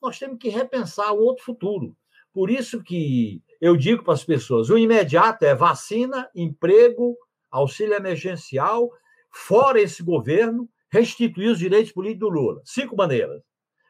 nós 0.00 0.18
temos 0.18 0.38
que 0.38 0.48
repensar 0.48 1.12
um 1.12 1.18
outro 1.18 1.44
futuro. 1.44 1.96
Por 2.32 2.50
isso 2.50 2.82
que 2.82 3.42
eu 3.60 3.76
digo 3.76 4.04
para 4.04 4.14
as 4.14 4.24
pessoas, 4.24 4.70
o 4.70 4.78
imediato 4.78 5.44
é 5.44 5.54
vacina, 5.54 6.30
emprego, 6.34 7.16
auxílio 7.50 7.94
emergencial, 7.94 8.90
fora 9.30 9.80
esse 9.80 10.02
governo, 10.02 10.68
restituir 10.90 11.50
os 11.50 11.58
direitos 11.58 11.92
políticos 11.92 12.28
do 12.28 12.34
Lula. 12.34 12.62
Cinco 12.64 12.96
maneiras. 12.96 13.42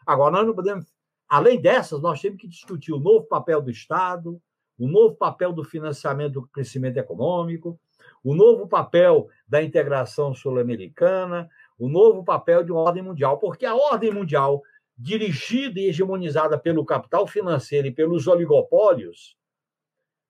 Agora, 0.06 0.32
nós 0.32 0.46
não 0.46 0.54
podemos. 0.54 0.86
Além 1.28 1.60
dessas, 1.60 2.00
nós 2.00 2.20
temos 2.20 2.40
que 2.40 2.48
discutir 2.48 2.92
o 2.92 2.98
novo 2.98 3.26
papel 3.26 3.60
do 3.60 3.70
Estado, 3.70 4.40
o 4.78 4.88
novo 4.88 5.14
papel 5.14 5.52
do 5.52 5.62
financiamento 5.62 6.34
do 6.34 6.48
crescimento 6.48 6.96
econômico, 6.96 7.78
o 8.24 8.34
novo 8.34 8.66
papel 8.66 9.28
da 9.46 9.62
integração 9.62 10.34
sul-americana, 10.34 11.48
o 11.78 11.88
novo 11.88 12.24
papel 12.24 12.64
de 12.64 12.72
uma 12.72 12.80
ordem 12.80 13.02
mundial, 13.02 13.38
porque 13.38 13.66
a 13.66 13.74
ordem 13.74 14.10
mundial, 14.10 14.62
dirigida 14.96 15.78
e 15.78 15.88
hegemonizada 15.88 16.58
pelo 16.58 16.84
capital 16.84 17.26
financeiro 17.26 17.86
e 17.86 17.92
pelos 17.92 18.26
oligopólios, 18.26 19.36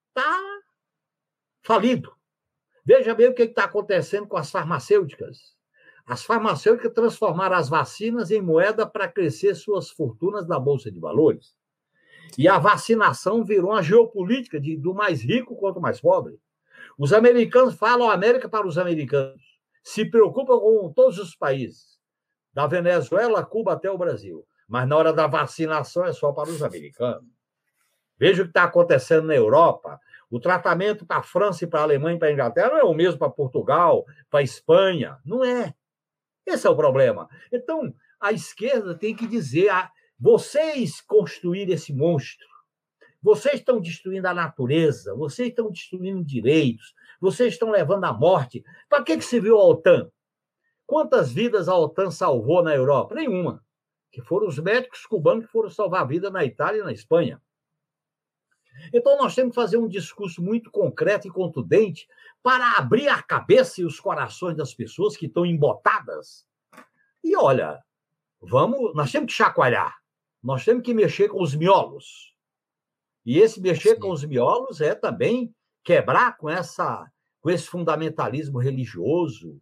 está 0.09 0.39
falido. 1.63 2.18
Veja 2.89 3.15
bem 3.15 3.29
o 3.29 3.35
que 3.35 3.43
está 3.43 3.65
acontecendo 3.65 4.27
com 4.27 4.39
as 4.39 4.51
farmacêuticas. 4.51 5.55
As 6.07 6.25
farmacêuticas 6.25 6.91
transformaram 6.95 7.55
as 7.55 7.69
vacinas 7.69 8.31
em 8.31 8.41
moeda 8.41 8.87
para 8.87 9.07
crescer 9.07 9.55
suas 9.55 9.91
fortunas 9.91 10.49
na 10.49 10.59
Bolsa 10.59 10.91
de 10.91 10.99
Valores. 10.99 11.55
E 12.39 12.49
a 12.49 12.59
vacinação 12.59 13.45
virou 13.45 13.73
uma 13.73 13.83
geopolítica 13.83 14.59
de, 14.59 14.75
do 14.75 14.95
mais 14.95 15.21
rico 15.21 15.55
quanto 15.55 15.83
mais 15.83 16.01
pobre. 16.01 16.41
Os 16.99 17.13
americanos 17.13 17.75
falam 17.75 18.09
América 18.09 18.49
para 18.49 18.67
os 18.67 18.79
americanos. 18.79 19.43
Se 19.85 20.07
preocupam 20.07 20.59
com 20.59 20.91
todos 20.91 21.19
os 21.19 21.37
países, 21.37 21.99
da 22.55 22.67
Venezuela, 22.67 23.45
Cuba 23.45 23.75
até 23.75 23.91
o 23.91 23.99
Brasil. 23.99 24.47
Mas 24.67 24.89
na 24.89 24.97
hora 24.97 25.13
da 25.13 25.27
vacinação 25.27 26.07
é 26.07 26.15
só 26.15 26.33
para 26.33 26.49
os 26.49 26.63
americanos. 26.63 27.29
Veja 28.19 28.41
o 28.41 28.45
que 28.47 28.51
está 28.51 28.65
acontecendo 28.65 29.27
na 29.27 29.35
Europa. 29.35 30.01
O 30.31 30.39
tratamento 30.39 31.07
para 31.07 31.19
a 31.19 31.23
França 31.23 31.65
e 31.65 31.67
para 31.67 31.81
a 31.81 31.83
Alemanha 31.85 32.17
e 32.17 32.19
para 32.19 32.29
a 32.29 32.33
Inglaterra 32.33 32.71
não 32.71 32.79
é 32.79 32.85
o 32.85 32.95
mesmo 32.95 33.19
para 33.19 33.31
Portugal, 33.31 34.05
para 34.31 34.41
a 34.41 34.43
Espanha. 34.43 35.19
Não 35.25 35.45
é. 35.45 35.75
Esse 36.47 36.67
é 36.67 36.71
o 36.71 36.77
problema. 36.77 37.29
Então, 37.53 37.95
a 38.21 38.33
esquerda 38.33 38.95
tem 38.95 39.15
que 39.15 39.27
dizer: 39.27 39.71
ah, 39.71 39.91
vocês 40.19 41.01
construíram 41.01 41.73
esse 41.73 41.93
monstro, 41.93 42.47
vocês 43.23 43.55
estão 43.55 43.81
destruindo 43.81 44.29
a 44.29 44.35
natureza, 44.35 45.15
vocês 45.15 45.49
estão 45.49 45.71
destruindo 45.71 46.25
direitos, 46.25 46.95
vocês 47.21 47.55
estão 47.55 47.71
levando 47.71 48.05
à 48.05 48.13
morte. 48.13 48.63
Para 48.89 49.03
que, 49.03 49.17
que 49.17 49.25
se 49.25 49.41
viu 49.41 49.59
a 49.59 49.65
OTAN? 49.65 50.11
Quantas 50.87 51.31
vidas 51.31 51.69
a 51.69 51.77
OTAN 51.77 52.11
salvou 52.11 52.63
na 52.63 52.75
Europa? 52.75 53.15
Nenhuma. 53.15 53.63
Que 54.11 54.23
foram 54.23 54.47
os 54.47 54.59
médicos 54.59 55.05
cubanos 55.05 55.47
que 55.47 55.53
foram 55.53 55.69
salvar 55.69 56.03
a 56.03 56.07
vida 56.07 56.31
na 56.31 56.45
Itália 56.45 56.81
e 56.81 56.85
na 56.85 56.93
Espanha. 56.93 57.41
Então, 58.93 59.17
nós 59.19 59.35
temos 59.35 59.51
que 59.51 59.61
fazer 59.61 59.77
um 59.77 59.89
discurso 59.89 60.43
muito 60.43 60.71
concreto 60.71 61.27
e 61.27 61.31
contundente 61.31 62.07
para 62.43 62.77
abrir 62.77 63.09
a 63.09 63.23
cabeça 63.23 63.81
e 63.81 63.85
os 63.85 63.99
corações 63.99 64.57
das 64.57 64.75
pessoas 64.75 65.17
que 65.17 65.27
estão 65.27 65.45
embotadas. 65.45 66.47
E 67.23 67.37
olha, 67.37 67.83
vamos, 68.41 68.95
nós 68.95 69.11
temos 69.11 69.33
que 69.33 69.37
chacoalhar, 69.37 69.97
nós 70.43 70.65
temos 70.65 70.83
que 70.83 70.95
mexer 70.95 71.29
com 71.29 71.43
os 71.43 71.55
miolos. 71.55 72.35
E 73.25 73.39
esse 73.39 73.61
mexer 73.61 73.95
Sim. 73.95 74.01
com 74.01 74.11
os 74.11 74.25
miolos 74.25 74.81
é 74.81 74.95
também 74.95 75.55
quebrar 75.85 76.37
com 76.37 76.49
essa 76.49 77.11
com 77.41 77.51
esse 77.51 77.67
fundamentalismo 77.67 78.59
religioso 78.59 79.61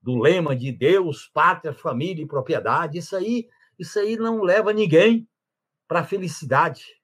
do 0.00 0.18
lema 0.18 0.56
de 0.56 0.72
Deus, 0.72 1.28
pátria, 1.32 1.72
família 1.72 2.22
e 2.22 2.26
propriedade. 2.26 2.98
Isso 2.98 3.14
aí, 3.14 3.48
isso 3.78 3.98
aí 3.98 4.16
não 4.16 4.42
leva 4.42 4.72
ninguém 4.72 5.28
para 5.86 6.00
a 6.00 6.04
felicidade. 6.04 6.97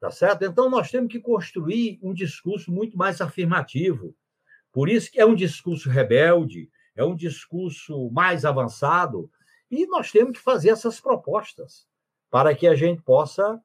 Tá 0.00 0.10
certo? 0.10 0.44
Então, 0.44 0.70
nós 0.70 0.90
temos 0.90 1.10
que 1.10 1.18
construir 1.18 1.98
um 2.02 2.14
discurso 2.14 2.70
muito 2.70 2.96
mais 2.96 3.20
afirmativo. 3.20 4.14
Por 4.72 4.88
isso 4.88 5.10
que 5.10 5.20
é 5.20 5.26
um 5.26 5.34
discurso 5.34 5.90
rebelde, 5.90 6.70
é 6.94 7.04
um 7.04 7.16
discurso 7.16 8.10
mais 8.10 8.44
avançado, 8.44 9.30
e 9.70 9.86
nós 9.86 10.10
temos 10.10 10.38
que 10.38 10.44
fazer 10.44 10.70
essas 10.70 11.00
propostas 11.00 11.86
para 12.30 12.54
que 12.54 12.66
a 12.66 12.74
gente 12.74 13.02
possa, 13.02 13.60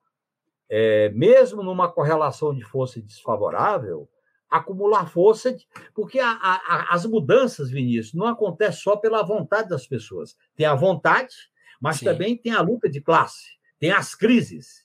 é, 0.69 1.09
mesmo 1.09 1.61
numa 1.61 1.91
correlação 1.91 2.53
de 2.53 2.63
força 2.63 3.01
desfavorável, 3.01 4.09
acumular 4.49 5.09
força, 5.09 5.55
porque 5.95 6.19
a, 6.19 6.29
a, 6.31 6.93
as 6.93 7.05
mudanças, 7.05 7.71
Vinícius, 7.71 8.13
não 8.13 8.27
acontecem 8.27 8.81
só 8.81 8.95
pela 8.95 9.23
vontade 9.23 9.69
das 9.69 9.87
pessoas. 9.87 10.37
Tem 10.55 10.65
a 10.65 10.75
vontade, 10.75 11.33
mas 11.81 11.97
Sim. 11.97 12.05
também 12.05 12.37
tem 12.37 12.53
a 12.53 12.61
luta 12.61 12.87
de 12.87 13.01
classe, 13.01 13.57
tem 13.79 13.91
as 13.91 14.13
crises. 14.13 14.82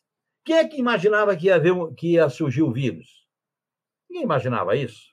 Quem 0.49 0.57
é 0.57 0.67
que 0.67 0.79
imaginava 0.79 1.37
que 1.37 1.49
ia, 1.49 1.59
ver, 1.59 1.75
que 1.95 2.13
ia 2.13 2.27
surgir 2.31 2.63
o 2.63 2.73
vírus? 2.73 3.29
Ninguém 4.09 4.25
imaginava 4.25 4.75
isso. 4.75 5.13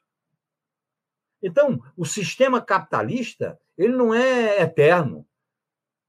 Então, 1.44 1.78
o 1.98 2.06
sistema 2.06 2.62
capitalista 2.62 3.60
ele 3.78 3.92
não 3.92 4.14
é 4.14 4.62
eterno. 4.62 5.28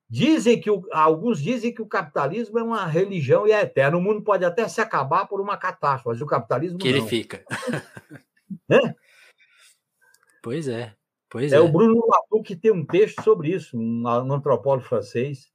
Dizem 0.09 0.61
que 0.61 0.70
o, 0.70 0.87
alguns 0.93 1.43
dizem 1.43 1.74
que 1.74 1.83
o 1.83 1.89
capitalismo 1.89 2.57
é 2.57 2.62
uma 2.62 2.87
religião 2.87 3.49
e 3.49 3.51
é 3.51 3.62
eterno. 3.62 3.99
O 3.99 4.01
mundo 4.01 4.22
pode 4.22 4.45
até 4.45 4.68
se 4.68 4.81
acabar 4.81 5.27
por 5.27 5.41
uma 5.41 5.57
catástrofe, 5.57 6.07
mas 6.07 6.22
o 6.22 6.27
capitalismo 6.27 6.79
que 6.79 6.89
não. 6.89 6.97
ele 6.97 7.09
fica. 7.09 7.45
é? 8.70 8.95
Pois 10.41 10.68
é. 10.68 10.95
Pois 11.29 11.53
é, 11.53 11.57
é. 11.57 11.61
o 11.61 11.68
Bruno 11.68 12.01
Latour 12.07 12.45
que 12.45 12.55
tem 12.55 12.70
um 12.70 12.87
texto 12.87 13.20
sobre 13.24 13.49
isso, 13.49 13.77
um 13.77 14.07
antropólogo 14.07 14.87
francês. 14.87 15.51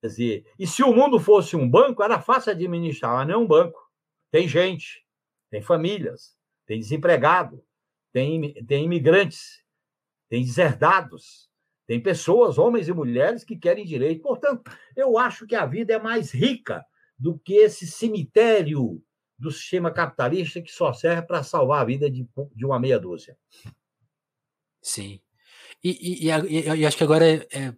Quer 0.00 0.06
dizer, 0.06 0.46
e 0.58 0.66
se 0.66 0.82
o 0.82 0.94
mundo 0.94 1.20
fosse 1.20 1.56
um 1.56 1.68
banco, 1.68 2.02
era 2.02 2.20
fácil 2.20 2.52
administrar, 2.52 3.16
mas 3.16 3.28
não 3.28 3.34
é 3.34 3.38
um 3.38 3.46
banco. 3.46 3.78
Tem 4.30 4.48
gente, 4.48 5.04
tem 5.50 5.60
famílias, 5.60 6.36
tem 6.66 6.78
desempregado, 6.78 7.62
tem, 8.12 8.54
tem 8.64 8.84
imigrantes, 8.84 9.62
tem 10.28 10.42
deserdados, 10.42 11.50
tem 11.86 12.00
pessoas, 12.00 12.56
homens 12.56 12.88
e 12.88 12.92
mulheres, 12.92 13.44
que 13.44 13.56
querem 13.56 13.84
direito. 13.84 14.22
Portanto, 14.22 14.70
eu 14.96 15.18
acho 15.18 15.46
que 15.46 15.54
a 15.54 15.66
vida 15.66 15.92
é 15.92 15.98
mais 15.98 16.30
rica 16.30 16.84
do 17.18 17.38
que 17.38 17.54
esse 17.54 17.86
cemitério 17.86 19.02
do 19.36 19.50
sistema 19.50 19.90
capitalista 19.90 20.62
que 20.62 20.70
só 20.70 20.92
serve 20.92 21.22
para 21.22 21.42
salvar 21.42 21.82
a 21.82 21.84
vida 21.84 22.10
de, 22.10 22.26
de 22.54 22.64
uma 22.64 22.78
meia 22.78 22.98
dúzia. 22.98 23.36
Sim. 24.80 25.20
E, 25.82 26.26
e, 26.26 26.30
e, 26.30 26.76
e 26.76 26.86
acho 26.86 26.96
que 26.96 27.04
agora 27.04 27.26
é, 27.26 27.46
é 27.52 27.74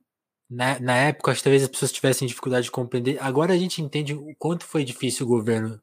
na, 0.53 0.79
na 0.79 0.97
época, 0.97 1.35
que 1.35 1.43
talvez 1.43 1.63
as 1.63 1.69
pessoas 1.69 1.91
tivessem 1.91 2.29
dificuldade 2.29 2.65
de 2.65 2.71
compreender. 2.71 3.19
Agora 3.23 3.55
a 3.55 3.57
gente 3.57 3.81
entende 3.81 4.13
o 4.13 4.35
quanto 4.39 4.65
foi 4.67 4.85
difícil 4.85 5.25
o 5.25 5.29
governo 5.29 5.81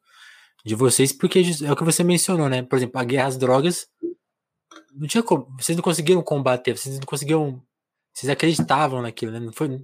de 0.63 0.75
vocês, 0.75 1.11
porque 1.11 1.41
é 1.65 1.71
o 1.71 1.75
que 1.75 1.83
você 1.83 2.03
mencionou, 2.03 2.47
né? 2.47 2.61
Por 2.61 2.75
exemplo, 2.75 2.99
a 2.99 3.03
guerra 3.03 3.27
às 3.27 3.37
drogas, 3.37 3.89
não 4.93 5.07
tinha 5.07 5.23
como, 5.23 5.47
vocês 5.59 5.75
não 5.75 5.81
conseguiram 5.81 6.21
combater, 6.21 6.77
vocês 6.77 6.99
não 6.99 7.05
conseguiam, 7.05 7.63
vocês 8.13 8.29
acreditavam 8.29 9.01
naquilo, 9.01 9.31
né? 9.31 9.39
Não 9.39 9.51
foi, 9.51 9.81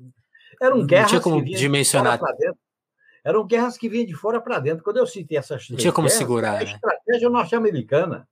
Eram 0.62 0.78
não, 0.78 0.86
guerras 0.86 1.12
não 1.12 1.20
tinha 1.20 1.22
como 1.22 1.44
dimensionar. 1.44 2.20
Eram 3.24 3.48
guerras 3.48 3.76
que 3.76 3.90
vinham 3.90 4.06
de 4.06 4.14
fora 4.14 4.40
para 4.40 4.60
dentro. 4.60 4.84
Quando 4.84 4.98
eu 4.98 5.08
citei 5.08 5.40
essas 5.40 5.68
Não 5.68 5.78
tinha 5.78 5.92
como 5.92 6.08
guerras, 6.08 6.20
segurar. 6.20 6.58
A 6.58 6.64
né? 6.64 6.74
estratégia 6.74 7.28
norte-americana. 7.28 8.30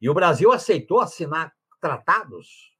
E 0.00 0.08
o 0.08 0.14
Brasil 0.14 0.52
aceitou 0.52 1.00
assinar 1.00 1.52
tratados 1.80 2.75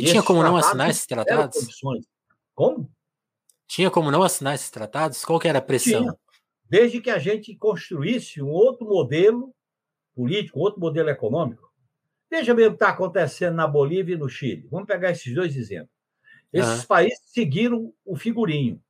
e, 0.00 0.04
tinha 0.04 0.22
como 0.22 0.42
não 0.42 0.56
assinar 0.56 0.90
esses 0.90 1.06
tratados? 1.06 1.68
Como? 2.54 2.90
Tinha 3.66 3.90
como 3.90 4.10
não 4.10 4.22
assinar 4.22 4.54
esses 4.54 4.70
tratados? 4.70 5.24
Qual 5.24 5.38
que 5.38 5.48
era 5.48 5.58
a 5.58 5.62
pressão? 5.62 6.02
Tinha. 6.02 6.16
Desde 6.68 7.00
que 7.00 7.10
a 7.10 7.18
gente 7.18 7.54
construísse 7.56 8.42
um 8.42 8.48
outro 8.48 8.86
modelo 8.86 9.54
político, 10.14 10.60
outro 10.60 10.80
modelo 10.80 11.08
econômico. 11.08 11.70
Veja 12.30 12.54
bem 12.54 12.66
o 12.66 12.70
que 12.70 12.76
está 12.76 12.90
acontecendo 12.90 13.56
na 13.56 13.66
Bolívia 13.66 14.14
e 14.14 14.18
no 14.18 14.28
Chile. 14.28 14.68
Vamos 14.70 14.86
pegar 14.86 15.10
esses 15.10 15.34
dois 15.34 15.56
exemplos. 15.56 15.90
Esses 16.52 16.80
uhum. 16.80 16.86
países 16.86 17.20
seguiram 17.26 17.92
o 18.04 18.16
figurinho. 18.16 18.80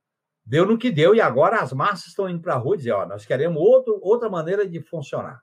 Deu 0.44 0.66
no 0.66 0.76
que 0.76 0.90
deu, 0.90 1.14
e 1.14 1.20
agora 1.20 1.60
as 1.60 1.72
massas 1.72 2.08
estão 2.08 2.28
indo 2.28 2.40
para 2.40 2.54
a 2.54 2.58
rua 2.58 2.74
e 2.74 2.78
dizer: 2.78 2.92
ó, 2.92 3.06
nós 3.06 3.24
queremos 3.24 3.60
outro, 3.62 3.98
outra 4.02 4.28
maneira 4.28 4.66
de 4.66 4.80
funcionar. 4.82 5.40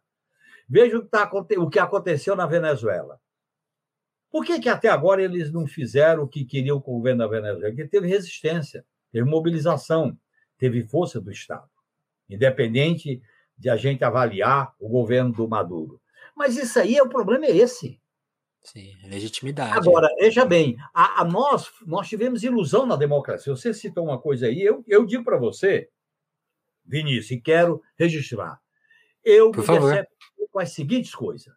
Veja 0.67 0.97
o 0.97 1.03
que, 1.03 1.07
tá, 1.07 1.29
o 1.57 1.69
que 1.69 1.79
aconteceu 1.79 2.35
na 2.35 2.45
Venezuela. 2.45 3.19
Por 4.37 4.45
que, 4.45 4.59
que 4.59 4.69
até 4.69 4.87
agora 4.87 5.23
eles 5.23 5.51
não 5.51 5.65
fizeram 5.65 6.21
o 6.21 6.27
que 6.27 6.45
queriam 6.45 6.79
com 6.79 6.91
o 6.91 6.97
governo 6.97 7.23
da 7.23 7.27
Venezuela? 7.27 7.73
Porque 7.73 7.87
teve 7.87 8.07
resistência, 8.07 8.85
teve 9.11 9.27
mobilização, 9.27 10.15
teve 10.59 10.83
força 10.83 11.19
do 11.19 11.31
Estado, 11.31 11.67
independente 12.29 13.19
de 13.57 13.67
a 13.67 13.75
gente 13.75 14.03
avaliar 14.03 14.75
o 14.79 14.87
governo 14.87 15.31
do 15.31 15.47
Maduro. 15.47 15.99
Mas 16.35 16.55
isso 16.55 16.77
aí, 16.77 17.01
o 17.01 17.09
problema 17.09 17.47
é 17.47 17.57
esse. 17.57 17.99
Sim, 18.61 18.95
legitimidade. 19.05 19.75
Agora, 19.75 20.07
veja 20.19 20.45
bem, 20.45 20.77
a, 20.93 21.21
a, 21.21 21.25
nós, 21.25 21.71
nós 21.87 22.07
tivemos 22.07 22.43
ilusão 22.43 22.85
na 22.85 22.95
democracia. 22.95 23.55
Você 23.55 23.73
citou 23.73 24.03
uma 24.03 24.21
coisa 24.21 24.45
aí, 24.45 24.61
eu, 24.61 24.83
eu 24.87 25.03
digo 25.03 25.23
para 25.23 25.39
você, 25.39 25.89
Vinícius, 26.85 27.31
e 27.31 27.41
quero 27.41 27.81
registrar. 27.97 28.61
Eu 29.23 29.49
Por 29.49 29.63
favor. 29.63 30.07
com 30.51 30.59
as 30.59 30.73
seguintes 30.73 31.15
coisas. 31.15 31.51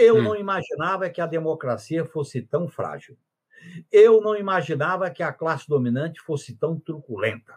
Eu 0.00 0.16
hum. 0.16 0.22
não 0.22 0.36
imaginava 0.36 1.10
que 1.10 1.20
a 1.20 1.26
democracia 1.26 2.04
fosse 2.04 2.40
tão 2.40 2.68
frágil. 2.68 3.16
Eu 3.92 4.20
não 4.20 4.34
imaginava 4.34 5.10
que 5.10 5.22
a 5.22 5.32
classe 5.32 5.68
dominante 5.68 6.20
fosse 6.20 6.54
tão 6.56 6.80
truculenta. 6.80 7.54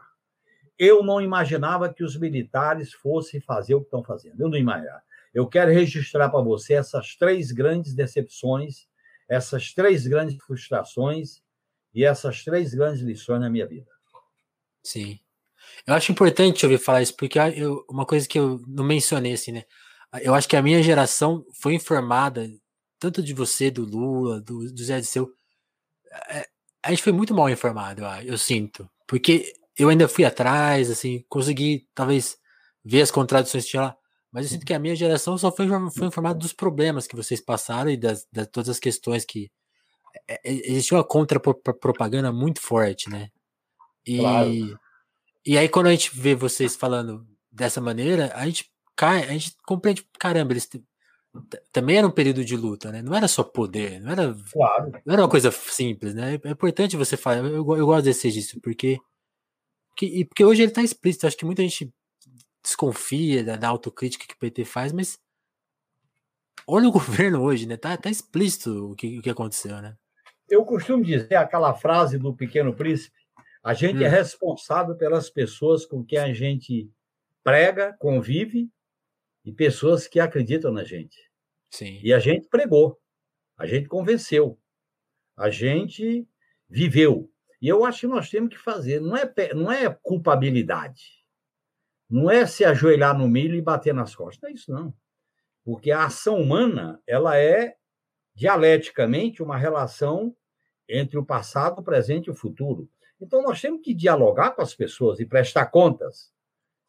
Eu 0.77 1.01
não 1.01 1.21
imaginava 1.21 1.93
que 1.93 2.03
os 2.03 2.17
militares 2.17 2.91
fossem 2.93 3.39
fazer 3.39 3.75
o 3.75 3.79
que 3.79 3.87
estão 3.87 4.03
fazendo. 4.03 4.41
Eu 4.41 4.49
não 4.49 4.57
imaginava. 4.57 5.01
Eu 5.33 5.47
quero 5.47 5.71
registrar 5.71 6.29
para 6.29 6.41
você 6.41 6.73
essas 6.73 7.15
três 7.15 7.51
grandes 7.51 7.93
decepções, 7.93 8.87
essas 9.27 9.73
três 9.73 10.05
grandes 10.05 10.35
frustrações 10.43 11.41
e 11.93 12.03
essas 12.03 12.43
três 12.43 12.73
grandes 12.73 13.01
lições 13.01 13.39
na 13.39 13.49
minha 13.49 13.65
vida. 13.65 13.89
Sim. 14.83 15.19
Eu 15.87 15.93
acho 15.93 16.11
importante 16.11 16.65
ouvir 16.65 16.77
falar 16.77 17.01
isso, 17.01 17.15
porque 17.15 17.39
eu, 17.39 17.85
uma 17.89 18.05
coisa 18.05 18.27
que 18.27 18.37
eu 18.37 18.61
não 18.67 18.83
mencionei, 18.83 19.33
assim, 19.33 19.53
né? 19.53 19.63
Eu 20.21 20.33
acho 20.35 20.47
que 20.47 20.55
a 20.55 20.61
minha 20.61 20.81
geração 20.83 21.45
foi 21.61 21.73
informada, 21.73 22.47
tanto 22.99 23.21
de 23.21 23.33
você, 23.33 23.71
do 23.71 23.83
Lula, 23.83 24.39
do, 24.39 24.71
do 24.71 24.83
Zé 24.83 24.99
Disseu, 24.99 25.31
é, 26.29 26.47
a 26.83 26.89
gente 26.89 27.03
foi 27.03 27.13
muito 27.13 27.33
mal 27.33 27.49
informado, 27.49 28.03
eu 28.23 28.37
sinto. 28.37 28.89
Porque 29.07 29.53
eu 29.77 29.89
ainda 29.89 30.07
fui 30.07 30.25
atrás, 30.25 30.89
assim, 30.91 31.23
consegui 31.27 31.87
talvez 31.95 32.37
ver 32.83 33.01
as 33.01 33.11
contradições 33.11 33.63
que 33.63 33.71
tinha 33.71 33.83
lá, 33.83 33.97
mas 34.31 34.45
eu 34.45 34.51
sinto 34.51 34.65
que 34.65 34.73
a 34.73 34.79
minha 34.79 34.95
geração 34.95 35.37
só 35.37 35.51
foi, 35.51 35.67
foi 35.91 36.07
informada 36.07 36.39
dos 36.39 36.53
problemas 36.53 37.07
que 37.07 37.15
vocês 37.15 37.39
passaram 37.39 37.89
e 37.91 37.97
das, 37.97 38.27
das 38.31 38.47
todas 38.47 38.69
as 38.69 38.79
questões 38.79 39.23
que. 39.23 39.51
É, 40.27 40.35
é 40.43 40.71
existiu 40.71 40.97
uma 40.97 41.03
contra-propaganda 41.03 42.31
muito 42.31 42.59
forte, 42.61 43.09
né? 43.09 43.29
E, 44.05 44.17
claro. 44.17 44.79
e 45.45 45.57
aí, 45.57 45.69
quando 45.69 45.87
a 45.87 45.91
gente 45.91 46.11
vê 46.15 46.35
vocês 46.35 46.75
falando 46.75 47.25
dessa 47.51 47.79
maneira, 47.79 48.31
a 48.35 48.45
gente 48.45 48.72
cai, 48.95 49.23
a 49.23 49.31
gente 49.31 49.55
compreende, 49.65 50.05
caramba, 50.19 50.53
eles 50.53 50.69
também 51.71 51.97
era 51.97 52.07
um 52.07 52.11
período 52.11 52.45
de 52.45 52.55
luta, 52.55 52.91
né? 52.91 53.01
Não 53.01 53.15
era 53.15 53.27
só 53.27 53.43
poder, 53.43 53.99
não 53.99 54.11
era, 54.11 54.35
claro. 54.51 54.91
não 55.03 55.13
era 55.13 55.23
uma 55.23 55.29
coisa 55.29 55.51
simples, 55.51 56.13
né? 56.13 56.39
É 56.43 56.49
importante 56.49 56.95
você 56.95 57.17
falar, 57.17 57.37
eu, 57.37 57.55
eu 57.55 57.85
gosto 57.85 58.05
desse 58.05 58.31
disso, 58.31 58.59
porque 58.61 58.99
que, 59.95 60.05
e 60.05 60.25
porque 60.25 60.45
hoje 60.45 60.61
ele 60.61 60.71
está 60.71 60.83
explícito, 60.83 61.25
acho 61.25 61.37
que 61.37 61.45
muita 61.45 61.63
gente 61.63 61.91
desconfia 62.63 63.43
da, 63.43 63.55
da 63.55 63.67
autocrítica 63.67 64.27
que 64.27 64.35
o 64.35 64.39
PT 64.39 64.65
faz, 64.65 64.91
mas 64.91 65.19
olha 66.67 66.87
o 66.87 66.91
governo 66.93 67.41
hoje, 67.41 67.65
né? 67.65 67.77
Tá, 67.77 67.97
tá 67.97 68.09
explícito 68.09 68.91
o 68.91 68.95
que, 68.95 69.17
o 69.17 69.21
que 69.21 69.29
aconteceu, 69.29 69.81
né? 69.81 69.95
Eu 70.47 70.63
costumo 70.65 71.03
dizer 71.03 71.35
aquela 71.35 71.73
frase 71.73 72.19
do 72.19 72.33
Pequeno 72.35 72.75
Príncipe: 72.75 73.17
a 73.63 73.73
gente 73.73 74.03
é 74.03 74.07
hum. 74.07 74.11
é 74.11 74.15
responsável 74.17 74.95
pelas 74.95 75.31
pessoas 75.31 75.83
com 75.83 76.03
quem 76.05 76.19
a 76.19 76.31
gente 76.31 76.91
prega, 77.43 77.95
convive 77.99 78.69
e 79.43 79.51
pessoas 79.51 80.07
que 80.07 80.19
acreditam 80.19 80.71
na 80.71 80.83
gente. 80.83 81.17
Sim. 81.69 81.99
E 82.03 82.13
a 82.13 82.19
gente 82.19 82.47
pregou, 82.47 82.99
a 83.57 83.65
gente 83.65 83.87
convenceu, 83.87 84.59
a 85.35 85.49
gente 85.49 86.27
viveu. 86.69 87.29
E 87.61 87.67
eu 87.67 87.85
acho 87.85 88.01
que 88.01 88.07
nós 88.07 88.29
temos 88.29 88.49
que 88.49 88.59
fazer, 88.59 88.99
não 88.99 89.15
é, 89.15 89.53
não 89.53 89.71
é 89.71 89.89
culpabilidade, 89.89 91.23
não 92.09 92.29
é 92.29 92.45
se 92.45 92.63
ajoelhar 92.63 93.17
no 93.17 93.27
milho 93.27 93.55
e 93.55 93.61
bater 93.61 93.93
nas 93.93 94.15
costas, 94.15 94.41
não 94.41 94.49
é 94.49 94.53
isso 94.53 94.71
não. 94.71 94.93
Porque 95.63 95.91
a 95.91 96.05
ação 96.05 96.39
humana, 96.39 97.01
ela 97.07 97.37
é 97.37 97.75
dialeticamente 98.35 99.41
uma 99.41 99.57
relação 99.57 100.35
entre 100.87 101.17
o 101.17 101.25
passado, 101.25 101.79
o 101.79 101.83
presente 101.83 102.27
e 102.27 102.31
o 102.31 102.35
futuro. 102.35 102.89
Então 103.19 103.41
nós 103.41 103.61
temos 103.61 103.81
que 103.81 103.93
dialogar 103.93 104.51
com 104.51 104.61
as 104.61 104.75
pessoas 104.75 105.19
e 105.19 105.25
prestar 105.25 105.67
contas 105.67 106.31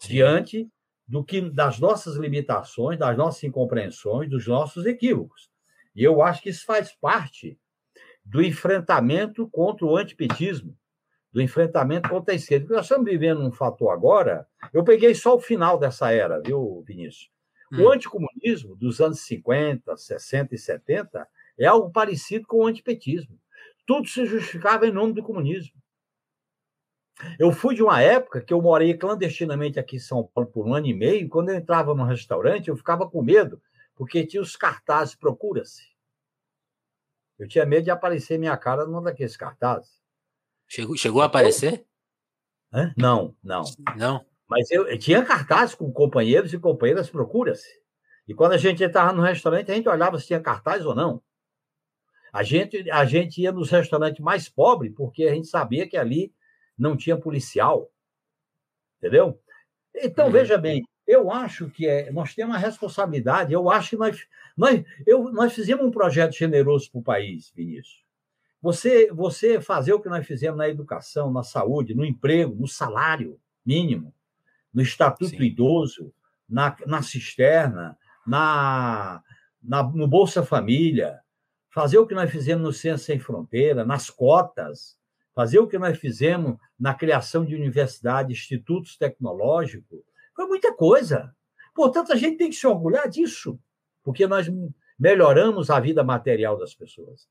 Sim. 0.01 0.09
diante 0.09 0.69
do 1.07 1.23
que 1.23 1.41
das 1.41 1.79
nossas 1.79 2.17
limitações, 2.17 2.99
das 2.99 3.17
nossas 3.17 3.43
incompreensões, 3.45 4.31
dos 4.31 4.47
nossos 4.47 4.87
equívocos. 4.87 5.51
E 5.95 6.03
eu 6.03 6.23
acho 6.23 6.43
que 6.43 6.49
isso 6.49 6.65
faz 6.65 6.93
parte 6.93 7.59
do 8.25 8.43
enfrentamento 8.43 9.49
contra 9.49 9.85
o 9.85 9.97
antipetismo, 9.97 10.77
do 11.31 11.43
enfrentamento 11.43 12.09
contra 12.09 12.33
a 12.33 12.37
esquerda. 12.37 12.65
Porque 12.65 12.77
nós 12.77 12.87
estamos 12.87 13.05
vivendo 13.05 13.43
um 13.43 13.53
fator 13.53 13.91
agora. 13.91 14.47
Eu 14.73 14.83
peguei 14.83 15.15
só 15.15 15.35
o 15.35 15.41
final 15.41 15.79
dessa 15.79 16.11
era, 16.11 16.41
viu, 16.41 16.83
Vinícius? 16.87 17.31
Hum. 17.73 17.83
O 17.83 17.93
anticomunismo 17.93 18.75
dos 18.77 19.01
anos 19.01 19.21
50, 19.21 19.97
60 19.97 20.55
e 20.55 20.59
70 20.59 21.29
é 21.59 21.67
algo 21.67 21.91
parecido 21.93 22.47
com 22.47 22.59
o 22.59 22.67
antipetismo. 22.67 23.39
Tudo 23.87 24.09
se 24.09 24.25
justificava 24.25 24.87
em 24.87 24.93
nome 24.93 25.13
do 25.13 25.23
comunismo. 25.23 25.75
Eu 27.39 27.53
fui 27.53 27.75
de 27.75 27.83
uma 27.83 28.01
época 28.01 28.41
que 28.41 28.53
eu 28.53 28.61
morei 28.61 28.95
clandestinamente 28.95 29.79
aqui 29.79 29.97
em 29.97 30.01
São 30.01 30.25
Paulo 30.35 30.51
por 30.51 30.67
um 30.67 30.75
ano 30.75 30.87
e 30.87 30.95
meio. 30.95 31.29
Quando 31.29 31.51
eu 31.51 31.57
entrava 31.57 31.95
num 31.95 32.05
restaurante, 32.05 32.69
eu 32.69 32.77
ficava 32.77 33.09
com 33.09 33.23
medo, 33.23 33.61
porque 33.95 34.27
tinha 34.27 34.43
os 34.43 34.57
cartazes 34.57 35.15
procura-se. 35.15 35.95
Eu 37.39 37.49
tinha 37.49 37.67
medo 37.67 37.85
de 37.85 37.91
aparecer 37.91 38.39
minha 38.39 38.57
cara 38.57 38.87
num 38.87 39.03
daqueles 39.03 39.37
cartazes. 39.37 40.03
Chegou, 40.67 40.97
chegou 40.97 41.23
a 41.23 41.27
aparecer? 41.27 41.85
Hã? 42.73 42.93
Não, 42.97 43.35
não. 43.43 43.63
Não. 43.97 44.25
Mas 44.49 44.71
eu, 44.71 44.87
eu 44.87 44.99
tinha 44.99 45.25
cartazes 45.25 45.75
com 45.75 45.91
companheiros 45.93 46.53
e 46.53 46.59
companheiras 46.59 47.09
procura-se. 47.11 47.69
E 48.27 48.35
quando 48.35 48.53
a 48.53 48.57
gente 48.57 48.83
entrava 48.83 49.13
no 49.13 49.23
restaurante, 49.23 49.71
a 49.71 49.75
gente 49.75 49.89
olhava 49.89 50.19
se 50.19 50.27
tinha 50.27 50.41
cartaz 50.41 50.85
ou 50.85 50.95
não. 50.95 51.23
A 52.33 52.43
gente, 52.43 52.91
a 52.91 53.05
gente 53.05 53.41
ia 53.41 53.53
nos 53.53 53.71
restaurantes 53.71 54.21
mais 54.21 54.49
pobres, 54.49 54.93
porque 54.97 55.25
a 55.25 55.35
gente 55.35 55.47
sabia 55.47 55.89
que 55.89 55.97
ali 55.97 56.33
não 56.79 56.97
tinha 56.97 57.17
policial. 57.17 57.91
Entendeu? 58.99 59.41
Então, 59.95 60.27
uhum. 60.27 60.33
veja 60.33 60.59
bem, 60.59 60.83
eu 61.07 61.31
acho 61.31 61.69
que 61.69 61.87
é, 61.87 62.11
nós 62.11 62.35
temos 62.35 62.55
uma 62.55 62.61
responsabilidade, 62.61 63.53
eu 63.53 63.71
acho 63.71 63.91
que 63.91 63.97
nós, 63.97 64.27
nós, 64.57 64.83
eu, 65.07 65.25
nós 65.33 65.53
fizemos 65.53 65.85
um 65.85 65.91
projeto 65.91 66.33
generoso 66.33 66.91
para 66.91 66.99
o 66.99 67.05
país, 67.05 67.53
Vinícius. 67.55 68.03
Você, 68.63 69.13
você 69.13 69.61
fazer 69.61 69.93
o 69.93 70.01
que 70.01 70.09
nós 70.09 70.27
fizemos 70.27 70.57
na 70.57 70.69
educação, 70.69 71.31
na 71.31 71.43
saúde, 71.43 71.95
no 71.95 72.05
emprego, 72.05 72.55
no 72.55 72.67
salário 72.67 73.39
mínimo, 73.65 74.15
no 74.73 74.81
estatuto 74.81 75.37
Sim. 75.37 75.43
idoso, 75.43 76.13
na, 76.49 76.75
na 76.87 77.03
cisterna, 77.03 77.99
na, 78.27 79.23
na, 79.63 79.83
no 79.83 80.09
Bolsa 80.09 80.43
Família, 80.43 81.21
fazer 81.69 81.99
o 81.99 82.07
que 82.07 82.15
nós 82.15 82.31
fizemos 82.31 82.65
no 82.65 82.73
Ciência 82.73 83.05
Sem 83.05 83.19
Fronteira, 83.19 83.85
nas 83.85 84.09
cotas, 84.09 84.97
fazer 85.35 85.59
o 85.59 85.67
que 85.67 85.79
nós 85.79 85.99
fizemos 85.99 86.57
na 86.79 86.95
criação 86.95 87.45
de 87.45 87.55
universidades, 87.55 88.39
institutos 88.39 88.97
tecnológicos, 88.97 90.01
foi 90.35 90.47
muita 90.47 90.73
coisa. 90.73 91.35
Portanto, 91.75 92.13
a 92.13 92.17
gente 92.17 92.39
tem 92.39 92.51
que 92.51 92.57
se 92.57 92.67
orgulhar 92.67 93.09
disso, 93.09 93.59
porque 94.03 94.27
nós 94.27 94.47
melhoramos 94.99 95.71
a 95.71 95.81
vida 95.81 96.05
material 96.05 96.57
das 96.57 96.75
pessoas. 96.75 97.29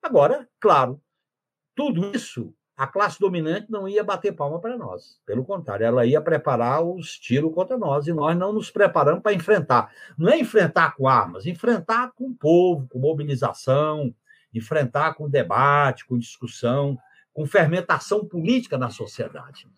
Agora, 0.00 0.48
claro, 0.60 1.00
tudo 1.74 2.14
isso, 2.14 2.54
a 2.76 2.86
classe 2.86 3.18
dominante 3.18 3.70
não 3.70 3.88
ia 3.88 4.04
bater 4.04 4.32
palma 4.32 4.60
para 4.60 4.76
nós. 4.76 5.20
Pelo 5.26 5.44
contrário, 5.44 5.84
ela 5.84 6.06
ia 6.06 6.20
preparar 6.20 6.84
os 6.84 7.18
tiros 7.18 7.52
contra 7.52 7.76
nós 7.76 8.06
e 8.06 8.12
nós 8.12 8.36
não 8.36 8.52
nos 8.52 8.70
preparamos 8.70 9.22
para 9.22 9.32
enfrentar. 9.32 9.92
Não 10.16 10.28
é 10.28 10.38
enfrentar 10.38 10.94
com 10.94 11.08
armas, 11.08 11.46
enfrentar 11.46 12.12
com 12.12 12.28
o 12.28 12.34
povo, 12.34 12.86
com 12.88 12.98
mobilização, 12.98 14.14
enfrentar 14.52 15.14
com 15.14 15.28
debate, 15.28 16.06
com 16.06 16.18
discussão 16.18 16.96
com 17.34 17.44
fermentação 17.44 18.24
política 18.24 18.78
na 18.78 18.88
sociedade. 18.88 19.68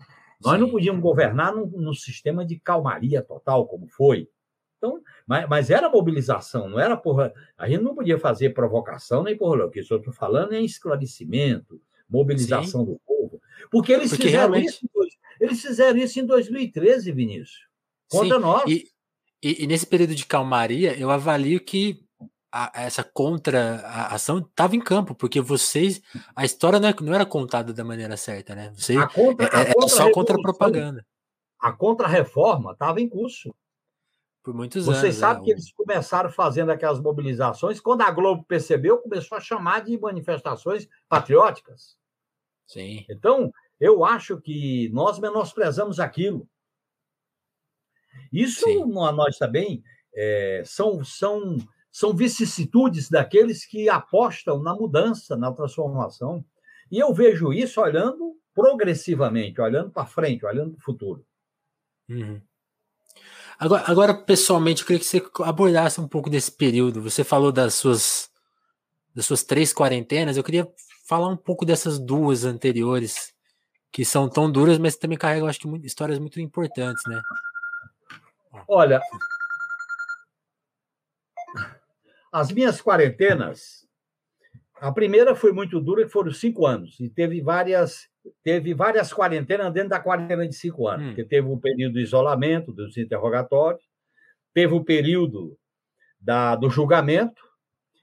Nós 0.44 0.54
Sim. 0.54 0.60
não 0.60 0.70
podíamos 0.70 1.00
governar 1.00 1.54
num, 1.54 1.66
num, 1.66 1.94
sistema 1.94 2.44
de 2.44 2.60
calmaria 2.60 3.22
total, 3.22 3.66
como 3.66 3.88
foi. 3.88 4.28
Então, 4.76 5.00
mas, 5.26 5.48
mas 5.48 5.70
era 5.70 5.88
mobilização, 5.88 6.68
não 6.68 6.78
era 6.78 6.94
porra. 6.96 7.32
A 7.56 7.66
gente 7.66 7.82
não 7.82 7.94
podia 7.94 8.18
fazer 8.18 8.50
provocação 8.50 9.22
nem 9.22 9.36
porra. 9.36 9.64
O 9.64 9.70
que 9.70 9.80
eu 9.80 9.82
estou 9.82 10.12
falando 10.12 10.52
é 10.52 10.60
esclarecimento, 10.60 11.80
mobilização 12.08 12.84
Sim. 12.84 12.92
do 12.92 13.00
povo. 13.06 13.40
Porque 13.70 13.92
eles 13.92 14.10
porque 14.10 14.24
fizeram 14.24 14.52
realmente... 14.52 14.68
isso. 14.68 14.86
Eles 15.40 15.60
fizeram 15.60 15.98
isso 15.98 16.20
em 16.20 16.26
2013, 16.26 17.12
Vinícius. 17.12 17.66
Contra 18.08 18.36
Sim. 18.36 18.42
nós. 18.42 18.70
E, 18.70 18.84
e, 19.42 19.64
e, 19.64 19.66
nesse 19.66 19.86
período 19.86 20.14
de 20.14 20.26
calmaria, 20.26 20.98
eu 20.98 21.10
avalio 21.10 21.60
que 21.60 22.05
a, 22.50 22.72
essa 22.74 23.04
contra-ação 23.04 24.38
estava 24.38 24.76
em 24.76 24.80
campo, 24.80 25.14
porque 25.14 25.40
vocês. 25.40 26.00
A 26.34 26.44
história 26.44 26.80
não, 26.80 26.88
é, 26.88 26.94
não, 27.00 27.14
era 27.14 27.26
contada 27.26 27.72
da 27.72 27.84
maneira 27.84 28.16
certa, 28.16 28.54
né? 28.54 28.72
Você, 28.76 28.96
a 28.96 29.06
contra, 29.06 29.46
é, 29.46 29.70
é 29.70 29.88
só 29.88 30.10
contra-propaganda. 30.10 31.06
A 31.58 31.72
contra-reforma 31.72 32.72
estava 32.72 33.00
em 33.00 33.08
curso. 33.08 33.54
Por 34.42 34.54
muitos 34.54 34.86
Vocês 34.86 34.98
anos. 34.98 35.00
Vocês 35.00 35.16
sabem 35.16 35.42
é, 35.42 35.44
que 35.44 35.50
eles 35.50 35.72
começaram 35.72 36.30
fazendo 36.30 36.70
aquelas 36.70 37.00
mobilizações, 37.00 37.80
quando 37.80 38.02
a 38.02 38.10
Globo 38.10 38.44
percebeu, 38.44 38.98
começou 38.98 39.36
a 39.36 39.40
chamar 39.40 39.84
de 39.84 39.98
manifestações 39.98 40.88
patrióticas. 41.08 41.96
Sim. 42.66 43.04
Então, 43.10 43.52
eu 43.80 44.04
acho 44.04 44.40
que 44.40 44.88
nós 44.90 45.18
menosprezamos 45.18 45.98
aquilo. 45.98 46.48
Isso, 48.32 48.64
Sim. 48.64 48.84
nós 48.86 49.36
também, 49.36 49.82
é, 50.14 50.62
são, 50.64 51.04
são 51.04 51.56
são 51.96 52.14
vicissitudes 52.14 53.08
daqueles 53.08 53.64
que 53.64 53.88
apostam 53.88 54.62
na 54.62 54.74
mudança, 54.74 55.34
na 55.34 55.50
transformação. 55.50 56.44
E 56.92 56.98
eu 56.98 57.14
vejo 57.14 57.54
isso 57.54 57.80
olhando 57.80 58.36
progressivamente, 58.54 59.62
olhando 59.62 59.90
para 59.90 60.04
frente, 60.04 60.44
olhando 60.44 60.72
para 60.72 60.78
o 60.78 60.84
futuro. 60.84 61.24
Uhum. 62.06 62.38
Agora, 63.58 63.84
agora, 63.86 64.14
pessoalmente, 64.14 64.82
eu 64.82 64.86
queria 64.86 65.00
que 65.00 65.06
você 65.06 65.22
abordasse 65.42 65.98
um 65.98 66.06
pouco 66.06 66.28
desse 66.28 66.52
período. 66.52 67.00
Você 67.00 67.24
falou 67.24 67.50
das 67.50 67.72
suas, 67.72 68.30
das 69.14 69.24
suas 69.24 69.42
três 69.42 69.72
quarentenas, 69.72 70.36
eu 70.36 70.44
queria 70.44 70.70
falar 71.08 71.28
um 71.28 71.36
pouco 71.36 71.64
dessas 71.64 71.98
duas 71.98 72.44
anteriores, 72.44 73.32
que 73.90 74.04
são 74.04 74.28
tão 74.28 74.52
duras, 74.52 74.76
mas 74.76 74.96
também 74.96 75.16
carregam, 75.16 75.48
acho 75.48 75.60
que, 75.60 75.86
histórias 75.86 76.18
muito 76.18 76.38
importantes, 76.42 77.02
né? 77.06 77.22
Olha, 78.68 79.00
as 82.36 82.52
minhas 82.52 82.82
quarentenas, 82.82 83.86
a 84.74 84.92
primeira 84.92 85.34
foi 85.34 85.52
muito 85.52 85.80
dura, 85.80 86.04
que 86.04 86.10
foram 86.10 86.30
cinco 86.30 86.66
anos, 86.66 87.00
e 87.00 87.08
teve 87.08 87.40
várias, 87.40 88.10
teve 88.44 88.74
várias 88.74 89.10
quarentenas 89.10 89.72
dentro 89.72 89.88
da 89.88 90.00
quarentena 90.00 90.46
de 90.46 90.54
cinco 90.54 90.86
anos, 90.86 91.06
hum. 91.06 91.08
porque 91.08 91.24
teve 91.24 91.48
um 91.48 91.58
período 91.58 91.94
de 91.94 92.02
isolamento, 92.02 92.74
dos 92.74 92.94
interrogatórios, 92.98 93.82
teve 94.52 94.74
o 94.74 94.84
período 94.84 95.56
da, 96.20 96.54
do 96.54 96.68
julgamento, 96.68 97.40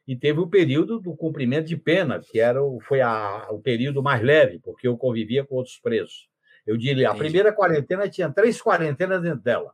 e 0.08 0.16
teve 0.16 0.40
o 0.40 0.48
período 0.48 1.00
do 1.00 1.16
cumprimento 1.16 1.68
de 1.68 1.78
pena, 1.78 2.20
que 2.20 2.40
era 2.40 2.62
o, 2.62 2.80
foi 2.82 3.02
a, 3.02 3.48
o 3.52 3.62
período 3.62 4.02
mais 4.02 4.22
leve, 4.24 4.60
porque 4.60 4.88
eu 4.88 4.98
convivia 4.98 5.46
com 5.46 5.56
outros 5.56 5.78
presos. 5.78 6.28
Eu 6.66 6.76
diria, 6.76 7.12
a 7.12 7.16
primeira 7.16 7.54
quarentena 7.54 8.10
tinha 8.10 8.32
três 8.32 8.60
quarentenas 8.60 9.22
dentro 9.22 9.42
dela. 9.42 9.72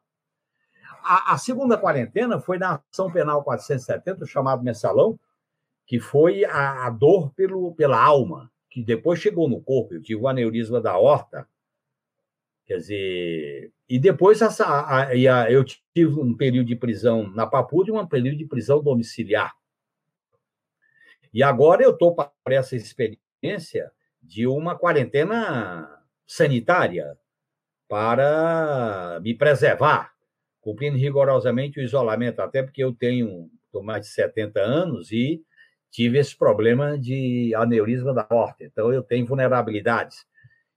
A, 1.10 1.34
a, 1.34 1.38
segunda 1.40 1.76
quarentena 1.76 2.40
foi 2.40 2.60
na 2.60 2.84
ação 2.92 3.12
penal 3.12 3.44
470, 3.44 4.28
chamado 4.28 4.64
mensalão, 4.64 5.20
que 5.88 6.00
foi 6.00 6.46
a, 6.46 6.86
a, 6.86 6.90
dor 6.92 7.34
pelo, 7.34 7.74
pela 7.74 8.00
alma, 8.00 8.52
que 8.70 8.84
depois 8.84 9.20
chegou 9.20 9.50
no 9.50 9.60
corpo. 9.60 9.96
Eu 9.96 10.04
tive 10.04 10.22
o 10.22 10.28
aneurisma 10.28 10.80
da 10.80 10.96
horta, 11.00 11.50
quer 12.64 12.78
dizer, 12.78 13.74
e 13.90 13.98
depois 13.98 14.40
essa, 14.44 14.68
a, 14.68 15.12
eu 15.52 15.66
tive 15.66 16.20
um 16.20 16.38
período 16.38 16.68
de 16.68 16.76
prisão 16.76 17.28
na 17.32 17.48
Papuda 17.48 17.90
e 17.90 17.92
um 17.92 18.06
período 18.06 18.38
de 18.38 18.46
prisão 18.46 18.80
domiciliar. 18.80 19.56
E 21.34 21.42
agora 21.42 21.82
eu 21.82 21.90
estou 21.90 22.14
para 22.14 22.32
essa 22.46 22.76
experiência 22.76 23.92
de 24.22 24.46
uma 24.46 24.78
quarentena 24.78 25.90
sanitária, 26.28 27.18
para 27.88 29.20
me 29.24 29.34
preservar, 29.34 30.14
cumprindo 30.70 30.98
rigorosamente 30.98 31.80
o 31.80 31.84
isolamento, 31.84 32.42
até 32.42 32.62
porque 32.62 32.84
eu 32.84 32.94
tenho 32.94 33.50
tô 33.72 33.82
mais 33.82 34.02
de 34.02 34.12
70 34.12 34.60
anos 34.60 35.12
e 35.12 35.42
tive 35.90 36.20
esse 36.20 36.38
problema 36.38 36.96
de 36.98 37.54
aneurisma 37.56 38.14
da 38.14 38.24
porta, 38.24 38.64
então 38.64 38.94
eu 38.94 39.02
tenho 39.02 39.26
vulnerabilidades. 39.26 40.26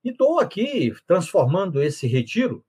E 0.03 0.09
estou 0.09 0.41
aqui 0.41 0.91
transformando 1.07 1.83
esse 1.83 2.07
retiro 2.07 2.65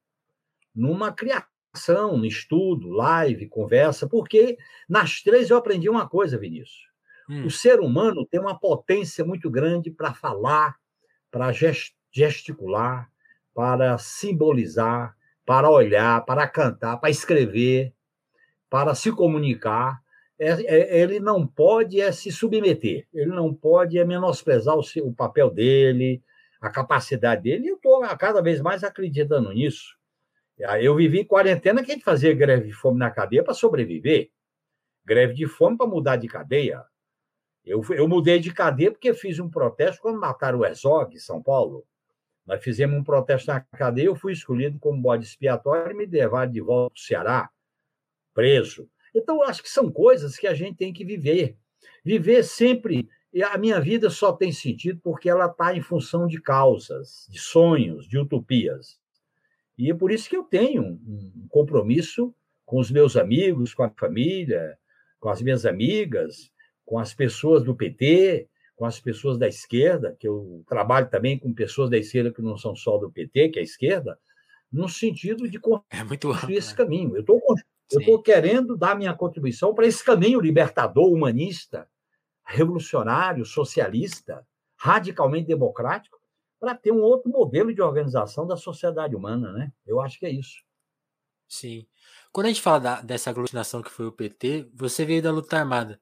numa 0.76 1.14
criação, 1.14 2.18
no 2.18 2.26
estudo, 2.26 2.90
live, 2.90 3.48
conversa, 3.48 4.08
porque 4.08 4.58
nas 4.88 5.22
três 5.22 5.50
eu 5.50 5.56
aprendi 5.56 5.90
uma 5.90 6.08
coisa, 6.08 6.38
Vinícius. 6.38 6.90
Hum. 7.30 7.46
O 7.46 7.52
ser 7.52 7.80
humano 7.80 8.26
tem 8.26 8.40
uma 8.40 8.60
potência 8.60 9.24
muito 9.24 9.50
grande 9.50 9.90
para 9.90 10.14
falar, 10.14 10.76
para 11.32 11.54
gesticular, 12.12 13.10
para 13.54 13.98
simbolizar, 13.98 15.16
para 15.46 15.70
olhar, 15.70 16.24
para 16.26 16.48
cantar, 16.48 16.98
para 16.98 17.10
escrever, 17.10 17.94
para 18.70 18.96
se 18.96 19.12
comunicar. 19.12 20.02
É, 20.40 20.50
é, 20.50 21.00
ele 21.02 21.20
não 21.20 21.46
pode 21.46 22.02
é 22.02 22.12
se 22.12 22.32
submeter, 22.32 23.08
ele 23.14 23.30
não 23.30 23.54
pode 23.54 24.00
é 24.00 24.04
menosprezar 24.04 24.76
o, 24.76 24.84
seu, 24.84 25.08
o 25.08 25.14
papel 25.14 25.50
dele, 25.50 26.22
a 26.60 26.70
capacidade 26.70 27.44
dele, 27.44 27.66
e 27.66 27.70
eu 27.70 27.76
estou 27.76 28.02
cada 28.18 28.42
vez 28.42 28.60
mais 28.62 28.84
acreditando 28.84 29.52
nisso. 29.52 29.96
Eu 30.80 30.96
vivi 30.96 31.26
quarentena 31.26 31.84
que 31.84 31.92
a 31.92 31.94
gente 31.94 32.04
fazia 32.04 32.34
greve 32.34 32.68
de 32.68 32.74
fome 32.74 32.98
na 32.98 33.12
cadeia 33.12 33.44
para 33.44 33.54
sobreviver, 33.54 34.32
greve 35.06 35.34
de 35.34 35.46
fome 35.46 35.78
para 35.78 35.88
mudar 35.88 36.16
de 36.16 36.28
cadeia. 36.28 36.84
Eu, 37.66 37.82
eu 37.92 38.08
mudei 38.08 38.40
de 38.40 38.54
cadeia 38.54 38.92
porque 38.92 39.14
fiz 39.14 39.40
um 39.40 39.50
protesto 39.50 40.02
quando 40.02 40.20
mataram 40.20 40.60
o 40.60 40.66
Herzog, 40.66 41.14
em 41.16 41.20
São 41.20 41.42
Paulo. 41.42 41.86
Nós 42.46 42.64
fizemos 42.64 42.98
um 42.98 43.04
protesto 43.04 43.48
na 43.48 43.62
cadeia, 43.62 44.08
eu 44.08 44.16
fui 44.16 44.34
escolhido 44.34 44.78
como 44.80 45.02
bode 45.02 45.26
expiatório 45.26 45.92
e 45.92 45.98
me 45.98 46.06
levaram 46.06 46.52
de 46.52 46.60
volta 46.60 46.94
para 46.94 47.00
o 47.00 47.04
Ceará, 47.04 47.50
preso. 48.34 48.90
Então, 49.16 49.38
eu 49.38 49.44
acho 49.44 49.62
que 49.62 49.70
são 49.70 49.92
coisas 49.92 50.38
que 50.38 50.48
a 50.48 50.54
gente 50.54 50.76
tem 50.76 50.92
que 50.92 51.06
viver. 51.06 51.56
Viver 52.04 52.44
sempre. 52.44 53.08
E 53.32 53.42
a 53.42 53.58
minha 53.58 53.80
vida 53.80 54.10
só 54.10 54.34
tem 54.34 54.52
sentido 54.52 55.00
porque 55.04 55.30
ela 55.30 55.46
está 55.46 55.76
em 55.76 55.82
função 55.82 56.28
de 56.28 56.42
causas, 56.42 57.28
de 57.30 57.40
sonhos, 57.40 58.08
de 58.08 58.18
utopias. 58.18 59.00
E 59.78 59.90
é 59.90 59.94
por 59.94 60.12
isso 60.12 60.30
que 60.30 60.36
eu 60.36 60.44
tenho 60.44 60.84
um 60.84 61.48
compromisso 61.50 62.34
com 62.66 62.80
os 62.80 62.92
meus 62.92 63.16
amigos, 63.18 63.74
com 63.74 63.84
a 63.84 63.90
família, 63.90 64.78
com 65.20 65.30
as 65.30 65.42
minhas 65.42 65.66
amigas, 65.66 66.52
com 66.86 67.00
as 67.00 67.14
pessoas 67.14 67.64
do 67.64 67.76
PT, 67.76 68.48
com 68.84 68.88
as 68.88 69.00
pessoas 69.00 69.38
da 69.38 69.48
esquerda, 69.48 70.14
que 70.20 70.28
eu 70.28 70.62
trabalho 70.68 71.10
também 71.10 71.40
com 71.40 71.54
pessoas 71.54 71.90
da 71.90 71.98
esquerda 71.98 72.34
que 72.34 72.42
não 72.42 72.58
são 72.58 72.76
só 72.76 72.98
do 72.98 73.10
PT, 73.10 73.48
que 73.48 73.58
é 73.58 73.62
a 73.62 73.64
esquerda, 73.64 74.20
no 74.70 74.90
sentido 74.90 75.50
de 75.50 75.56
é 75.56 75.62
construir 75.62 76.58
esse 76.58 76.72
né? 76.72 76.76
caminho. 76.76 77.16
Eu 77.16 77.24
estou 77.98 78.22
querendo 78.22 78.76
dar 78.76 78.98
minha 78.98 79.14
contribuição 79.14 79.74
para 79.74 79.88
esse 79.88 80.04
caminho 80.04 80.42
libertador, 80.42 81.10
humanista, 81.10 81.88
revolucionário, 82.44 83.46
socialista, 83.46 84.46
radicalmente 84.76 85.48
democrático, 85.48 86.20
para 86.60 86.76
ter 86.76 86.92
um 86.92 87.02
outro 87.02 87.32
modelo 87.32 87.74
de 87.74 87.82
organização 87.82 88.46
da 88.46 88.58
sociedade 88.58 89.16
humana, 89.16 89.54
né? 89.54 89.72
Eu 89.88 90.02
acho 90.02 90.20
que 90.20 90.26
é 90.26 90.30
isso. 90.30 90.62
Sim. 91.48 91.88
Quando 92.34 92.48
a 92.48 92.50
gente 92.50 92.62
fala 92.62 92.80
da, 92.80 93.02
dessa 93.02 93.30
aglutinação 93.30 93.82
que 93.82 93.90
foi 93.90 94.08
o 94.08 94.12
PT, 94.12 94.70
você 94.74 95.06
veio 95.06 95.24
da 95.24 95.32
luta 95.32 95.58
armada. 95.58 96.02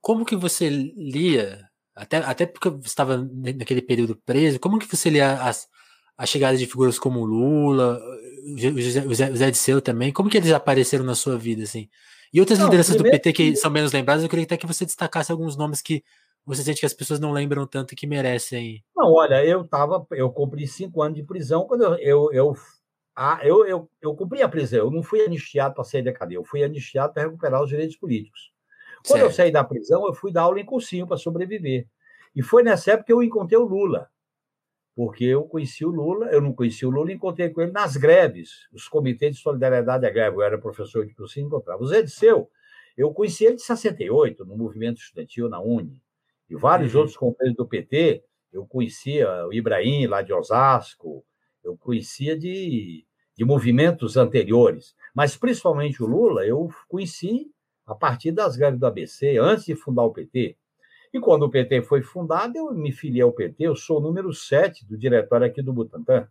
Como 0.00 0.24
que 0.24 0.36
você 0.36 0.70
lia 0.70 1.68
até, 1.94 2.18
até 2.18 2.46
porque 2.46 2.70
você 2.70 2.88
estava 2.88 3.28
naquele 3.32 3.82
período 3.82 4.16
preso, 4.24 4.58
como 4.58 4.78
que 4.78 4.86
você 4.86 5.10
lia 5.10 5.34
as, 5.42 5.68
as 6.16 6.28
chegadas 6.28 6.58
de 6.58 6.66
figuras 6.66 6.98
como 6.98 7.24
Lula, 7.24 8.00
o 8.44 8.58
José, 8.58 9.04
o 9.06 9.14
Zé 9.14 9.50
Disseu 9.50 9.80
também, 9.80 10.12
como 10.12 10.30
que 10.30 10.36
eles 10.36 10.52
apareceram 10.52 11.04
na 11.04 11.14
sua 11.14 11.36
vida, 11.36 11.62
assim? 11.62 11.88
E 12.32 12.40
outras 12.40 12.58
não, 12.58 12.66
lideranças 12.66 12.96
do 12.96 13.04
PT 13.04 13.32
que 13.32 13.56
são 13.56 13.70
menos 13.70 13.92
lembradas, 13.92 14.22
eu 14.22 14.28
queria 14.28 14.44
até 14.44 14.56
que 14.56 14.66
você 14.66 14.86
destacasse 14.86 15.30
alguns 15.30 15.56
nomes 15.56 15.82
que 15.82 16.02
você 16.44 16.62
sente 16.62 16.80
que 16.80 16.86
as 16.86 16.94
pessoas 16.94 17.20
não 17.20 17.30
lembram 17.30 17.66
tanto 17.66 17.92
e 17.92 17.96
que 17.96 18.06
merecem. 18.06 18.82
Não, 18.96 19.12
olha, 19.12 19.44
eu 19.44 19.64
tava, 19.64 20.04
eu 20.12 20.30
cumpri 20.30 20.66
cinco 20.66 21.02
anos 21.02 21.16
de 21.16 21.22
prisão 21.22 21.66
quando 21.66 21.84
eu, 21.84 21.98
eu, 21.98 22.32
eu, 22.32 22.56
ah, 23.14 23.38
eu, 23.42 23.66
eu, 23.66 23.90
eu 24.00 24.14
cumpri 24.14 24.42
a 24.42 24.48
prisão, 24.48 24.80
eu 24.80 24.90
não 24.90 25.02
fui 25.02 25.20
anistiado 25.22 25.74
para 25.74 25.84
sair 25.84 26.02
da 26.02 26.12
cadeia, 26.12 26.38
eu 26.38 26.44
fui 26.44 26.64
anistiado 26.64 27.12
para 27.12 27.24
recuperar 27.24 27.62
os 27.62 27.68
direitos 27.68 27.96
políticos. 27.96 28.51
Quando 29.06 29.20
certo. 29.20 29.24
eu 29.24 29.30
saí 29.30 29.50
da 29.50 29.64
prisão, 29.64 30.06
eu 30.06 30.14
fui 30.14 30.32
dar 30.32 30.42
aula 30.42 30.60
em 30.60 30.64
cursinho 30.64 31.06
para 31.06 31.16
sobreviver. 31.16 31.86
E 32.34 32.42
foi 32.42 32.62
nessa 32.62 32.92
época 32.92 33.06
que 33.06 33.12
eu 33.12 33.22
encontrei 33.22 33.58
o 33.58 33.64
Lula. 33.64 34.08
Porque 34.94 35.24
eu 35.24 35.44
conheci 35.44 35.84
o 35.84 35.90
Lula, 35.90 36.26
eu 36.26 36.40
não 36.40 36.52
conheci 36.52 36.84
o 36.84 36.90
Lula, 36.90 37.12
encontrei 37.12 37.48
com 37.48 37.62
ele 37.62 37.72
nas 37.72 37.96
greves, 37.96 38.68
os 38.72 38.86
comitês 38.88 39.36
de 39.36 39.42
solidariedade 39.42 40.06
à 40.06 40.10
greve. 40.10 40.36
Eu 40.36 40.42
era 40.42 40.58
professor 40.58 41.06
de 41.06 41.14
cursinho, 41.14 41.46
encontrava. 41.46 41.82
O 41.82 41.86
Zé 41.86 42.02
Disseu, 42.02 42.50
eu 42.96 43.12
conheci 43.12 43.44
ele 43.44 43.56
de 43.56 43.62
68, 43.62 44.44
no 44.44 44.56
movimento 44.56 44.98
estudantil 44.98 45.48
na 45.48 45.60
Uni. 45.60 46.00
E 46.48 46.54
vários 46.54 46.94
uhum. 46.94 47.00
outros 47.00 47.16
companheiros 47.16 47.56
do 47.56 47.66
PT, 47.66 48.22
eu 48.52 48.66
conhecia 48.66 49.46
o 49.46 49.52
Ibrahim, 49.52 50.06
lá 50.06 50.20
de 50.20 50.32
Osasco, 50.32 51.24
eu 51.64 51.76
conhecia 51.76 52.38
de, 52.38 53.06
de 53.34 53.44
movimentos 53.44 54.18
anteriores. 54.18 54.94
Mas, 55.14 55.36
principalmente 55.36 56.02
o 56.02 56.06
Lula, 56.06 56.44
eu 56.44 56.68
conheci 56.88 57.50
a 57.92 57.94
partir 57.94 58.32
das 58.32 58.56
greves 58.56 58.80
do 58.80 58.86
ABC, 58.86 59.38
antes 59.38 59.64
de 59.64 59.74
fundar 59.76 60.04
o 60.04 60.12
PT. 60.12 60.56
E 61.12 61.20
quando 61.20 61.44
o 61.44 61.50
PT 61.50 61.82
foi 61.82 62.02
fundado, 62.02 62.56
eu 62.56 62.72
me 62.72 62.90
filiei 62.90 63.22
ao 63.22 63.32
PT, 63.32 63.64
eu 63.64 63.76
sou 63.76 63.98
o 63.98 64.00
número 64.00 64.32
7 64.32 64.86
do 64.86 64.96
diretório 64.96 65.46
aqui 65.46 65.62
do 65.62 65.72
Butantã. 65.72 66.26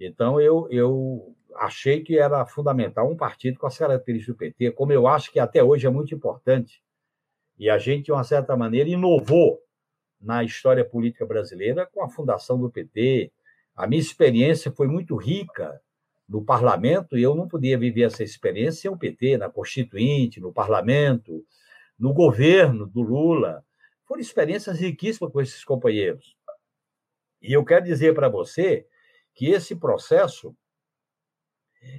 Então, 0.00 0.40
eu, 0.40 0.66
eu 0.70 1.34
achei 1.56 2.02
que 2.02 2.18
era 2.18 2.44
fundamental 2.46 3.10
um 3.10 3.16
partido 3.16 3.58
com 3.58 3.66
as 3.66 3.76
características 3.76 4.34
do 4.34 4.38
PT, 4.38 4.72
como 4.72 4.92
eu 4.92 5.06
acho 5.06 5.30
que 5.30 5.38
até 5.38 5.62
hoje 5.62 5.86
é 5.86 5.90
muito 5.90 6.14
importante. 6.14 6.82
E 7.58 7.70
a 7.70 7.78
gente, 7.78 8.06
de 8.06 8.12
uma 8.12 8.24
certa 8.24 8.56
maneira, 8.56 8.88
inovou 8.88 9.60
na 10.20 10.42
história 10.42 10.84
política 10.84 11.26
brasileira 11.26 11.86
com 11.86 12.02
a 12.02 12.08
fundação 12.08 12.58
do 12.58 12.70
PT. 12.70 13.32
A 13.74 13.86
minha 13.86 14.00
experiência 14.00 14.72
foi 14.72 14.86
muito 14.86 15.16
rica 15.16 15.80
no 16.28 16.44
parlamento, 16.44 17.16
e 17.16 17.22
eu 17.22 17.34
não 17.34 17.46
podia 17.46 17.78
viver 17.78 18.02
essa 18.02 18.22
experiência 18.22 18.82
sem 18.82 18.90
o 18.90 18.96
PT, 18.96 19.38
na 19.38 19.48
Constituinte, 19.48 20.40
no 20.40 20.52
parlamento, 20.52 21.44
no 21.98 22.12
governo 22.12 22.86
do 22.86 23.00
Lula. 23.00 23.64
Foram 24.04 24.20
experiências 24.20 24.78
riquíssimas 24.78 25.32
com 25.32 25.40
esses 25.40 25.64
companheiros. 25.64 26.36
E 27.40 27.52
eu 27.52 27.64
quero 27.64 27.84
dizer 27.84 28.14
para 28.14 28.28
você 28.28 28.86
que 29.34 29.46
esse 29.46 29.76
processo 29.76 30.56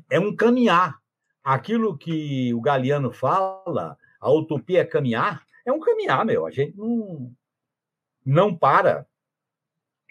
é 0.09 0.19
um 0.19 0.35
caminhar. 0.35 0.99
Aquilo 1.43 1.97
que 1.97 2.53
o 2.53 2.59
Galeano 2.59 3.11
fala, 3.11 3.97
a 4.19 4.31
utopia 4.31 4.81
é 4.81 4.85
caminhar, 4.85 5.45
é 5.65 5.71
um 5.71 5.79
caminhar, 5.79 6.25
meu. 6.25 6.45
A 6.45 6.51
gente 6.51 6.75
não, 6.75 7.33
não 8.25 8.57
para 8.57 9.07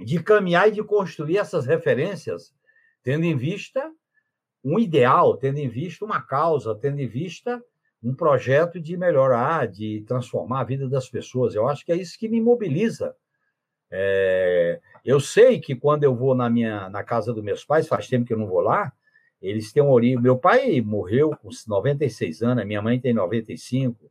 de 0.00 0.22
caminhar 0.22 0.68
e 0.68 0.72
de 0.72 0.82
construir 0.82 1.38
essas 1.38 1.66
referências, 1.66 2.54
tendo 3.02 3.24
em 3.24 3.36
vista 3.36 3.92
um 4.68 4.80
ideal, 4.80 5.36
tendo 5.36 5.58
em 5.58 5.68
vista 5.68 6.04
uma 6.04 6.20
causa, 6.20 6.74
tendo 6.74 6.98
em 6.98 7.06
vista 7.06 7.62
um 8.02 8.12
projeto 8.12 8.80
de 8.80 8.96
melhorar, 8.96 9.68
de 9.68 10.04
transformar 10.08 10.62
a 10.62 10.64
vida 10.64 10.88
das 10.88 11.08
pessoas. 11.08 11.54
Eu 11.54 11.68
acho 11.68 11.86
que 11.86 11.92
é 11.92 11.96
isso 11.96 12.18
que 12.18 12.28
me 12.28 12.40
mobiliza. 12.40 13.14
É, 13.88 14.80
eu 15.04 15.20
sei 15.20 15.60
que 15.60 15.76
quando 15.76 16.02
eu 16.02 16.16
vou 16.16 16.34
na 16.34 16.50
minha 16.50 16.90
na 16.90 17.04
casa 17.04 17.32
dos 17.32 17.44
meus 17.44 17.64
pais, 17.64 17.86
faz 17.86 18.08
tempo 18.08 18.26
que 18.26 18.32
eu 18.32 18.38
não 18.38 18.48
vou 18.48 18.60
lá, 18.60 18.92
eles 19.40 19.72
têm 19.72 19.84
um 19.84 19.90
origem. 19.90 20.20
Meu 20.20 20.36
pai 20.36 20.80
morreu 20.80 21.36
com 21.36 21.48
96 21.68 22.42
anos, 22.42 22.66
minha 22.66 22.82
mãe 22.82 22.98
tem 22.98 23.14
95, 23.14 24.10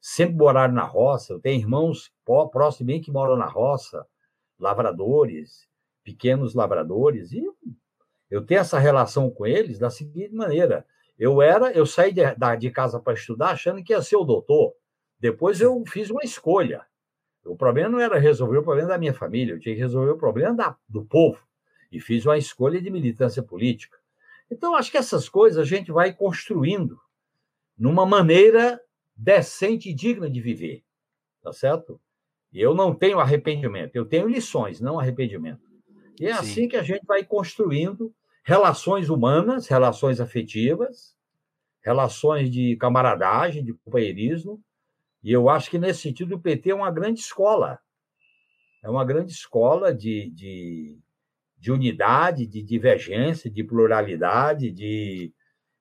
sempre 0.00 0.36
moraram 0.36 0.72
na 0.72 0.84
roça. 0.84 1.32
Eu 1.32 1.40
tenho 1.40 1.60
irmãos 1.60 2.12
próximos 2.52 2.86
mim 2.86 3.00
que 3.00 3.10
moram 3.10 3.36
na 3.36 3.46
roça, 3.46 4.06
lavradores, 4.56 5.66
pequenos 6.04 6.54
lavradores, 6.54 7.32
e 7.32 7.42
eu 8.30 8.44
tenho 8.44 8.60
essa 8.60 8.78
relação 8.78 9.30
com 9.30 9.46
eles 9.46 9.78
da 9.78 9.90
seguinte 9.90 10.34
maneira: 10.34 10.86
eu 11.18 11.40
era, 11.40 11.72
eu 11.72 11.86
saí 11.86 12.12
de, 12.12 12.22
de 12.58 12.70
casa 12.70 13.00
para 13.00 13.14
estudar 13.14 13.50
achando 13.50 13.82
que 13.82 13.92
ia 13.92 14.02
ser 14.02 14.16
o 14.16 14.24
doutor. 14.24 14.74
Depois 15.18 15.60
eu 15.60 15.82
fiz 15.86 16.10
uma 16.10 16.22
escolha. 16.22 16.84
O 17.44 17.56
problema 17.56 17.88
não 17.88 18.00
era 18.00 18.18
resolver 18.18 18.58
o 18.58 18.62
problema 18.62 18.88
da 18.88 18.98
minha 18.98 19.14
família, 19.14 19.54
eu 19.54 19.60
tinha 19.60 19.74
que 19.74 19.80
resolver 19.80 20.10
o 20.10 20.18
problema 20.18 20.54
da, 20.54 20.76
do 20.88 21.04
povo. 21.04 21.40
E 21.90 22.00
fiz 22.00 22.26
uma 22.26 22.36
escolha 22.36 22.82
de 22.82 22.90
militância 22.90 23.42
política. 23.42 23.96
Então, 24.50 24.74
acho 24.74 24.90
que 24.90 24.98
essas 24.98 25.28
coisas 25.28 25.58
a 25.58 25.64
gente 25.64 25.92
vai 25.92 26.12
construindo 26.12 27.00
numa 27.78 28.04
maneira 28.04 28.80
decente 29.16 29.90
e 29.90 29.94
digna 29.94 30.28
de 30.28 30.40
viver. 30.40 30.82
Tá 31.42 31.52
certo? 31.52 32.00
E 32.52 32.60
eu 32.60 32.74
não 32.74 32.94
tenho 32.94 33.20
arrependimento, 33.20 33.94
eu 33.94 34.04
tenho 34.04 34.28
lições, 34.28 34.80
não 34.80 34.98
arrependimento. 34.98 35.60
E 36.18 36.26
é 36.26 36.34
Sim. 36.34 36.40
assim 36.40 36.68
que 36.68 36.76
a 36.76 36.82
gente 36.82 37.04
vai 37.04 37.24
construindo 37.24 38.14
relações 38.46 39.10
humanas, 39.10 39.66
relações 39.66 40.20
afetivas, 40.20 41.16
relações 41.82 42.48
de 42.48 42.76
camaradagem, 42.76 43.64
de 43.64 43.74
companheirismo. 43.74 44.62
E 45.20 45.32
eu 45.32 45.48
acho 45.48 45.68
que, 45.68 45.80
nesse 45.80 46.02
sentido, 46.02 46.36
o 46.36 46.40
PT 46.40 46.70
é 46.70 46.74
uma 46.74 46.90
grande 46.92 47.18
escola. 47.18 47.80
É 48.84 48.88
uma 48.88 49.04
grande 49.04 49.32
escola 49.32 49.92
de, 49.92 50.30
de, 50.30 50.96
de 51.58 51.72
unidade, 51.72 52.46
de 52.46 52.62
divergência, 52.62 53.50
de 53.50 53.64
pluralidade, 53.64 54.70
de, 54.70 55.32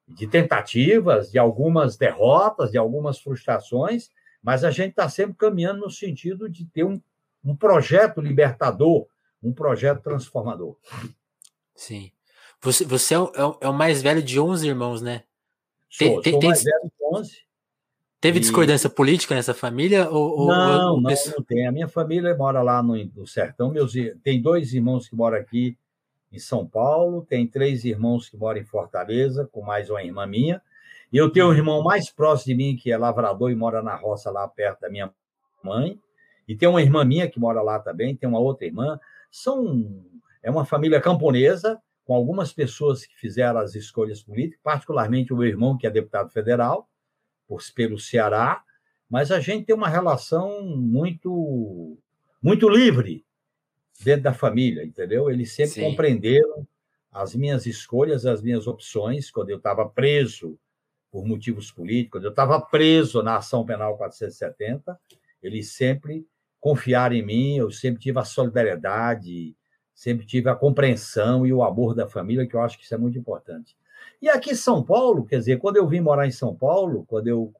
de 0.07 0.25
tentativas, 0.25 1.31
de 1.31 1.37
algumas 1.37 1.95
derrotas, 1.95 2.71
de 2.71 2.79
algumas 2.79 3.19
frustrações, 3.19 4.09
mas 4.41 4.63
a 4.63 4.71
gente 4.71 4.89
está 4.89 5.07
sempre 5.07 5.35
caminhando 5.37 5.81
no 5.81 5.91
sentido 5.91 6.49
de 6.49 6.65
ter 6.65 6.83
um, 6.83 6.99
um 7.43 7.55
projeto 7.55 8.19
libertador, 8.21 9.05
um 9.43 9.53
projeto 9.53 10.01
transformador. 10.01 10.75
Sim. 11.75 12.11
Você, 12.65 12.83
você 12.83 13.13
é, 13.13 13.19
o, 13.19 13.31
é 13.35 13.45
o 13.45 13.57
é 13.61 13.71
mais 13.71 14.01
velho 14.01 14.23
de 14.23 14.39
11 14.39 14.67
irmãos, 14.67 15.01
né? 15.01 15.23
Sou, 15.87 16.19
tem, 16.21 16.33
sou 16.33 16.41
mais 16.43 16.63
velho 16.63 16.83
de 16.83 17.17
11. 17.17 17.37
Teve 18.19 18.37
e... 18.37 18.41
discordância 18.41 18.89
política 18.89 19.35
nessa 19.35 19.53
família? 19.53 20.09
Ou, 20.09 20.47
não, 20.47 20.93
ou... 20.95 21.01
não, 21.01 21.11
não 21.11 21.43
tem. 21.43 21.67
A 21.67 21.71
minha 21.71 21.87
família 21.87 22.35
mora 22.35 22.63
lá 22.63 22.81
no, 22.81 22.95
no 23.15 23.27
sertão. 23.27 23.69
Meus, 23.69 23.93
tem 24.23 24.41
dois 24.41 24.73
irmãos 24.73 25.07
que 25.07 25.15
moram 25.15 25.37
aqui 25.37 25.77
em 26.31 26.39
São 26.39 26.65
Paulo, 26.65 27.23
tem 27.29 27.45
três 27.45 27.85
irmãos 27.85 28.27
que 28.27 28.35
moram 28.35 28.59
em 28.59 28.65
Fortaleza, 28.65 29.47
com 29.51 29.61
mais 29.61 29.91
uma 29.91 30.03
irmã 30.03 30.25
minha. 30.25 30.59
E 31.13 31.17
eu 31.17 31.29
tenho 31.29 31.49
um 31.49 31.53
irmão 31.53 31.83
mais 31.83 32.09
próximo 32.09 32.47
de 32.47 32.55
mim, 32.55 32.75
que 32.75 32.91
é 32.91 32.97
lavrador 32.97 33.51
e 33.51 33.55
mora 33.55 33.83
na 33.83 33.95
roça 33.95 34.31
lá 34.31 34.47
perto 34.47 34.81
da 34.81 34.89
minha 34.89 35.13
mãe. 35.63 35.99
E 36.47 36.55
tem 36.55 36.67
uma 36.67 36.81
irmã 36.81 37.05
minha 37.05 37.29
que 37.29 37.39
mora 37.39 37.61
lá 37.61 37.77
também, 37.79 38.15
tem 38.15 38.27
uma 38.27 38.39
outra 38.39 38.65
irmã. 38.65 38.99
São 39.31 40.03
é 40.41 40.49
uma 40.49 40.65
família 40.65 40.99
camponesa, 40.99 41.79
com 42.05 42.13
algumas 42.13 42.53
pessoas 42.53 43.05
que 43.05 43.15
fizeram 43.17 43.59
as 43.59 43.75
escolhas 43.75 44.21
políticas, 44.21 44.61
particularmente 44.63 45.33
o 45.33 45.37
meu 45.37 45.47
irmão, 45.47 45.77
que 45.77 45.87
é 45.87 45.89
deputado 45.89 46.29
federal, 46.29 46.87
por, 47.47 47.61
pelo 47.73 47.99
Ceará, 47.99 48.63
mas 49.09 49.31
a 49.31 49.39
gente 49.39 49.65
tem 49.65 49.75
uma 49.75 49.89
relação 49.89 50.63
muito 50.65 51.97
muito 52.41 52.69
livre 52.69 53.25
dentro 54.03 54.23
da 54.23 54.33
família, 54.33 54.83
entendeu? 54.83 55.31
Eles 55.31 55.51
sempre 55.51 55.73
Sim. 55.73 55.81
compreenderam 55.81 56.67
as 57.11 57.33
minhas 57.33 57.65
escolhas, 57.65 58.25
as 58.25 58.41
minhas 58.41 58.67
opções, 58.67 59.31
quando 59.31 59.49
eu 59.49 59.57
estava 59.57 59.87
preso 59.87 60.59
por 61.09 61.25
motivos 61.25 61.71
políticos, 61.71 62.11
quando 62.19 62.25
eu 62.25 62.29
estava 62.29 62.59
preso 62.61 63.23
na 63.23 63.37
ação 63.37 63.65
penal 63.65 63.97
470, 63.97 64.99
eles 65.41 65.71
sempre 65.71 66.27
confiaram 66.59 67.15
em 67.15 67.25
mim, 67.25 67.57
eu 67.57 67.71
sempre 67.71 68.01
tive 68.01 68.19
a 68.19 68.25
solidariedade, 68.25 69.55
sempre 69.95 70.25
tive 70.25 70.49
a 70.49 70.55
compreensão 70.55 71.47
e 71.47 71.53
o 71.53 71.63
amor 71.63 71.95
da 71.95 72.05
família, 72.05 72.45
que 72.45 72.53
eu 72.53 72.61
acho 72.61 72.77
que 72.77 72.83
isso 72.83 72.93
é 72.93 72.97
muito 72.97 73.17
importante. 73.17 73.75
E 74.21 74.29
aqui 74.29 74.51
em 74.51 74.55
São 74.55 74.83
Paulo, 74.83 75.25
quer 75.25 75.39
dizer, 75.39 75.57
quando 75.57 75.77
eu 75.77 75.87
vim 75.87 76.01
morar 76.01 76.27
em 76.27 76.31
São 76.31 76.53
Paulo, 76.53 77.05
quando 77.07 77.27
eu 77.27 77.53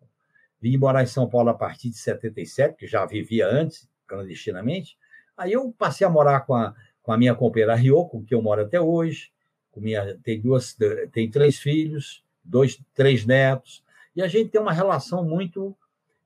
vim 0.62 0.78
morar 0.78 1.02
em 1.02 1.08
São 1.08 1.30
Paulo 1.30 1.50
a 1.50 1.54
partir 1.54 1.90
de 1.90 1.98
77, 1.98 2.76
que 2.76 2.88
já 2.88 3.06
vivia 3.06 3.48
antes, 3.48 3.90
clandestinamente, 4.06 4.98
aí 5.38 5.54
eu 5.54 5.74
passei 5.78 6.06
a 6.06 6.10
morar 6.10 6.42
com 6.42 6.54
a, 6.54 6.76
com 7.02 7.14
a 7.14 7.18
minha 7.18 7.34
companheira 7.34 7.74
Rio, 7.74 8.06
com 8.06 8.24
que 8.24 8.36
eu 8.36 8.42
moro 8.42 8.62
até 8.62 8.80
hoje, 8.80 9.32
com 9.72 9.80
minha, 9.80 10.18
tem 10.24 10.40
duas, 10.40 10.78
tem 11.12 11.30
três 11.30 11.58
filhos, 11.58 12.24
dois, 12.44 12.80
três 12.94 13.26
netos, 13.26 13.84
e 14.16 14.22
a 14.22 14.28
gente 14.28 14.50
tem 14.50 14.62
uma 14.62 14.74
relação 14.74 15.24
muito 15.24 15.76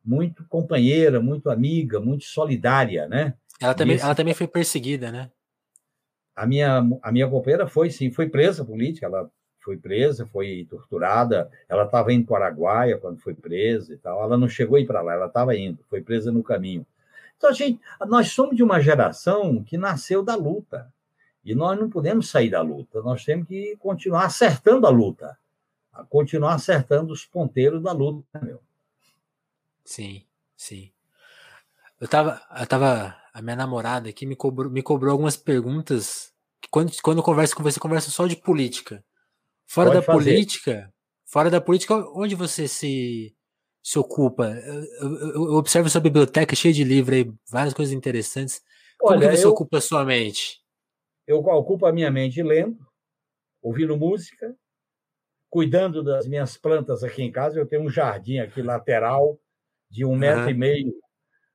muito 0.04 0.44
companheira, 0.48 1.22
muito 1.22 1.50
amiga, 1.52 2.00
muito 2.00 2.24
solidária, 2.24 3.08
né? 3.08 3.36
Ela 3.60 3.76
também, 3.76 4.00
ela 4.00 4.16
também 4.16 4.34
foi 4.34 4.48
perseguida, 4.48 5.12
né? 5.12 5.30
A 6.40 6.46
minha, 6.46 6.88
a 7.02 7.12
minha 7.12 7.28
companheira 7.28 7.68
foi, 7.68 7.90
sim, 7.90 8.12
foi 8.12 8.30
presa 8.30 8.64
política, 8.64 9.06
ela 9.06 9.30
foi 9.60 9.76
presa, 9.76 10.26
foi 10.26 10.66
torturada, 10.70 11.52
ela 11.68 11.84
estava 11.84 12.14
indo 12.14 12.26
para 12.26 12.34
o 12.34 12.44
Araguaia 12.44 12.98
quando 12.98 13.20
foi 13.20 13.34
presa 13.34 13.94
e 13.94 13.98
tal, 13.98 14.24
ela 14.24 14.38
não 14.38 14.48
chegou 14.48 14.78
a 14.78 14.80
ir 14.80 14.88
para 14.88 15.02
lá, 15.02 15.14
ela 15.14 15.26
estava 15.28 15.56
indo, 15.56 15.84
foi 15.90 16.02
presa 16.02 16.32
no 16.32 16.42
caminho. 16.42 16.86
Então, 17.38 17.50
a 17.50 17.54
gente, 17.54 17.82
nós 18.08 18.30
somos 18.32 18.56
de 18.56 18.64
uma 18.64 18.80
geração 18.80 19.62
que 19.64 19.78
nasceu 19.78 20.24
da 20.24 20.36
luta, 20.36 20.92
e 21.44 21.54
nós 21.54 21.78
não 21.78 21.90
podemos 21.90 22.30
sair 22.30 22.50
da 22.50 22.62
luta, 22.62 23.02
nós 23.02 23.26
temos 23.26 23.48
que 23.48 23.76
continuar 23.78 24.26
acertando 24.26 24.88
a 24.88 24.90
luta, 24.90 25.38
continuar 26.10 26.54
acertando 26.54 27.12
os 27.12 27.26
ponteiros 27.26 27.84
da 27.84 27.92
luta, 27.92 28.40
meu. 28.42 28.62
Sim, 29.84 30.24
sim. 30.56 30.92
Eu 32.00 32.08
tava, 32.08 32.42
eu 32.58 32.66
tava, 32.66 33.16
a 33.34 33.42
minha 33.42 33.56
namorada 33.56 34.10
aqui 34.10 34.26
me 34.26 34.36
cobrou, 34.36 34.72
me 34.72 34.82
cobrou 34.82 35.12
algumas 35.12 35.36
perguntas. 35.36 36.29
Quando, 36.72 36.92
quando 37.02 37.18
eu 37.20 37.24
converso 37.24 37.56
com 37.56 37.64
você, 37.64 37.80
conversa 37.80 38.12
só 38.12 38.28
de 38.28 38.36
política. 38.36 39.04
Fora 39.68 39.90
Pode 39.90 40.00
da 40.00 40.06
fazer. 40.06 40.32
política, 40.32 40.94
fora 41.26 41.50
da 41.50 41.62
política, 41.62 41.96
onde 42.16 42.36
você 42.36 42.68
se, 42.68 43.36
se 43.84 44.00
ocupa? 44.00 44.50
Eu, 44.50 44.84
eu, 45.16 45.36
eu 45.36 45.54
observo 45.54 45.90
sua 45.90 46.02
biblioteca 46.02 46.56
cheia 46.56 46.74
de 46.74 46.84
livros 46.84 47.18
aí, 47.18 47.32
várias 47.50 47.74
coisas 47.74 47.94
interessantes. 47.94 48.62
Como 48.98 49.14
Olha, 49.14 49.30
que 49.30 49.38
você 49.38 49.46
eu, 49.46 49.52
ocupa 49.52 49.78
a 49.78 49.82
sua 49.82 50.04
mente? 50.04 50.60
Eu 51.28 51.38
ocupo 51.38 51.86
a 51.86 51.94
minha 51.94 52.10
mente 52.10 52.42
lendo, 52.42 52.80
ouvindo 53.62 53.96
música, 53.96 54.56
cuidando 55.50 56.04
das 56.04 56.28
minhas 56.28 56.58
plantas 56.58 57.04
aqui 57.04 57.22
em 57.22 57.32
casa. 57.32 57.60
Eu 57.60 57.68
tenho 57.68 57.84
um 57.84 57.90
jardim 57.90 58.40
aqui 58.40 58.62
lateral 58.62 59.40
de 59.90 60.06
um 60.06 60.16
metro 60.16 60.44
uhum. 60.44 60.50
e 60.50 60.54
meio 60.54 60.94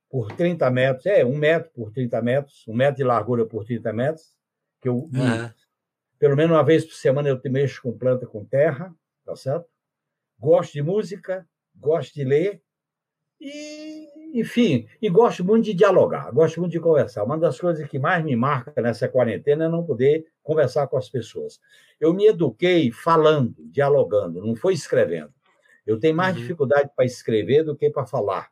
por 0.08 0.30
30 0.32 0.70
metros, 0.70 1.06
é, 1.06 1.24
um 1.24 1.36
metro 1.36 1.72
por 1.72 1.90
30 1.92 2.22
metros, 2.22 2.64
um 2.68 2.74
metro 2.74 2.96
de 2.96 3.02
largura 3.04 3.44
por 3.44 3.64
30 3.64 3.92
metros, 3.92 4.32
que 4.84 4.88
eu, 4.90 4.96
uhum. 4.96 5.50
pelo 6.18 6.36
menos 6.36 6.54
uma 6.54 6.62
vez 6.62 6.84
por 6.84 6.92
semana, 6.92 7.30
eu 7.30 7.40
mexo 7.46 7.80
com 7.80 7.96
planta 7.96 8.26
com 8.26 8.44
terra, 8.44 8.94
tá 9.24 9.34
certo? 9.34 9.66
Gosto 10.38 10.74
de 10.74 10.82
música, 10.82 11.48
gosto 11.74 12.12
de 12.12 12.22
ler, 12.22 12.62
e, 13.40 14.38
enfim, 14.38 14.86
e 15.00 15.08
gosto 15.08 15.42
muito 15.42 15.64
de 15.64 15.72
dialogar, 15.72 16.30
gosto 16.32 16.60
muito 16.60 16.72
de 16.72 16.80
conversar. 16.80 17.24
Uma 17.24 17.38
das 17.38 17.58
coisas 17.58 17.88
que 17.88 17.98
mais 17.98 18.22
me 18.22 18.36
marca 18.36 18.78
nessa 18.82 19.08
quarentena 19.08 19.64
é 19.64 19.68
não 19.70 19.86
poder 19.86 20.26
conversar 20.42 20.86
com 20.86 20.98
as 20.98 21.08
pessoas. 21.08 21.58
Eu 21.98 22.12
me 22.12 22.26
eduquei 22.26 22.92
falando, 22.92 23.54
dialogando, 23.70 24.44
não 24.44 24.54
foi 24.54 24.74
escrevendo. 24.74 25.32
Eu 25.86 25.98
tenho 25.98 26.14
mais 26.14 26.36
uhum. 26.36 26.42
dificuldade 26.42 26.90
para 26.94 27.06
escrever 27.06 27.64
do 27.64 27.74
que 27.74 27.88
para 27.88 28.04
falar. 28.04 28.50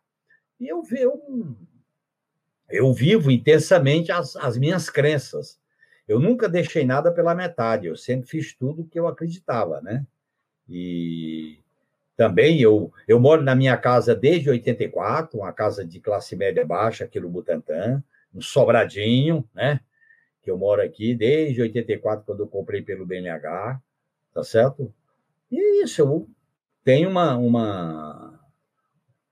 E 0.59 0.66
eu, 0.66 0.83
eu, 0.93 1.57
eu 2.70 2.91
vivo 2.95 3.30
intensamente 3.30 4.11
as, 4.11 4.35
as 4.37 4.57
minhas 4.57 4.89
crenças. 4.89 5.61
Eu 6.07 6.18
nunca 6.18 6.48
deixei 6.48 6.84
nada 6.84 7.12
pela 7.12 7.34
metade, 7.34 7.86
eu 7.86 7.96
sempre 7.96 8.28
fiz 8.28 8.55
tudo 8.55 8.82
o 8.82 8.86
que 8.86 8.98
eu 8.98 9.07
acreditava, 9.07 9.80
né? 9.80 10.05
E 10.68 11.59
também 12.16 12.61
eu, 12.61 12.92
eu 13.07 13.20
moro 13.20 13.42
na 13.42 13.55
minha 13.55 13.76
casa 13.76 14.14
desde 14.14 14.50
84, 14.50 15.38
uma 15.38 15.53
casa 15.53 15.84
de 15.84 16.00
classe 16.00 16.36
média 16.36 16.66
baixa 16.66 17.05
aqui 17.05 17.20
no 17.20 17.30
Butantã, 17.30 18.03
um 18.34 18.40
sobradinho, 18.40 19.48
né? 19.55 19.80
Que 20.42 20.50
eu 20.50 20.59
moro 20.59 20.82
aqui 20.82 21.14
desde 21.14 21.62
84, 21.62 22.24
quando 22.24 22.40
eu 22.40 22.48
comprei 22.48 22.82
pelo 22.82 23.07
BNH, 23.07 23.80
tá 24.34 24.42
certo? 24.42 24.92
E 25.50 25.59
é 25.59 25.84
isso, 25.84 26.00
eu 26.00 26.28
tem 26.84 27.07
uma, 27.07 27.36
uma, 27.36 28.40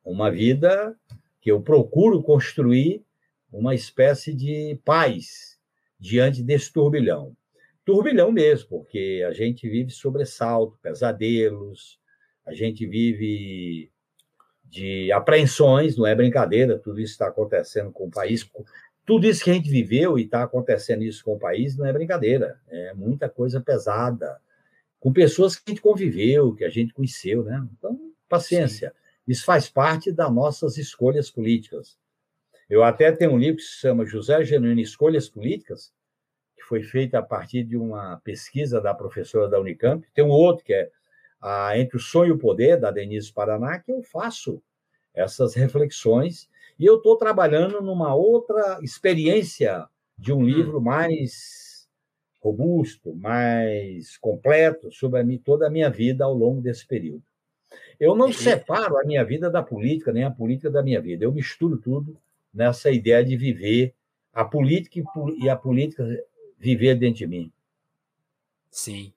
uma 0.05 0.31
vida 0.31 0.97
que 1.41 1.51
eu 1.51 1.61
procuro 1.61 2.23
construir 2.23 3.05
uma 3.53 3.75
espécie 3.75 4.33
de 4.33 4.79
paz 4.85 5.50
diante 6.01 6.43
desse 6.43 6.73
turbilhão. 6.73 7.37
Turbilhão 7.85 8.33
mesmo, 8.33 8.69
porque 8.69 9.25
a 9.29 9.33
gente 9.33 9.69
vive 9.69 9.91
sobressalto, 9.91 10.79
pesadelos, 10.81 11.99
a 12.47 12.55
gente 12.55 12.87
vive 12.87 13.91
de 14.65 15.13
apreensões, 15.13 15.97
não 15.97 16.07
é 16.07 16.15
brincadeira, 16.15 16.79
tudo 16.79 17.01
isso 17.01 17.13
está 17.13 17.29
acontecendo 17.29 17.93
com 17.93 18.07
o 18.07 18.11
país. 18.11 18.49
Tudo 19.05 19.27
isso 19.27 19.43
que 19.43 19.51
a 19.51 19.55
gente 19.55 19.69
viveu 19.69 20.19
e 20.19 20.23
está 20.23 20.43
acontecendo 20.43 21.03
isso 21.03 21.25
com 21.25 21.35
o 21.35 21.39
país 21.39 21.77
não 21.77 21.85
é 21.85 21.93
brincadeira, 21.93 22.61
é 22.69 22.95
muita 22.95 23.29
coisa 23.29 23.61
pesada 23.61 24.41
com 25.01 25.13
pessoas 25.13 25.57
que 25.57 25.63
a 25.67 25.71
gente 25.71 25.83
conviveu, 25.83 26.55
que 26.55 26.65
a 26.65 26.69
gente 26.69 26.93
conheceu, 26.93 27.43
né? 27.43 27.67
Então, 27.77 27.99
paciência. 28.29 28.91
Sim. 28.91 28.95
Isso 29.27 29.45
faz 29.45 29.69
parte 29.69 30.13
das 30.13 30.33
nossas 30.33 30.77
escolhas 30.77 31.31
políticas. 31.31 31.99
Eu 32.71 32.85
até 32.85 33.11
tenho 33.11 33.33
um 33.33 33.39
livro 33.39 33.57
que 33.57 33.65
se 33.65 33.81
chama 33.81 34.07
José 34.07 34.45
Genuíno 34.45 34.81
Escolhas 34.81 35.29
Políticas, 35.29 35.93
que 36.57 36.63
foi 36.63 36.85
feito 36.85 37.17
a 37.17 37.23
partir 37.23 37.65
de 37.65 37.77
uma 37.77 38.21
pesquisa 38.23 38.81
da 38.81 38.95
professora 38.95 39.49
da 39.49 39.59
Unicamp. 39.59 40.07
Tem 40.15 40.25
um 40.25 40.29
outro 40.29 40.65
que 40.65 40.73
é 40.73 40.89
a 41.41 41.77
Entre 41.77 41.97
o 41.97 42.01
Sonho 42.01 42.29
e 42.29 42.33
o 42.33 42.39
Poder, 42.39 42.79
da 42.79 42.93
Denise 42.93 43.33
Paraná, 43.33 43.81
que 43.81 43.91
eu 43.91 44.05
faço 44.05 44.63
essas 45.13 45.57
reflexões. 45.57 46.49
E 46.79 46.87
eu 46.87 46.99
estou 46.99 47.17
trabalhando 47.17 47.83
numa 47.83 48.15
outra 48.15 48.79
experiência 48.83 49.89
de 50.17 50.33
um 50.33 50.39
hum. 50.39 50.45
livro 50.45 50.81
mais 50.81 51.89
robusto, 52.41 53.17
mais 53.17 54.17
completo 54.17 54.93
sobre 54.93 55.19
a 55.19 55.25
minha, 55.25 55.41
toda 55.45 55.67
a 55.67 55.71
minha 55.71 55.91
vida 55.91 56.25
ao 56.25 56.33
longo 56.33 56.61
desse 56.61 56.87
período. 56.87 57.25
Eu 57.99 58.15
não 58.15 58.33
separo 58.33 58.97
a 58.97 59.05
minha 59.05 59.25
vida 59.25 59.51
da 59.51 59.61
política, 59.61 60.13
nem 60.13 60.23
a 60.23 60.31
política 60.31 60.71
da 60.71 60.85
minha 60.85 61.01
vida. 61.01 61.25
Eu 61.25 61.33
misturo 61.33 61.77
tudo 61.77 62.17
nessa 62.53 62.91
ideia 62.91 63.25
de 63.25 63.37
viver 63.37 63.95
a 64.33 64.45
política 64.45 65.01
e 65.37 65.49
a 65.49 65.57
política 65.57 66.05
viver 66.59 66.95
dentro 66.95 67.19
de 67.19 67.27
mim. 67.27 67.53
Sim. 68.71 69.13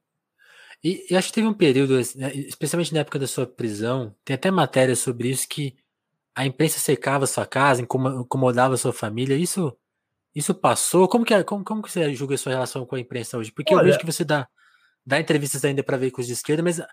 E, 0.83 1.05
e 1.09 1.15
acho 1.15 1.29
que 1.29 1.35
teve 1.35 1.47
um 1.47 1.53
período, 1.53 1.95
né, 2.15 2.33
especialmente 2.33 2.93
na 2.93 2.99
época 3.01 3.19
da 3.19 3.27
sua 3.27 3.47
prisão, 3.47 4.13
tem 4.25 4.33
até 4.33 4.51
matéria 4.51 4.95
sobre 4.95 5.29
isso 5.29 5.47
que 5.47 5.75
a 6.35 6.45
imprensa 6.45 6.79
secava 6.79 7.27
sua 7.27 7.45
casa, 7.45 7.81
incomodava 7.81 8.75
sua 8.75 8.91
família. 8.91 9.35
Isso 9.35 9.75
Isso 10.35 10.53
passou? 10.53 11.07
Como 11.07 11.23
que, 11.23 11.33
é, 11.33 11.43
como, 11.43 11.63
como 11.63 11.83
que 11.83 11.91
você 11.91 12.13
julga 12.15 12.35
a 12.35 12.37
sua 12.37 12.53
relação 12.53 12.85
com 12.85 12.95
a 12.95 12.99
imprensa 12.99 13.37
hoje? 13.37 13.51
Porque 13.51 13.73
Olha, 13.73 13.83
eu 13.83 13.85
vejo 13.85 13.99
que 13.99 14.05
você 14.05 14.25
dá, 14.25 14.47
dá 15.05 15.19
entrevistas 15.19 15.63
ainda 15.63 15.83
para 15.83 15.97
veículos 15.97 16.27
de 16.27 16.33
esquerda, 16.33 16.63
mas 16.63 16.79
a, 16.79 16.87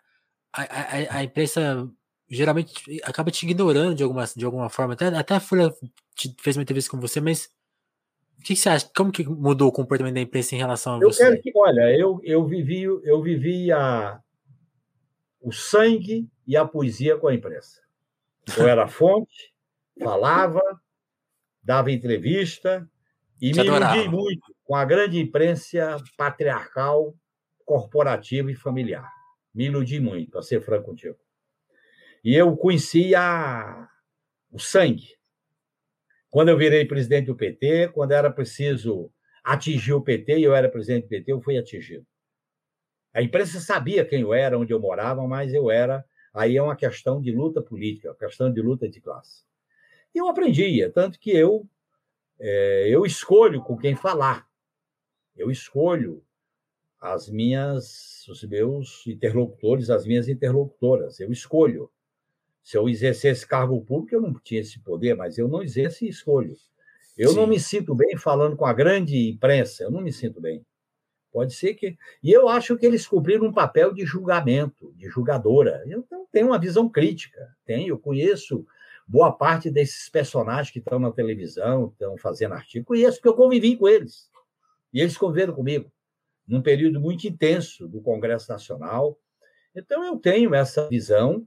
a, 0.52 1.18
a, 1.18 1.24
imprensa 1.24 1.88
geralmente 2.30 3.00
acaba 3.02 3.30
te 3.30 3.44
ignorando 3.44 3.94
de 3.94 4.02
alguma, 4.02 4.24
de 4.24 4.44
alguma 4.44 4.70
forma. 4.70 4.94
Até, 4.94 5.06
até 5.06 5.34
a 5.34 5.40
Folha 5.40 5.74
fez 6.40 6.56
uma 6.56 6.62
entrevista 6.62 6.90
com 6.90 7.00
você, 7.00 7.20
mas 7.20 7.50
o 8.38 8.42
que, 8.42 8.54
você 8.54 8.68
acha? 8.68 8.90
Como 8.96 9.10
que 9.10 9.24
mudou 9.24 9.68
o 9.68 9.72
comportamento 9.72 10.14
da 10.14 10.20
imprensa 10.20 10.54
em 10.54 10.58
relação 10.58 10.94
a 10.94 10.98
eu 11.00 11.10
você? 11.10 11.22
Eu 11.22 11.30
quero 11.30 11.42
que, 11.42 11.52
olha, 11.54 11.98
eu, 11.98 12.20
eu 12.22 12.46
vivi, 12.46 12.82
eu 12.82 13.20
vivi 13.20 13.72
a, 13.72 14.20
o 15.40 15.52
sangue 15.52 16.30
e 16.46 16.56
a 16.56 16.64
poesia 16.64 17.18
com 17.18 17.26
a 17.26 17.34
imprensa. 17.34 17.80
Eu 18.56 18.68
era 18.68 18.86
fonte, 18.88 19.52
falava, 20.00 20.62
dava 21.62 21.90
entrevista 21.90 22.88
e 23.40 23.50
Te 23.50 23.60
me 23.60 23.66
iludi 23.66 24.08
muito 24.08 24.54
com 24.64 24.76
a 24.76 24.84
grande 24.84 25.18
imprensa 25.18 25.96
patriarcal, 26.16 27.14
corporativa 27.64 28.50
e 28.50 28.54
familiar. 28.54 29.10
Me 29.52 29.66
iludi 29.66 29.98
muito, 29.98 30.30
para 30.30 30.42
ser 30.42 30.62
franco 30.62 30.86
contigo. 30.86 31.18
E 32.22 32.34
eu 32.34 32.56
conhecia 32.56 33.88
o 34.50 34.58
sangue. 34.58 35.16
Quando 36.28 36.48
eu 36.48 36.56
virei 36.56 36.84
presidente 36.84 37.26
do 37.26 37.36
PT, 37.36 37.88
quando 37.88 38.12
era 38.12 38.30
preciso 38.30 39.10
atingir 39.42 39.94
o 39.94 40.02
PT, 40.02 40.38
e 40.38 40.44
eu 40.44 40.54
era 40.54 40.68
presidente 40.68 41.04
do 41.04 41.08
PT, 41.08 41.32
eu 41.32 41.40
fui 41.40 41.58
atingido. 41.58 42.06
A 43.12 43.22
imprensa 43.22 43.58
sabia 43.58 44.04
quem 44.04 44.20
eu 44.20 44.32
era, 44.32 44.58
onde 44.58 44.72
eu 44.72 44.78
morava, 44.78 45.26
mas 45.26 45.52
eu 45.52 45.70
era. 45.70 46.04
Aí 46.32 46.56
é 46.56 46.62
uma 46.62 46.76
questão 46.76 47.20
de 47.20 47.32
luta 47.32 47.60
política, 47.60 48.10
uma 48.10 48.16
questão 48.16 48.52
de 48.52 48.60
luta 48.60 48.88
de 48.88 49.00
classe. 49.00 49.42
E 50.14 50.18
eu 50.18 50.28
aprendia, 50.28 50.90
tanto 50.90 51.18
que 51.18 51.30
eu 51.30 51.68
é, 52.40 52.88
eu 52.88 53.04
escolho 53.04 53.62
com 53.62 53.76
quem 53.76 53.94
falar. 53.94 54.48
Eu 55.36 55.50
escolho 55.50 56.24
as 56.98 57.28
minhas, 57.28 58.26
os 58.28 58.42
meus 58.44 59.06
interlocutores, 59.06 59.90
as 59.90 60.06
minhas 60.06 60.28
interlocutoras. 60.28 61.20
Eu 61.20 61.30
escolho. 61.30 61.90
Se 62.62 62.76
eu 62.76 62.88
exercesse 62.88 63.46
cargo 63.46 63.80
público, 63.84 64.14
eu 64.14 64.20
não 64.20 64.34
tinha 64.34 64.60
esse 64.60 64.78
poder, 64.80 65.14
mas 65.14 65.38
eu 65.38 65.48
não 65.48 65.62
exerço 65.62 66.04
e 66.04 66.08
escolho. 66.08 66.54
Eu 67.16 67.30
Sim. 67.30 67.36
não 67.36 67.46
me 67.46 67.58
sinto 67.58 67.94
bem 67.94 68.16
falando 68.16 68.56
com 68.56 68.64
a 68.64 68.72
grande 68.72 69.30
imprensa, 69.30 69.82
eu 69.82 69.90
não 69.90 70.00
me 70.00 70.12
sinto 70.12 70.40
bem. 70.40 70.64
Pode 71.32 71.54
ser 71.54 71.74
que. 71.74 71.96
E 72.22 72.32
eu 72.32 72.48
acho 72.48 72.76
que 72.76 72.84
eles 72.84 73.06
cumpriram 73.06 73.46
um 73.46 73.52
papel 73.52 73.92
de 73.92 74.04
julgamento, 74.04 74.92
de 74.96 75.08
julgadora. 75.08 75.84
Eu 75.86 76.04
tenho 76.32 76.48
uma 76.48 76.58
visão 76.58 76.88
crítica, 76.88 77.54
tenho, 77.64 77.88
eu 77.88 77.98
conheço 77.98 78.66
boa 79.06 79.32
parte 79.32 79.70
desses 79.70 80.08
personagens 80.08 80.70
que 80.70 80.78
estão 80.78 80.98
na 80.98 81.10
televisão, 81.10 81.88
estão 81.88 82.16
fazendo 82.16 82.54
artigo, 82.54 82.86
conheço 82.86 83.16
porque 83.18 83.28
eu 83.28 83.34
convivi 83.34 83.76
com 83.76 83.88
eles. 83.88 84.30
E 84.92 85.00
eles 85.00 85.16
conviveram 85.16 85.52
comigo, 85.52 85.90
num 86.46 86.62
período 86.62 87.00
muito 87.00 87.26
intenso 87.26 87.88
do 87.88 88.00
Congresso 88.00 88.50
Nacional. 88.50 89.18
Então, 89.74 90.04
eu 90.04 90.16
tenho 90.16 90.54
essa 90.54 90.88
visão, 90.88 91.46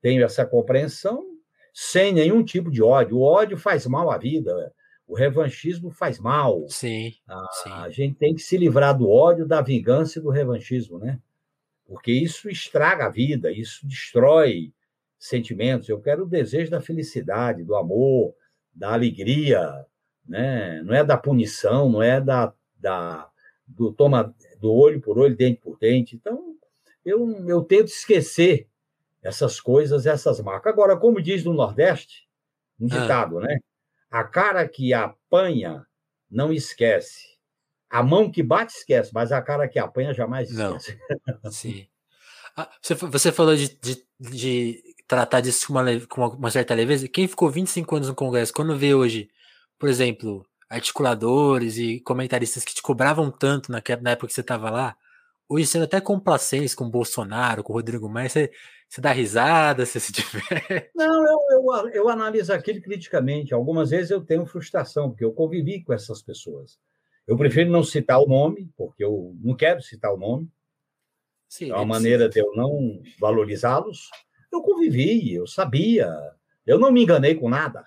tenho 0.00 0.24
essa 0.24 0.44
compreensão, 0.44 1.24
sem 1.72 2.12
nenhum 2.12 2.44
tipo 2.44 2.70
de 2.70 2.82
ódio. 2.82 3.18
O 3.18 3.22
ódio 3.22 3.56
faz 3.56 3.86
mal 3.86 4.10
à 4.10 4.18
vida. 4.18 4.72
O 5.06 5.14
revanchismo 5.14 5.90
faz 5.90 6.18
mal. 6.18 6.66
Sim, 6.68 7.12
a, 7.28 7.46
sim. 7.52 7.70
a 7.72 7.90
gente 7.90 8.16
tem 8.16 8.34
que 8.34 8.42
se 8.42 8.56
livrar 8.56 8.96
do 8.96 9.08
ódio, 9.10 9.46
da 9.46 9.60
vingança 9.60 10.18
e 10.18 10.22
do 10.22 10.30
revanchismo, 10.30 10.98
né? 10.98 11.18
Porque 11.84 12.12
isso 12.12 12.48
estraga 12.48 13.06
a 13.06 13.08
vida, 13.08 13.50
isso 13.50 13.86
destrói 13.86 14.72
sentimentos. 15.18 15.88
Eu 15.88 16.00
quero 16.00 16.22
o 16.22 16.28
desejo 16.28 16.70
da 16.70 16.80
felicidade, 16.80 17.64
do 17.64 17.74
amor, 17.74 18.34
da 18.72 18.92
alegria, 18.92 19.84
né? 20.26 20.80
Não 20.82 20.94
é 20.94 21.02
da 21.02 21.16
punição, 21.16 21.90
não 21.90 22.02
é 22.02 22.20
da, 22.20 22.54
da 22.78 23.28
do 23.66 23.92
toma 23.92 24.34
do 24.60 24.72
olho 24.72 25.00
por 25.00 25.18
olho, 25.18 25.36
dente 25.36 25.60
por 25.60 25.78
dente. 25.78 26.14
Então, 26.14 26.54
eu, 27.04 27.28
eu 27.48 27.62
tento 27.62 27.88
esquecer 27.88 28.68
essas 29.22 29.60
coisas, 29.60 30.06
essas 30.06 30.40
marcas. 30.40 30.72
Agora, 30.72 30.96
como 30.96 31.20
diz 31.20 31.44
no 31.44 31.52
Nordeste, 31.52 32.28
um 32.78 32.86
ah. 32.86 33.00
ditado, 33.00 33.38
ah. 33.38 33.42
né? 33.42 33.58
A 34.10 34.24
cara 34.24 34.66
que 34.66 34.92
apanha 34.92 35.86
não 36.30 36.52
esquece. 36.52 37.38
A 37.88 38.02
mão 38.02 38.30
que 38.30 38.42
bate 38.42 38.72
esquece, 38.72 39.10
mas 39.12 39.32
a 39.32 39.42
cara 39.42 39.68
que 39.68 39.78
apanha 39.78 40.14
jamais 40.14 40.50
esquece. 40.50 40.98
Não. 41.42 41.50
Sim. 41.50 41.86
Ah, 42.56 42.70
você, 42.80 42.94
você 42.94 43.32
falou 43.32 43.54
de, 43.56 43.68
de, 43.80 44.04
de 44.18 44.82
tratar 45.06 45.40
disso 45.40 45.66
com 45.66 45.72
uma, 45.72 46.06
com 46.06 46.26
uma, 46.28 46.50
certa 46.50 46.74
leveza. 46.74 47.08
Quem 47.08 47.26
ficou 47.26 47.50
25 47.50 47.96
anos 47.96 48.08
no 48.08 48.14
Congresso, 48.14 48.52
quando 48.52 48.76
vê 48.76 48.94
hoje, 48.94 49.28
por 49.78 49.88
exemplo, 49.88 50.46
articuladores 50.68 51.78
e 51.78 52.00
comentaristas 52.00 52.64
que 52.64 52.74
te 52.74 52.82
cobravam 52.82 53.30
tanto 53.30 53.72
na, 53.72 53.82
na 54.00 54.10
época 54.10 54.28
que 54.28 54.34
você 54.34 54.40
estava 54.40 54.70
lá, 54.70 54.96
hoje 55.48 55.66
sendo 55.66 55.84
até 55.84 56.00
complacentes 56.00 56.74
com 56.74 56.84
o 56.84 56.90
Bolsonaro, 56.90 57.64
com 57.64 57.72
o 57.72 57.76
Rodrigo 57.76 58.08
Maia, 58.08 58.28
você, 58.28 58.52
você 58.90 59.00
dá 59.00 59.12
risada, 59.12 59.86
você 59.86 60.00
se 60.00 60.10
diverte? 60.12 60.90
Não, 60.96 61.24
eu, 61.24 61.38
eu, 61.52 61.88
eu 61.90 62.08
analiso 62.08 62.52
aquilo 62.52 62.82
criticamente. 62.82 63.54
Algumas 63.54 63.90
vezes 63.90 64.10
eu 64.10 64.20
tenho 64.20 64.44
frustração, 64.44 65.10
porque 65.10 65.24
eu 65.24 65.32
convivi 65.32 65.84
com 65.84 65.92
essas 65.92 66.20
pessoas. 66.20 66.76
Eu 67.24 67.36
prefiro 67.36 67.70
não 67.70 67.84
citar 67.84 68.20
o 68.20 68.26
nome, 68.26 68.68
porque 68.76 69.04
eu 69.04 69.36
não 69.40 69.54
quero 69.54 69.80
citar 69.80 70.12
o 70.12 70.16
nome. 70.16 70.50
Sim, 71.48 71.70
é 71.70 71.74
uma 71.74 71.86
maneira 71.86 72.28
de 72.28 72.40
eu 72.40 72.52
não 72.56 73.00
valorizá-los. 73.20 74.10
Eu 74.52 74.60
convivi, 74.60 75.34
eu 75.34 75.46
sabia. 75.46 76.10
Eu 76.66 76.76
não 76.76 76.90
me 76.90 77.04
enganei 77.04 77.36
com 77.36 77.48
nada. 77.48 77.84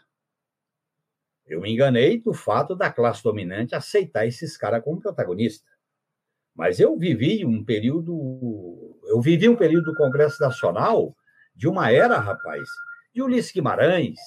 Eu 1.45 1.59
me 1.59 1.69
enganei 1.69 2.21
do 2.21 2.33
fato 2.33 2.77
da 2.77 2.89
classe 2.89 3.21
dominante 3.21 3.75
aceitar 3.75 4.25
esses 4.25 4.55
caras 4.55 4.81
como 4.81 5.01
protagonista. 5.01 5.69
Mas 6.55 6.79
eu 6.79 6.97
vivi 6.97 7.45
um 7.45 7.61
período, 7.61 8.13
eu 9.13 9.21
vivi 9.21 9.47
um 9.47 9.55
período 9.55 9.91
do 9.91 9.95
Congresso 9.95 10.41
Nacional 10.41 11.15
de 11.55 11.67
uma 11.67 11.91
era, 11.91 12.17
rapaz, 12.17 12.67
de 13.13 13.21
Ulisses 13.21 13.51
Guimarães, 13.51 14.17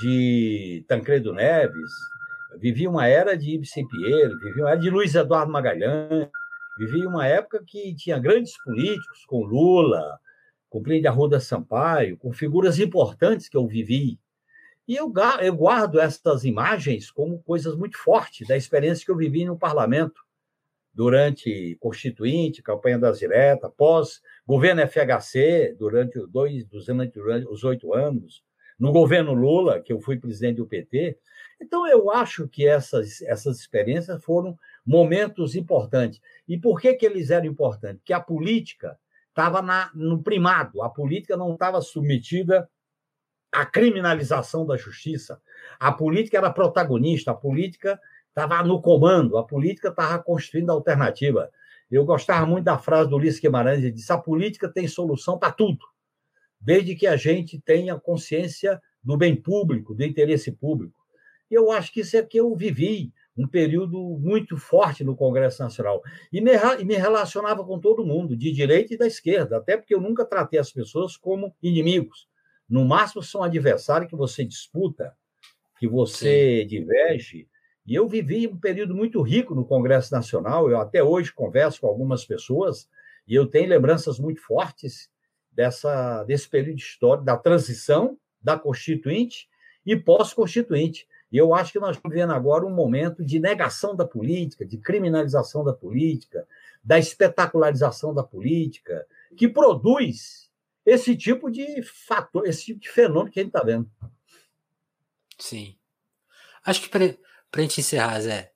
de 0.00 0.84
Tancredo 0.88 1.32
Neves, 1.32 1.92
vivi 2.58 2.88
uma 2.88 3.06
era 3.06 3.36
de 3.36 3.54
Ibsen 3.54 3.86
Pinheiro, 3.86 4.36
vivi 4.40 4.60
uma 4.60 4.70
era 4.70 4.80
de 4.80 4.90
Luiz 4.90 5.14
Eduardo 5.14 5.52
Magalhães, 5.52 6.28
vivi 6.76 7.06
uma 7.06 7.24
época 7.24 7.62
que 7.64 7.94
tinha 7.94 8.18
grandes 8.18 8.60
políticos, 8.64 9.24
com 9.28 9.44
Lula, 9.44 10.18
com 10.68 10.82
Plínio 10.82 11.08
Arruda 11.08 11.38
Sampaio, 11.38 12.16
com 12.16 12.32
figuras 12.32 12.80
importantes 12.80 13.48
que 13.48 13.56
eu 13.56 13.64
vivi. 13.64 14.18
E 14.88 14.96
eu, 14.96 15.12
eu 15.40 15.54
guardo 15.54 16.00
essas 16.00 16.44
imagens 16.44 17.12
como 17.12 17.40
coisas 17.44 17.76
muito 17.76 17.96
fortes 17.96 18.48
da 18.48 18.56
experiência 18.56 19.04
que 19.04 19.12
eu 19.12 19.16
vivi 19.16 19.44
no 19.44 19.56
parlamento 19.56 20.20
durante 20.94 21.76
Constituinte, 21.80 22.62
campanha 22.62 22.98
das 22.98 23.18
diretas, 23.18 23.70
pós 23.76 24.22
governo 24.46 24.82
FHC, 24.86 25.74
durante, 25.76 26.18
dois, 26.28 26.64
durante 26.66 27.18
os 27.18 27.64
oito 27.64 27.92
anos, 27.92 28.44
no 28.78 28.92
governo 28.92 29.32
Lula, 29.32 29.80
que 29.80 29.92
eu 29.92 30.00
fui 30.00 30.18
presidente 30.18 30.56
do 30.56 30.66
PT. 30.66 31.18
Então, 31.60 31.86
eu 31.86 32.10
acho 32.10 32.48
que 32.48 32.66
essas, 32.66 33.22
essas 33.22 33.58
experiências 33.58 34.22
foram 34.22 34.58
momentos 34.84 35.54
importantes. 35.54 36.20
E 36.46 36.58
por 36.58 36.80
que, 36.80 36.94
que 36.94 37.06
eles 37.06 37.30
eram 37.30 37.46
importantes? 37.46 37.98
Porque 37.98 38.12
a 38.12 38.20
política 38.20 38.98
estava 39.28 39.62
no 39.94 40.22
primado, 40.22 40.82
a 40.82 40.88
política 40.88 41.36
não 41.36 41.54
estava 41.54 41.80
submetida 41.80 42.68
à 43.50 43.64
criminalização 43.64 44.66
da 44.66 44.76
justiça. 44.76 45.40
A 45.78 45.92
política 45.92 46.38
era 46.38 46.52
protagonista, 46.52 47.30
a 47.30 47.34
política 47.34 48.00
estava 48.34 48.62
no 48.64 48.82
comando, 48.82 49.38
a 49.38 49.44
política 49.44 49.88
estava 49.88 50.20
construindo 50.22 50.70
a 50.70 50.72
alternativa. 50.72 51.48
Eu 51.90 52.04
gostava 52.04 52.44
muito 52.44 52.64
da 52.64 52.76
frase 52.76 53.08
do 53.08 53.16
Ulisses 53.16 53.40
Guimarães, 53.40 53.78
ele 53.78 53.92
disse: 53.92 54.12
a 54.12 54.18
política 54.18 54.68
tem 54.68 54.88
solução 54.88 55.38
para 55.38 55.52
tudo, 55.52 55.86
desde 56.60 56.96
que 56.96 57.06
a 57.06 57.16
gente 57.16 57.60
tenha 57.60 57.98
consciência 57.98 58.80
do 59.02 59.16
bem 59.16 59.36
público, 59.36 59.94
do 59.94 60.04
interesse 60.04 60.50
público. 60.50 60.98
E 61.50 61.54
eu 61.54 61.70
acho 61.70 61.92
que 61.92 62.00
isso 62.00 62.16
é 62.16 62.22
que 62.22 62.38
eu 62.38 62.54
vivi 62.56 63.12
um 63.36 63.46
período 63.46 63.98
muito 64.18 64.56
forte 64.56 65.04
no 65.04 65.14
Congresso 65.14 65.62
Nacional. 65.62 66.02
E 66.32 66.40
me, 66.40 66.52
e 66.80 66.84
me 66.84 66.94
relacionava 66.94 67.64
com 67.64 67.78
todo 67.78 68.06
mundo, 68.06 68.36
de 68.36 68.50
direita 68.50 68.94
e 68.94 68.96
da 68.96 69.06
esquerda, 69.06 69.58
até 69.58 69.76
porque 69.76 69.94
eu 69.94 70.00
nunca 70.00 70.24
tratei 70.24 70.58
as 70.58 70.72
pessoas 70.72 71.16
como 71.16 71.54
inimigos. 71.62 72.28
No 72.68 72.84
máximo, 72.84 73.22
são 73.22 73.42
adversários 73.42 74.08
que 74.08 74.16
você 74.16 74.44
disputa, 74.44 75.14
que 75.78 75.86
você 75.86 76.62
Sim. 76.62 76.66
diverge, 76.66 77.48
e 77.86 77.94
eu 77.94 78.08
vivi 78.08 78.46
um 78.46 78.56
período 78.56 78.94
muito 78.94 79.20
rico 79.20 79.54
no 79.54 79.64
Congresso 79.64 80.12
Nacional. 80.12 80.70
Eu 80.70 80.80
até 80.80 81.02
hoje 81.02 81.32
converso 81.32 81.80
com 81.80 81.86
algumas 81.86 82.24
pessoas 82.24 82.88
e 83.28 83.34
eu 83.34 83.46
tenho 83.46 83.68
lembranças 83.68 84.18
muito 84.18 84.40
fortes 84.40 85.10
dessa 85.52 86.24
desse 86.24 86.48
período 86.48 86.78
histórico 86.78 87.24
da 87.24 87.36
transição 87.36 88.18
da 88.42 88.58
Constituinte 88.58 89.48
e 89.84 89.96
pós-Constituinte. 89.96 91.06
E 91.30 91.36
eu 91.36 91.52
acho 91.52 91.72
que 91.72 91.80
nós 91.80 91.96
estamos 91.96 92.14
vivendo 92.14 92.32
agora 92.32 92.64
um 92.64 92.74
momento 92.74 93.24
de 93.24 93.38
negação 93.38 93.94
da 93.94 94.06
política, 94.06 94.64
de 94.64 94.78
criminalização 94.78 95.64
da 95.64 95.72
política, 95.72 96.46
da 96.82 96.98
espetacularização 96.98 98.14
da 98.14 98.22
política, 98.22 99.06
que 99.36 99.48
produz 99.48 100.50
esse 100.86 101.16
tipo 101.16 101.50
de 101.50 101.82
fator, 101.82 102.46
esse 102.46 102.66
tipo 102.66 102.80
de 102.80 102.88
fenômeno 102.88 103.30
que 103.30 103.40
a 103.40 103.42
gente 103.42 103.54
está 103.54 103.64
vendo. 103.64 103.90
Sim. 105.38 105.76
Acho 106.64 106.82
que 106.82 106.88
pra 107.54 107.62
gente 107.62 107.80
encerrar, 107.80 108.20
Zé, 108.20 108.50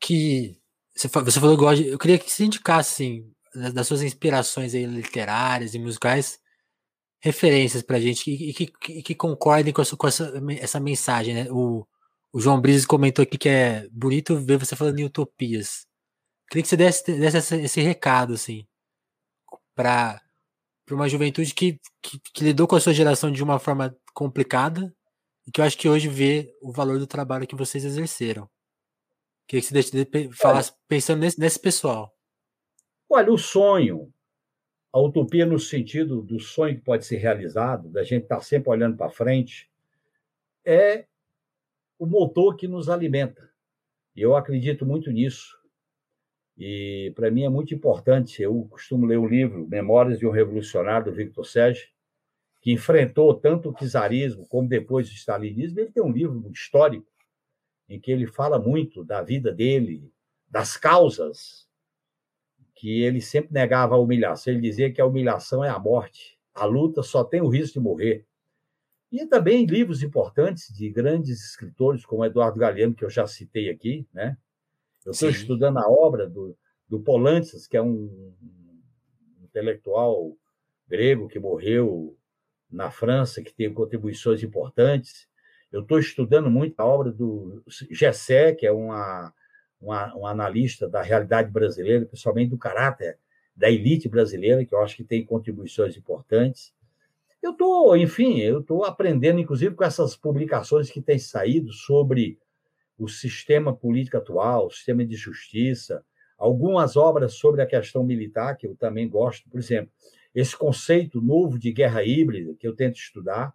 que 0.00 0.58
você, 0.96 1.06
falou 1.06 1.54
igual, 1.54 1.74
eu 1.74 1.98
queria 1.98 2.18
que 2.18 2.30
você 2.30 2.46
indicasse, 2.46 2.94
assim, 2.94 3.32
das 3.74 3.86
suas 3.86 4.00
inspirações 4.02 4.74
aí 4.74 4.86
literárias 4.86 5.74
e 5.74 5.78
musicais, 5.78 6.40
referências 7.20 7.82
pra 7.82 8.00
gente 8.00 8.30
e 8.30 8.54
que, 8.54 8.66
que, 8.68 9.02
que, 9.02 9.14
concordem 9.14 9.70
com, 9.70 9.82
essa, 9.82 9.96
com 9.98 10.08
essa, 10.08 10.32
essa 10.60 10.80
mensagem, 10.80 11.34
né? 11.34 11.46
O, 11.50 11.86
o 12.32 12.40
João 12.40 12.58
Brise 12.58 12.86
comentou 12.86 13.22
aqui 13.22 13.36
que 13.36 13.50
é 13.50 13.86
bonito 13.92 14.36
ver 14.38 14.56
você 14.56 14.74
falando 14.74 14.98
em 14.98 15.04
utopias. 15.04 15.86
Queria 16.48 16.62
que 16.62 16.68
você 16.70 16.76
desse, 16.76 17.04
desse 17.04 17.36
esse, 17.36 17.56
esse 17.56 17.80
recado, 17.82 18.32
assim, 18.32 18.66
para 19.74 20.22
uma 20.90 21.08
juventude 21.08 21.52
que, 21.52 21.78
que, 22.02 22.18
que, 22.32 22.44
lidou 22.44 22.66
com 22.66 22.76
a 22.76 22.80
sua 22.80 22.94
geração 22.94 23.30
de 23.30 23.42
uma 23.42 23.58
forma 23.58 23.94
complicada 24.14 24.90
e 25.48 25.50
que 25.50 25.62
eu 25.62 25.64
acho 25.64 25.78
que 25.78 25.88
hoje 25.88 26.08
vê 26.08 26.54
o 26.60 26.70
valor 26.70 26.98
do 26.98 27.06
trabalho 27.06 27.46
que 27.46 27.56
vocês 27.56 27.82
exerceram. 27.82 28.46
Queria 29.46 29.66
que 29.66 29.82
você 29.82 30.04
de, 30.04 30.30
falasse 30.34 30.74
pensando 30.86 31.20
nesse, 31.20 31.40
nesse 31.40 31.58
pessoal. 31.58 32.14
Olha, 33.08 33.32
o 33.32 33.38
sonho, 33.38 34.12
a 34.92 35.00
utopia 35.00 35.46
no 35.46 35.58
sentido 35.58 36.20
do 36.20 36.38
sonho 36.38 36.76
que 36.76 36.82
pode 36.82 37.06
ser 37.06 37.16
realizado, 37.16 37.88
da 37.88 38.04
gente 38.04 38.24
estar 38.24 38.36
tá 38.36 38.42
sempre 38.42 38.68
olhando 38.68 38.98
para 38.98 39.08
frente, 39.08 39.70
é 40.66 41.06
o 41.98 42.04
motor 42.04 42.54
que 42.54 42.68
nos 42.68 42.90
alimenta. 42.90 43.50
E 44.14 44.20
eu 44.20 44.36
acredito 44.36 44.84
muito 44.84 45.10
nisso. 45.10 45.58
E 46.58 47.10
para 47.16 47.30
mim 47.30 47.44
é 47.44 47.48
muito 47.48 47.74
importante. 47.74 48.42
Eu 48.42 48.66
costumo 48.68 49.06
ler 49.06 49.16
o 49.16 49.26
livro 49.26 49.66
Memórias 49.66 50.18
de 50.18 50.26
um 50.26 50.30
Revolucionário, 50.30 51.06
do 51.06 51.16
Victor 51.16 51.46
Sege, 51.46 51.88
que 52.68 52.72
enfrentou 52.72 53.32
tanto 53.32 53.70
o 53.70 53.72
czarismo 53.72 54.46
como 54.46 54.68
depois 54.68 55.08
o 55.08 55.14
stalinismo. 55.14 55.80
Ele 55.80 55.90
tem 55.90 56.02
um 56.02 56.12
livro 56.12 56.50
histórico 56.52 57.10
em 57.88 57.98
que 57.98 58.12
ele 58.12 58.26
fala 58.26 58.58
muito 58.58 59.02
da 59.02 59.22
vida 59.22 59.50
dele, 59.50 60.12
das 60.46 60.76
causas 60.76 61.66
que 62.74 63.00
ele 63.00 63.22
sempre 63.22 63.54
negava 63.54 63.94
a 63.94 63.98
humilhação. 63.98 64.52
Ele 64.52 64.60
dizia 64.60 64.92
que 64.92 65.00
a 65.00 65.06
humilhação 65.06 65.64
é 65.64 65.70
a 65.70 65.78
morte, 65.78 66.38
a 66.52 66.66
luta 66.66 67.02
só 67.02 67.24
tem 67.24 67.40
o 67.40 67.48
risco 67.48 67.78
de 67.78 67.80
morrer. 67.80 68.26
E 69.10 69.24
também 69.24 69.64
livros 69.64 70.02
importantes 70.02 70.70
de 70.70 70.90
grandes 70.90 71.42
escritores, 71.42 72.04
como 72.04 72.22
Eduardo 72.22 72.58
Galeano, 72.58 72.94
que 72.94 73.02
eu 73.02 73.08
já 73.08 73.26
citei 73.26 73.70
aqui. 73.70 74.06
Né? 74.12 74.36
Eu 75.06 75.12
estou 75.12 75.30
estudando 75.30 75.78
a 75.78 75.88
obra 75.88 76.28
do, 76.28 76.54
do 76.86 77.00
Polantzas, 77.00 77.66
que 77.66 77.78
é 77.78 77.82
um 77.82 78.34
intelectual 79.42 80.36
grego 80.86 81.28
que 81.28 81.38
morreu 81.38 82.17
na 82.70 82.90
França, 82.90 83.42
que 83.42 83.52
tem 83.52 83.72
contribuições 83.72 84.42
importantes. 84.42 85.28
Eu 85.72 85.82
estou 85.82 85.98
estudando 85.98 86.50
muito 86.50 86.78
a 86.78 86.84
obra 86.84 87.12
do 87.12 87.62
Gessé, 87.90 88.52
que 88.54 88.66
é 88.66 88.72
uma, 88.72 89.32
uma, 89.80 90.16
um 90.16 90.26
analista 90.26 90.88
da 90.88 91.02
realidade 91.02 91.50
brasileira, 91.50 92.06
principalmente 92.06 92.50
do 92.50 92.58
caráter 92.58 93.18
da 93.56 93.70
elite 93.70 94.08
brasileira, 94.08 94.64
que 94.64 94.74
eu 94.74 94.80
acho 94.80 94.96
que 94.96 95.04
tem 95.04 95.24
contribuições 95.24 95.96
importantes. 95.96 96.72
Eu 97.42 97.52
estou, 97.52 97.96
enfim, 97.96 98.38
eu 98.38 98.60
estou 98.60 98.84
aprendendo, 98.84 99.40
inclusive, 99.40 99.74
com 99.74 99.84
essas 99.84 100.16
publicações 100.16 100.90
que 100.90 101.02
têm 101.02 101.18
saído 101.18 101.72
sobre 101.72 102.38
o 102.98 103.08
sistema 103.08 103.74
político 103.74 104.16
atual, 104.16 104.66
o 104.66 104.70
sistema 104.70 105.04
de 105.04 105.16
justiça, 105.16 106.04
algumas 106.36 106.96
obras 106.96 107.34
sobre 107.34 107.60
a 107.60 107.66
questão 107.66 108.04
militar, 108.04 108.56
que 108.56 108.66
eu 108.66 108.76
também 108.76 109.08
gosto, 109.08 109.48
por 109.48 109.58
exemplo, 109.58 109.90
esse 110.40 110.56
conceito 110.56 111.20
novo 111.20 111.58
de 111.58 111.72
guerra 111.72 112.04
híbrida, 112.04 112.54
que 112.54 112.66
eu 112.66 112.74
tento 112.74 112.96
estudar. 112.96 113.52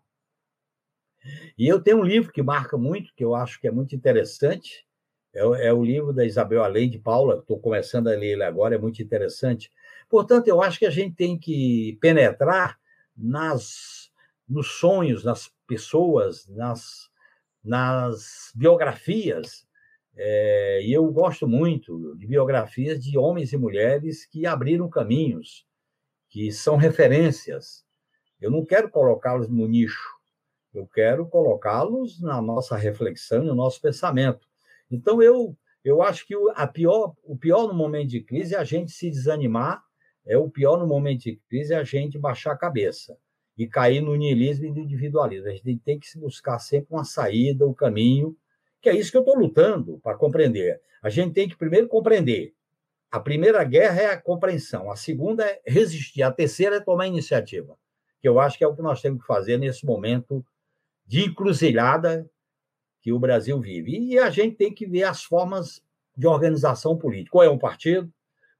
E 1.57 1.65
eu 1.65 1.81
tenho 1.81 1.99
um 1.99 2.03
livro 2.03 2.29
que 2.29 2.43
marca 2.43 2.77
muito, 2.77 3.13
que 3.15 3.23
eu 3.23 3.33
acho 3.33 3.59
que 3.61 3.67
é 3.69 3.71
muito 3.71 3.95
interessante, 3.95 4.85
é, 5.33 5.67
é 5.67 5.73
o 5.73 5.81
livro 5.81 6.11
da 6.11 6.25
Isabel 6.25 6.61
Além 6.61 6.89
de 6.89 6.99
Paula, 6.99 7.39
estou 7.39 7.57
começando 7.57 8.09
a 8.09 8.11
ler 8.11 8.33
ele 8.33 8.43
agora, 8.43 8.75
é 8.75 8.77
muito 8.77 9.01
interessante. 9.01 9.71
Portanto, 10.09 10.49
eu 10.49 10.61
acho 10.61 10.77
que 10.77 10.85
a 10.85 10.89
gente 10.89 11.15
tem 11.15 11.39
que 11.39 11.97
penetrar 12.01 12.77
nas, 13.15 14.11
nos 14.47 14.67
sonhos, 14.73 15.23
nas 15.23 15.49
pessoas, 15.65 16.45
nas, 16.49 17.09
nas 17.63 18.51
biografias. 18.53 19.65
É, 20.17 20.81
e 20.83 20.91
eu 20.91 21.09
gosto 21.13 21.47
muito 21.47 22.13
de 22.17 22.27
biografias 22.27 23.01
de 23.01 23.17
homens 23.17 23.53
e 23.53 23.57
mulheres 23.57 24.25
que 24.25 24.45
abriram 24.45 24.89
caminhos, 24.89 25.65
que 26.33 26.51
são 26.51 26.77
referências. 26.77 27.85
Eu 28.41 28.49
não 28.49 28.65
quero 28.65 28.89
colocá-los 28.89 29.47
no 29.47 29.67
nicho, 29.67 30.09
eu 30.73 30.87
quero 30.87 31.27
colocá-los 31.27 32.19
na 32.19 32.41
nossa 32.41 32.75
reflexão, 32.75 33.43
no 33.43 33.53
nosso 33.53 33.79
pensamento. 33.79 34.47
Então, 34.89 35.21
eu, 35.21 35.55
eu 35.83 36.01
acho 36.01 36.25
que 36.25 36.33
a 36.55 36.65
pior, 36.65 37.13
o 37.23 37.37
pior 37.37 37.67
no 37.67 37.75
momento 37.75 38.09
de 38.09 38.19
crise 38.19 38.55
é 38.55 38.57
a 38.57 38.63
gente 38.63 38.91
se 38.91 39.11
desanimar 39.11 39.83
é 40.25 40.35
o 40.35 40.49
pior 40.49 40.79
no 40.79 40.87
momento 40.87 41.21
de 41.23 41.35
crise 41.47 41.71
é 41.71 41.77
a 41.77 41.83
gente 41.83 42.17
baixar 42.17 42.53
a 42.53 42.57
cabeça 42.57 43.15
e 43.55 43.67
cair 43.67 44.01
no 44.01 44.15
niilismo 44.15 44.65
e 44.65 44.71
no 44.71 44.79
individualismo. 44.79 45.49
A 45.49 45.51
gente 45.51 45.79
tem 45.85 45.99
que 45.99 46.07
buscar 46.17 46.57
sempre 46.57 46.95
uma 46.95 47.03
saída, 47.03 47.67
um 47.67 47.75
caminho, 47.75 48.35
que 48.81 48.89
é 48.89 48.95
isso 48.95 49.11
que 49.11 49.17
eu 49.17 49.21
estou 49.21 49.37
lutando 49.37 49.99
para 49.99 50.17
compreender. 50.17 50.81
A 51.03 51.09
gente 51.09 51.33
tem 51.33 51.47
que 51.47 51.55
primeiro 51.55 51.87
compreender. 51.87 52.55
A 53.13 53.19
primeira 53.19 53.63
guerra 53.63 54.01
é 54.01 54.05
a 54.07 54.19
compreensão, 54.19 54.89
a 54.89 54.95
segunda 54.95 55.45
é 55.45 55.61
resistir, 55.67 56.23
a 56.23 56.31
terceira 56.31 56.77
é 56.77 56.79
tomar 56.79 57.05
iniciativa, 57.05 57.77
que 58.19 58.27
eu 58.27 58.39
acho 58.39 58.57
que 58.57 58.63
é 58.63 58.67
o 58.67 58.75
que 58.75 58.81
nós 58.81 59.03
temos 59.03 59.21
que 59.21 59.27
fazer 59.27 59.59
nesse 59.59 59.85
momento 59.85 60.43
de 61.05 61.25
encruzilhada 61.25 62.27
que 63.03 63.13
o 63.13 63.19
Brasil 63.19 63.61
vive. 63.61 63.99
E 63.99 64.17
a 64.17 64.31
gente 64.31 64.55
tem 64.55 64.73
que 64.73 64.87
ver 64.87 65.03
as 65.03 65.23
formas 65.23 65.79
de 66.17 66.25
organização 66.25 66.97
política. 66.97 67.37
Ou 67.37 67.43
é 67.43 67.49
um 67.51 67.59
partido, 67.59 68.11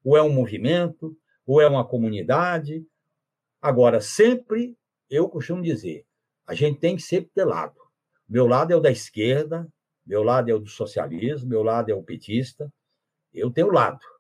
ou 0.03 0.15
é 0.15 0.21
um 0.21 0.31
movimento, 0.31 1.17
ou 1.47 1.59
é 1.59 1.67
uma 1.67 1.84
comunidade. 1.84 2.85
Agora, 3.59 4.01
sempre, 4.01 4.77
eu 5.09 5.27
costumo 5.30 5.63
dizer, 5.63 6.05
a 6.45 6.53
gente 6.53 6.80
tem 6.80 6.95
que 6.95 7.01
sempre 7.01 7.31
ter 7.34 7.45
lado. 7.45 7.81
Meu 8.30 8.45
lado 8.45 8.71
é 8.71 8.75
o 8.75 8.80
da 8.80 8.91
esquerda, 8.91 9.67
meu 10.05 10.21
lado 10.21 10.47
é 10.51 10.53
o 10.53 10.59
do 10.59 10.69
socialismo, 10.69 11.49
meu 11.49 11.63
lado 11.63 11.89
é 11.89 11.95
o 11.95 12.03
petista. 12.03 12.71
Eu 13.34 13.49
tenho 13.49 13.71
lado. 13.71 14.12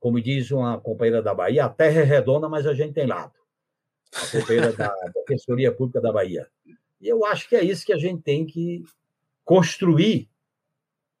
Como 0.00 0.20
diz 0.20 0.50
uma 0.50 0.80
companheira 0.80 1.22
da 1.22 1.34
Bahia, 1.34 1.66
a 1.66 1.68
terra 1.68 2.00
é 2.00 2.04
redonda, 2.04 2.48
mas 2.48 2.66
a 2.66 2.74
gente 2.74 2.94
tem 2.94 3.06
lado. 3.06 3.34
A 4.12 4.26
companheira 4.26 4.72
da 4.72 4.92
Defensoria 5.14 5.70
Pública 5.70 6.00
da 6.00 6.10
Bahia. 6.10 6.48
E 7.00 7.06
eu 7.06 7.24
acho 7.24 7.48
que 7.48 7.54
é 7.54 7.62
isso 7.62 7.86
que 7.86 7.92
a 7.92 7.98
gente 7.98 8.22
tem 8.22 8.44
que 8.44 8.82
construir 9.44 10.28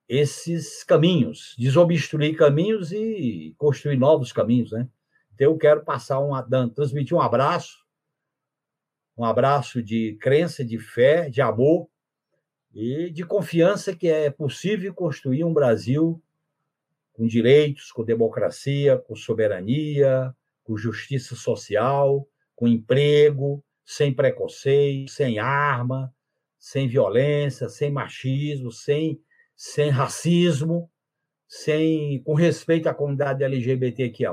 esses 0.08 0.82
caminhos, 0.82 1.54
desobstruir 1.56 2.36
caminhos 2.36 2.90
e 2.90 3.54
construir 3.56 3.96
novos 3.96 4.32
caminhos, 4.32 4.72
né? 4.72 4.88
Então, 5.34 5.52
eu 5.52 5.56
quero 5.56 5.84
passar 5.84 6.18
um, 6.18 6.32
transmitir 6.68 7.16
um 7.16 7.20
abraço, 7.20 7.78
um 9.16 9.24
abraço 9.24 9.82
de 9.82 10.18
crença, 10.20 10.64
de 10.64 10.78
fé, 10.78 11.30
de 11.30 11.40
amor 11.40 11.88
e 12.74 13.10
de 13.10 13.24
confiança 13.24 13.94
que 13.94 14.08
é 14.08 14.30
possível 14.30 14.92
construir 14.92 15.44
um 15.44 15.52
Brasil 15.52 16.20
com 17.20 17.26
direitos, 17.26 17.92
com 17.92 18.02
democracia, 18.02 18.96
com 18.96 19.14
soberania, 19.14 20.34
com 20.64 20.74
justiça 20.74 21.36
social, 21.36 22.26
com 22.56 22.66
emprego, 22.66 23.62
sem 23.84 24.10
preconceito, 24.10 25.10
sem 25.10 25.38
arma, 25.38 26.10
sem 26.58 26.88
violência, 26.88 27.68
sem 27.68 27.90
machismo, 27.90 28.72
sem, 28.72 29.20
sem 29.54 29.90
racismo, 29.90 30.90
sem 31.46 32.22
com 32.22 32.32
respeito 32.32 32.88
à 32.88 32.94
comunidade 32.94 33.44
LGBTQIA+, 33.44 34.32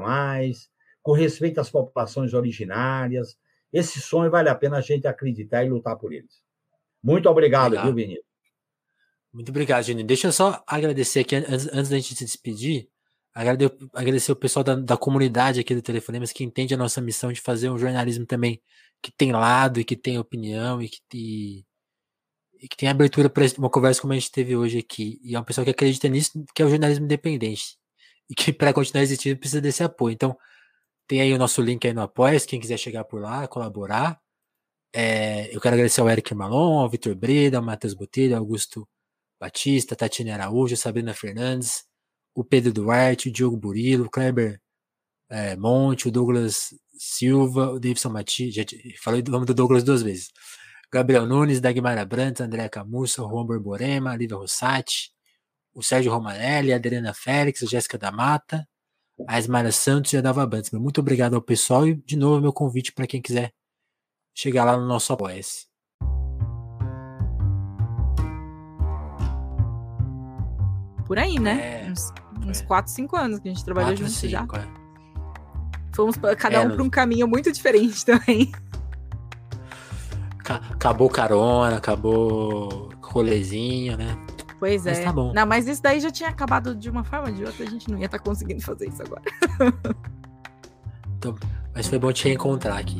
com 1.03 1.11
respeito 1.11 1.59
às 1.59 1.69
populações 1.69 2.33
originárias. 2.33 3.37
Esse 3.73 3.99
sonho 3.99 4.31
vale 4.31 4.47
a 4.47 4.55
pena 4.55 4.77
a 4.77 4.81
gente 4.81 5.07
acreditar 5.07 5.65
e 5.65 5.69
lutar 5.69 5.97
por 5.97 6.13
eles. 6.13 6.41
Muito 7.03 7.29
obrigado, 7.29 7.73
obrigado. 7.73 7.85
viu, 7.87 7.95
Vinícius? 7.95 8.26
Muito 9.37 9.49
obrigado, 9.49 9.83
Juninho. 9.83 10.07
Deixa 10.07 10.27
eu 10.27 10.31
só 10.31 10.63
agradecer 10.65 11.19
aqui, 11.19 11.35
antes, 11.35 11.67
antes 11.67 11.89
da 11.89 11.95
gente 11.97 12.15
se 12.15 12.25
despedir, 12.25 12.89
agradecer 13.93 14.31
o 14.31 14.35
pessoal 14.35 14.63
da, 14.63 14.73
da 14.73 14.97
comunidade 14.97 15.59
aqui 15.59 15.75
do 15.75 15.81
Telefonemas 15.81 16.31
que 16.31 16.43
entende 16.43 16.73
a 16.73 16.77
nossa 16.77 16.99
missão 16.99 17.31
de 17.31 17.39
fazer 17.39 17.69
um 17.69 17.77
jornalismo 17.77 18.25
também 18.25 18.59
que 18.99 19.11
tem 19.11 19.31
lado 19.31 19.79
e 19.79 19.83
que 19.85 19.95
tem 19.95 20.17
opinião 20.17 20.81
e 20.81 20.89
que, 20.89 20.99
e, 21.13 21.65
e 22.59 22.67
que 22.67 22.75
tem 22.75 22.89
abertura 22.89 23.29
para 23.29 23.45
uma 23.59 23.69
conversa 23.69 24.01
como 24.01 24.11
a 24.13 24.15
gente 24.15 24.31
teve 24.31 24.55
hoje 24.55 24.79
aqui. 24.79 25.19
E 25.23 25.35
é 25.35 25.39
um 25.39 25.43
pessoal 25.43 25.65
que 25.65 25.69
acredita 25.69 26.09
nisso, 26.09 26.43
que 26.55 26.63
é 26.63 26.65
o 26.65 26.69
jornalismo 26.69 27.05
independente. 27.05 27.77
E 28.27 28.33
que 28.33 28.51
para 28.51 28.73
continuar 28.73 29.03
existindo 29.03 29.37
precisa 29.37 29.61
desse 29.61 29.83
apoio. 29.83 30.13
Então, 30.13 30.35
tem 31.07 31.21
aí 31.21 31.31
o 31.31 31.37
nosso 31.37 31.61
link 31.61 31.85
aí 31.85 31.93
no 31.93 32.01
Apoia, 32.01 32.39
quem 32.39 32.59
quiser 32.59 32.77
chegar 32.77 33.03
por 33.03 33.21
lá, 33.21 33.47
colaborar. 33.47 34.19
É, 34.91 35.55
eu 35.55 35.61
quero 35.61 35.75
agradecer 35.75 36.01
ao 36.01 36.09
Eric 36.09 36.33
Malon, 36.33 36.79
ao 36.79 36.89
Vitor 36.89 37.13
Breda, 37.15 37.57
ao 37.57 37.63
Matheus 37.63 37.93
Botelho, 37.93 38.35
ao 38.35 38.41
Augusto 38.41 38.87
Batista, 39.39 39.95
Tatiana 39.95 40.33
Araújo, 40.33 40.75
Sabrina 40.75 41.13
Fernandes, 41.13 41.85
o 42.33 42.43
Pedro 42.43 42.73
Duarte, 42.73 43.29
o 43.29 43.31
Diogo 43.31 43.57
Burilo, 43.57 44.05
o 44.05 44.09
Kleber 44.09 44.59
é, 45.29 45.55
Monte, 45.55 46.07
o 46.07 46.11
Douglas 46.11 46.69
Silva, 46.97 47.71
o 47.71 47.79
Davidson 47.79 48.13
já 48.51 48.63
falei 49.01 49.21
do 49.21 49.31
nome 49.31 49.45
do 49.45 49.53
Douglas 49.53 49.83
duas 49.83 50.01
vezes. 50.01 50.31
Gabriel 50.91 51.25
Nunes, 51.25 51.59
Dagmar 51.59 52.03
Brandt, 52.07 52.41
André 52.41 52.69
Camussa, 52.69 53.21
Juan 53.21 53.45
Borborema, 53.45 54.15
Lívia 54.15 54.37
Rossati, 54.37 55.11
o 55.73 55.83
Sérgio 55.83 56.11
Romanelli, 56.11 56.73
a 56.73 56.77
Adriana 56.77 57.13
Félix, 57.13 57.61
a 57.61 57.65
Jéssica 57.65 57.97
da 57.97 58.11
Mata, 58.11 58.67
a 59.27 59.37
Esmara 59.37 59.71
Santos 59.71 60.13
e 60.13 60.17
a 60.17 60.21
Dava 60.21 60.45
Bantes. 60.45 60.71
Muito 60.71 61.01
obrigado 61.01 61.35
ao 61.35 61.41
pessoal 61.41 61.87
e, 61.87 61.95
de 61.95 62.15
novo, 62.15 62.41
meu 62.41 62.53
convite 62.53 62.91
para 62.93 63.05
quem 63.05 63.21
quiser 63.21 63.53
chegar 64.33 64.63
lá 64.65 64.77
no 64.77 64.87
nosso 64.87 65.11
apoia 65.11 65.41
Por 71.07 71.17
aí, 71.17 71.39
né? 71.39 71.85
É, 71.85 71.89
uns, 71.89 72.13
uns 72.45 72.61
4, 72.61 72.91
5 72.91 73.15
anos 73.15 73.39
que 73.39 73.47
a 73.47 73.53
gente 73.53 73.63
trabalhou 73.63 73.95
junto 73.95 74.27
já. 74.27 74.43
É. 74.43 74.67
Fomos 75.95 76.17
cada 76.37 76.57
é, 76.57 76.59
um 76.59 76.75
para 76.75 76.83
um 76.83 76.89
caminho 76.89 77.27
muito 77.27 77.51
diferente 77.51 78.03
também. 78.05 78.51
Acabou 80.43 81.09
carona, 81.09 81.77
acabou 81.77 82.89
rolezinho, 83.01 83.97
né? 83.97 84.17
Pois 84.59 84.85
mas 84.85 84.99
é. 84.99 85.03
Tá 85.03 85.13
bom. 85.13 85.33
Não, 85.33 85.45
mas 85.45 85.67
isso 85.67 85.81
daí 85.81 85.99
já 85.99 86.11
tinha 86.11 86.29
acabado 86.29 86.75
de 86.75 86.89
uma 86.89 87.03
forma 87.03 87.29
ou 87.29 87.33
de 87.33 87.43
outra, 87.43 87.65
a 87.65 87.69
gente 87.69 87.89
não 87.89 87.97
ia 87.97 88.05
estar 88.05 88.17
tá 88.17 88.23
conseguindo 88.23 88.61
fazer 88.61 88.89
isso 88.89 89.01
agora. 89.01 89.23
então, 91.17 91.35
mas 91.73 91.87
foi 91.87 91.99
bom 91.99 92.11
te 92.11 92.25
reencontrar 92.25 92.77
aqui. 92.77 92.99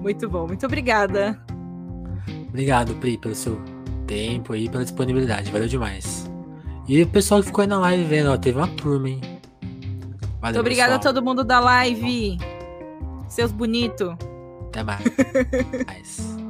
Muito 0.00 0.28
bom, 0.28 0.46
muito 0.46 0.66
obrigada. 0.66 1.40
Obrigado, 2.48 2.94
Pri, 2.96 3.18
pelo 3.18 3.34
seu 3.34 3.60
tempo 4.06 4.54
e 4.54 4.68
pela 4.68 4.84
disponibilidade. 4.84 5.50
Valeu 5.50 5.68
demais. 5.68 6.33
E 6.86 7.02
o 7.02 7.06
pessoal 7.06 7.40
que 7.40 7.46
ficou 7.46 7.62
aí 7.62 7.68
na 7.68 7.78
live 7.78 8.04
vendo, 8.04 8.30
ó, 8.30 8.36
teve 8.36 8.58
uma 8.58 8.68
turma, 8.68 9.08
hein? 9.08 9.20
Valeu, 10.40 10.40
muito 10.40 10.60
obrigada 10.60 10.96
a 10.96 10.98
todo 10.98 11.22
mundo 11.22 11.42
da 11.42 11.58
live. 11.58 12.38
Seus 13.28 13.50
bonitos. 13.50 14.14
Até 14.68 14.82
mais. 14.82 15.02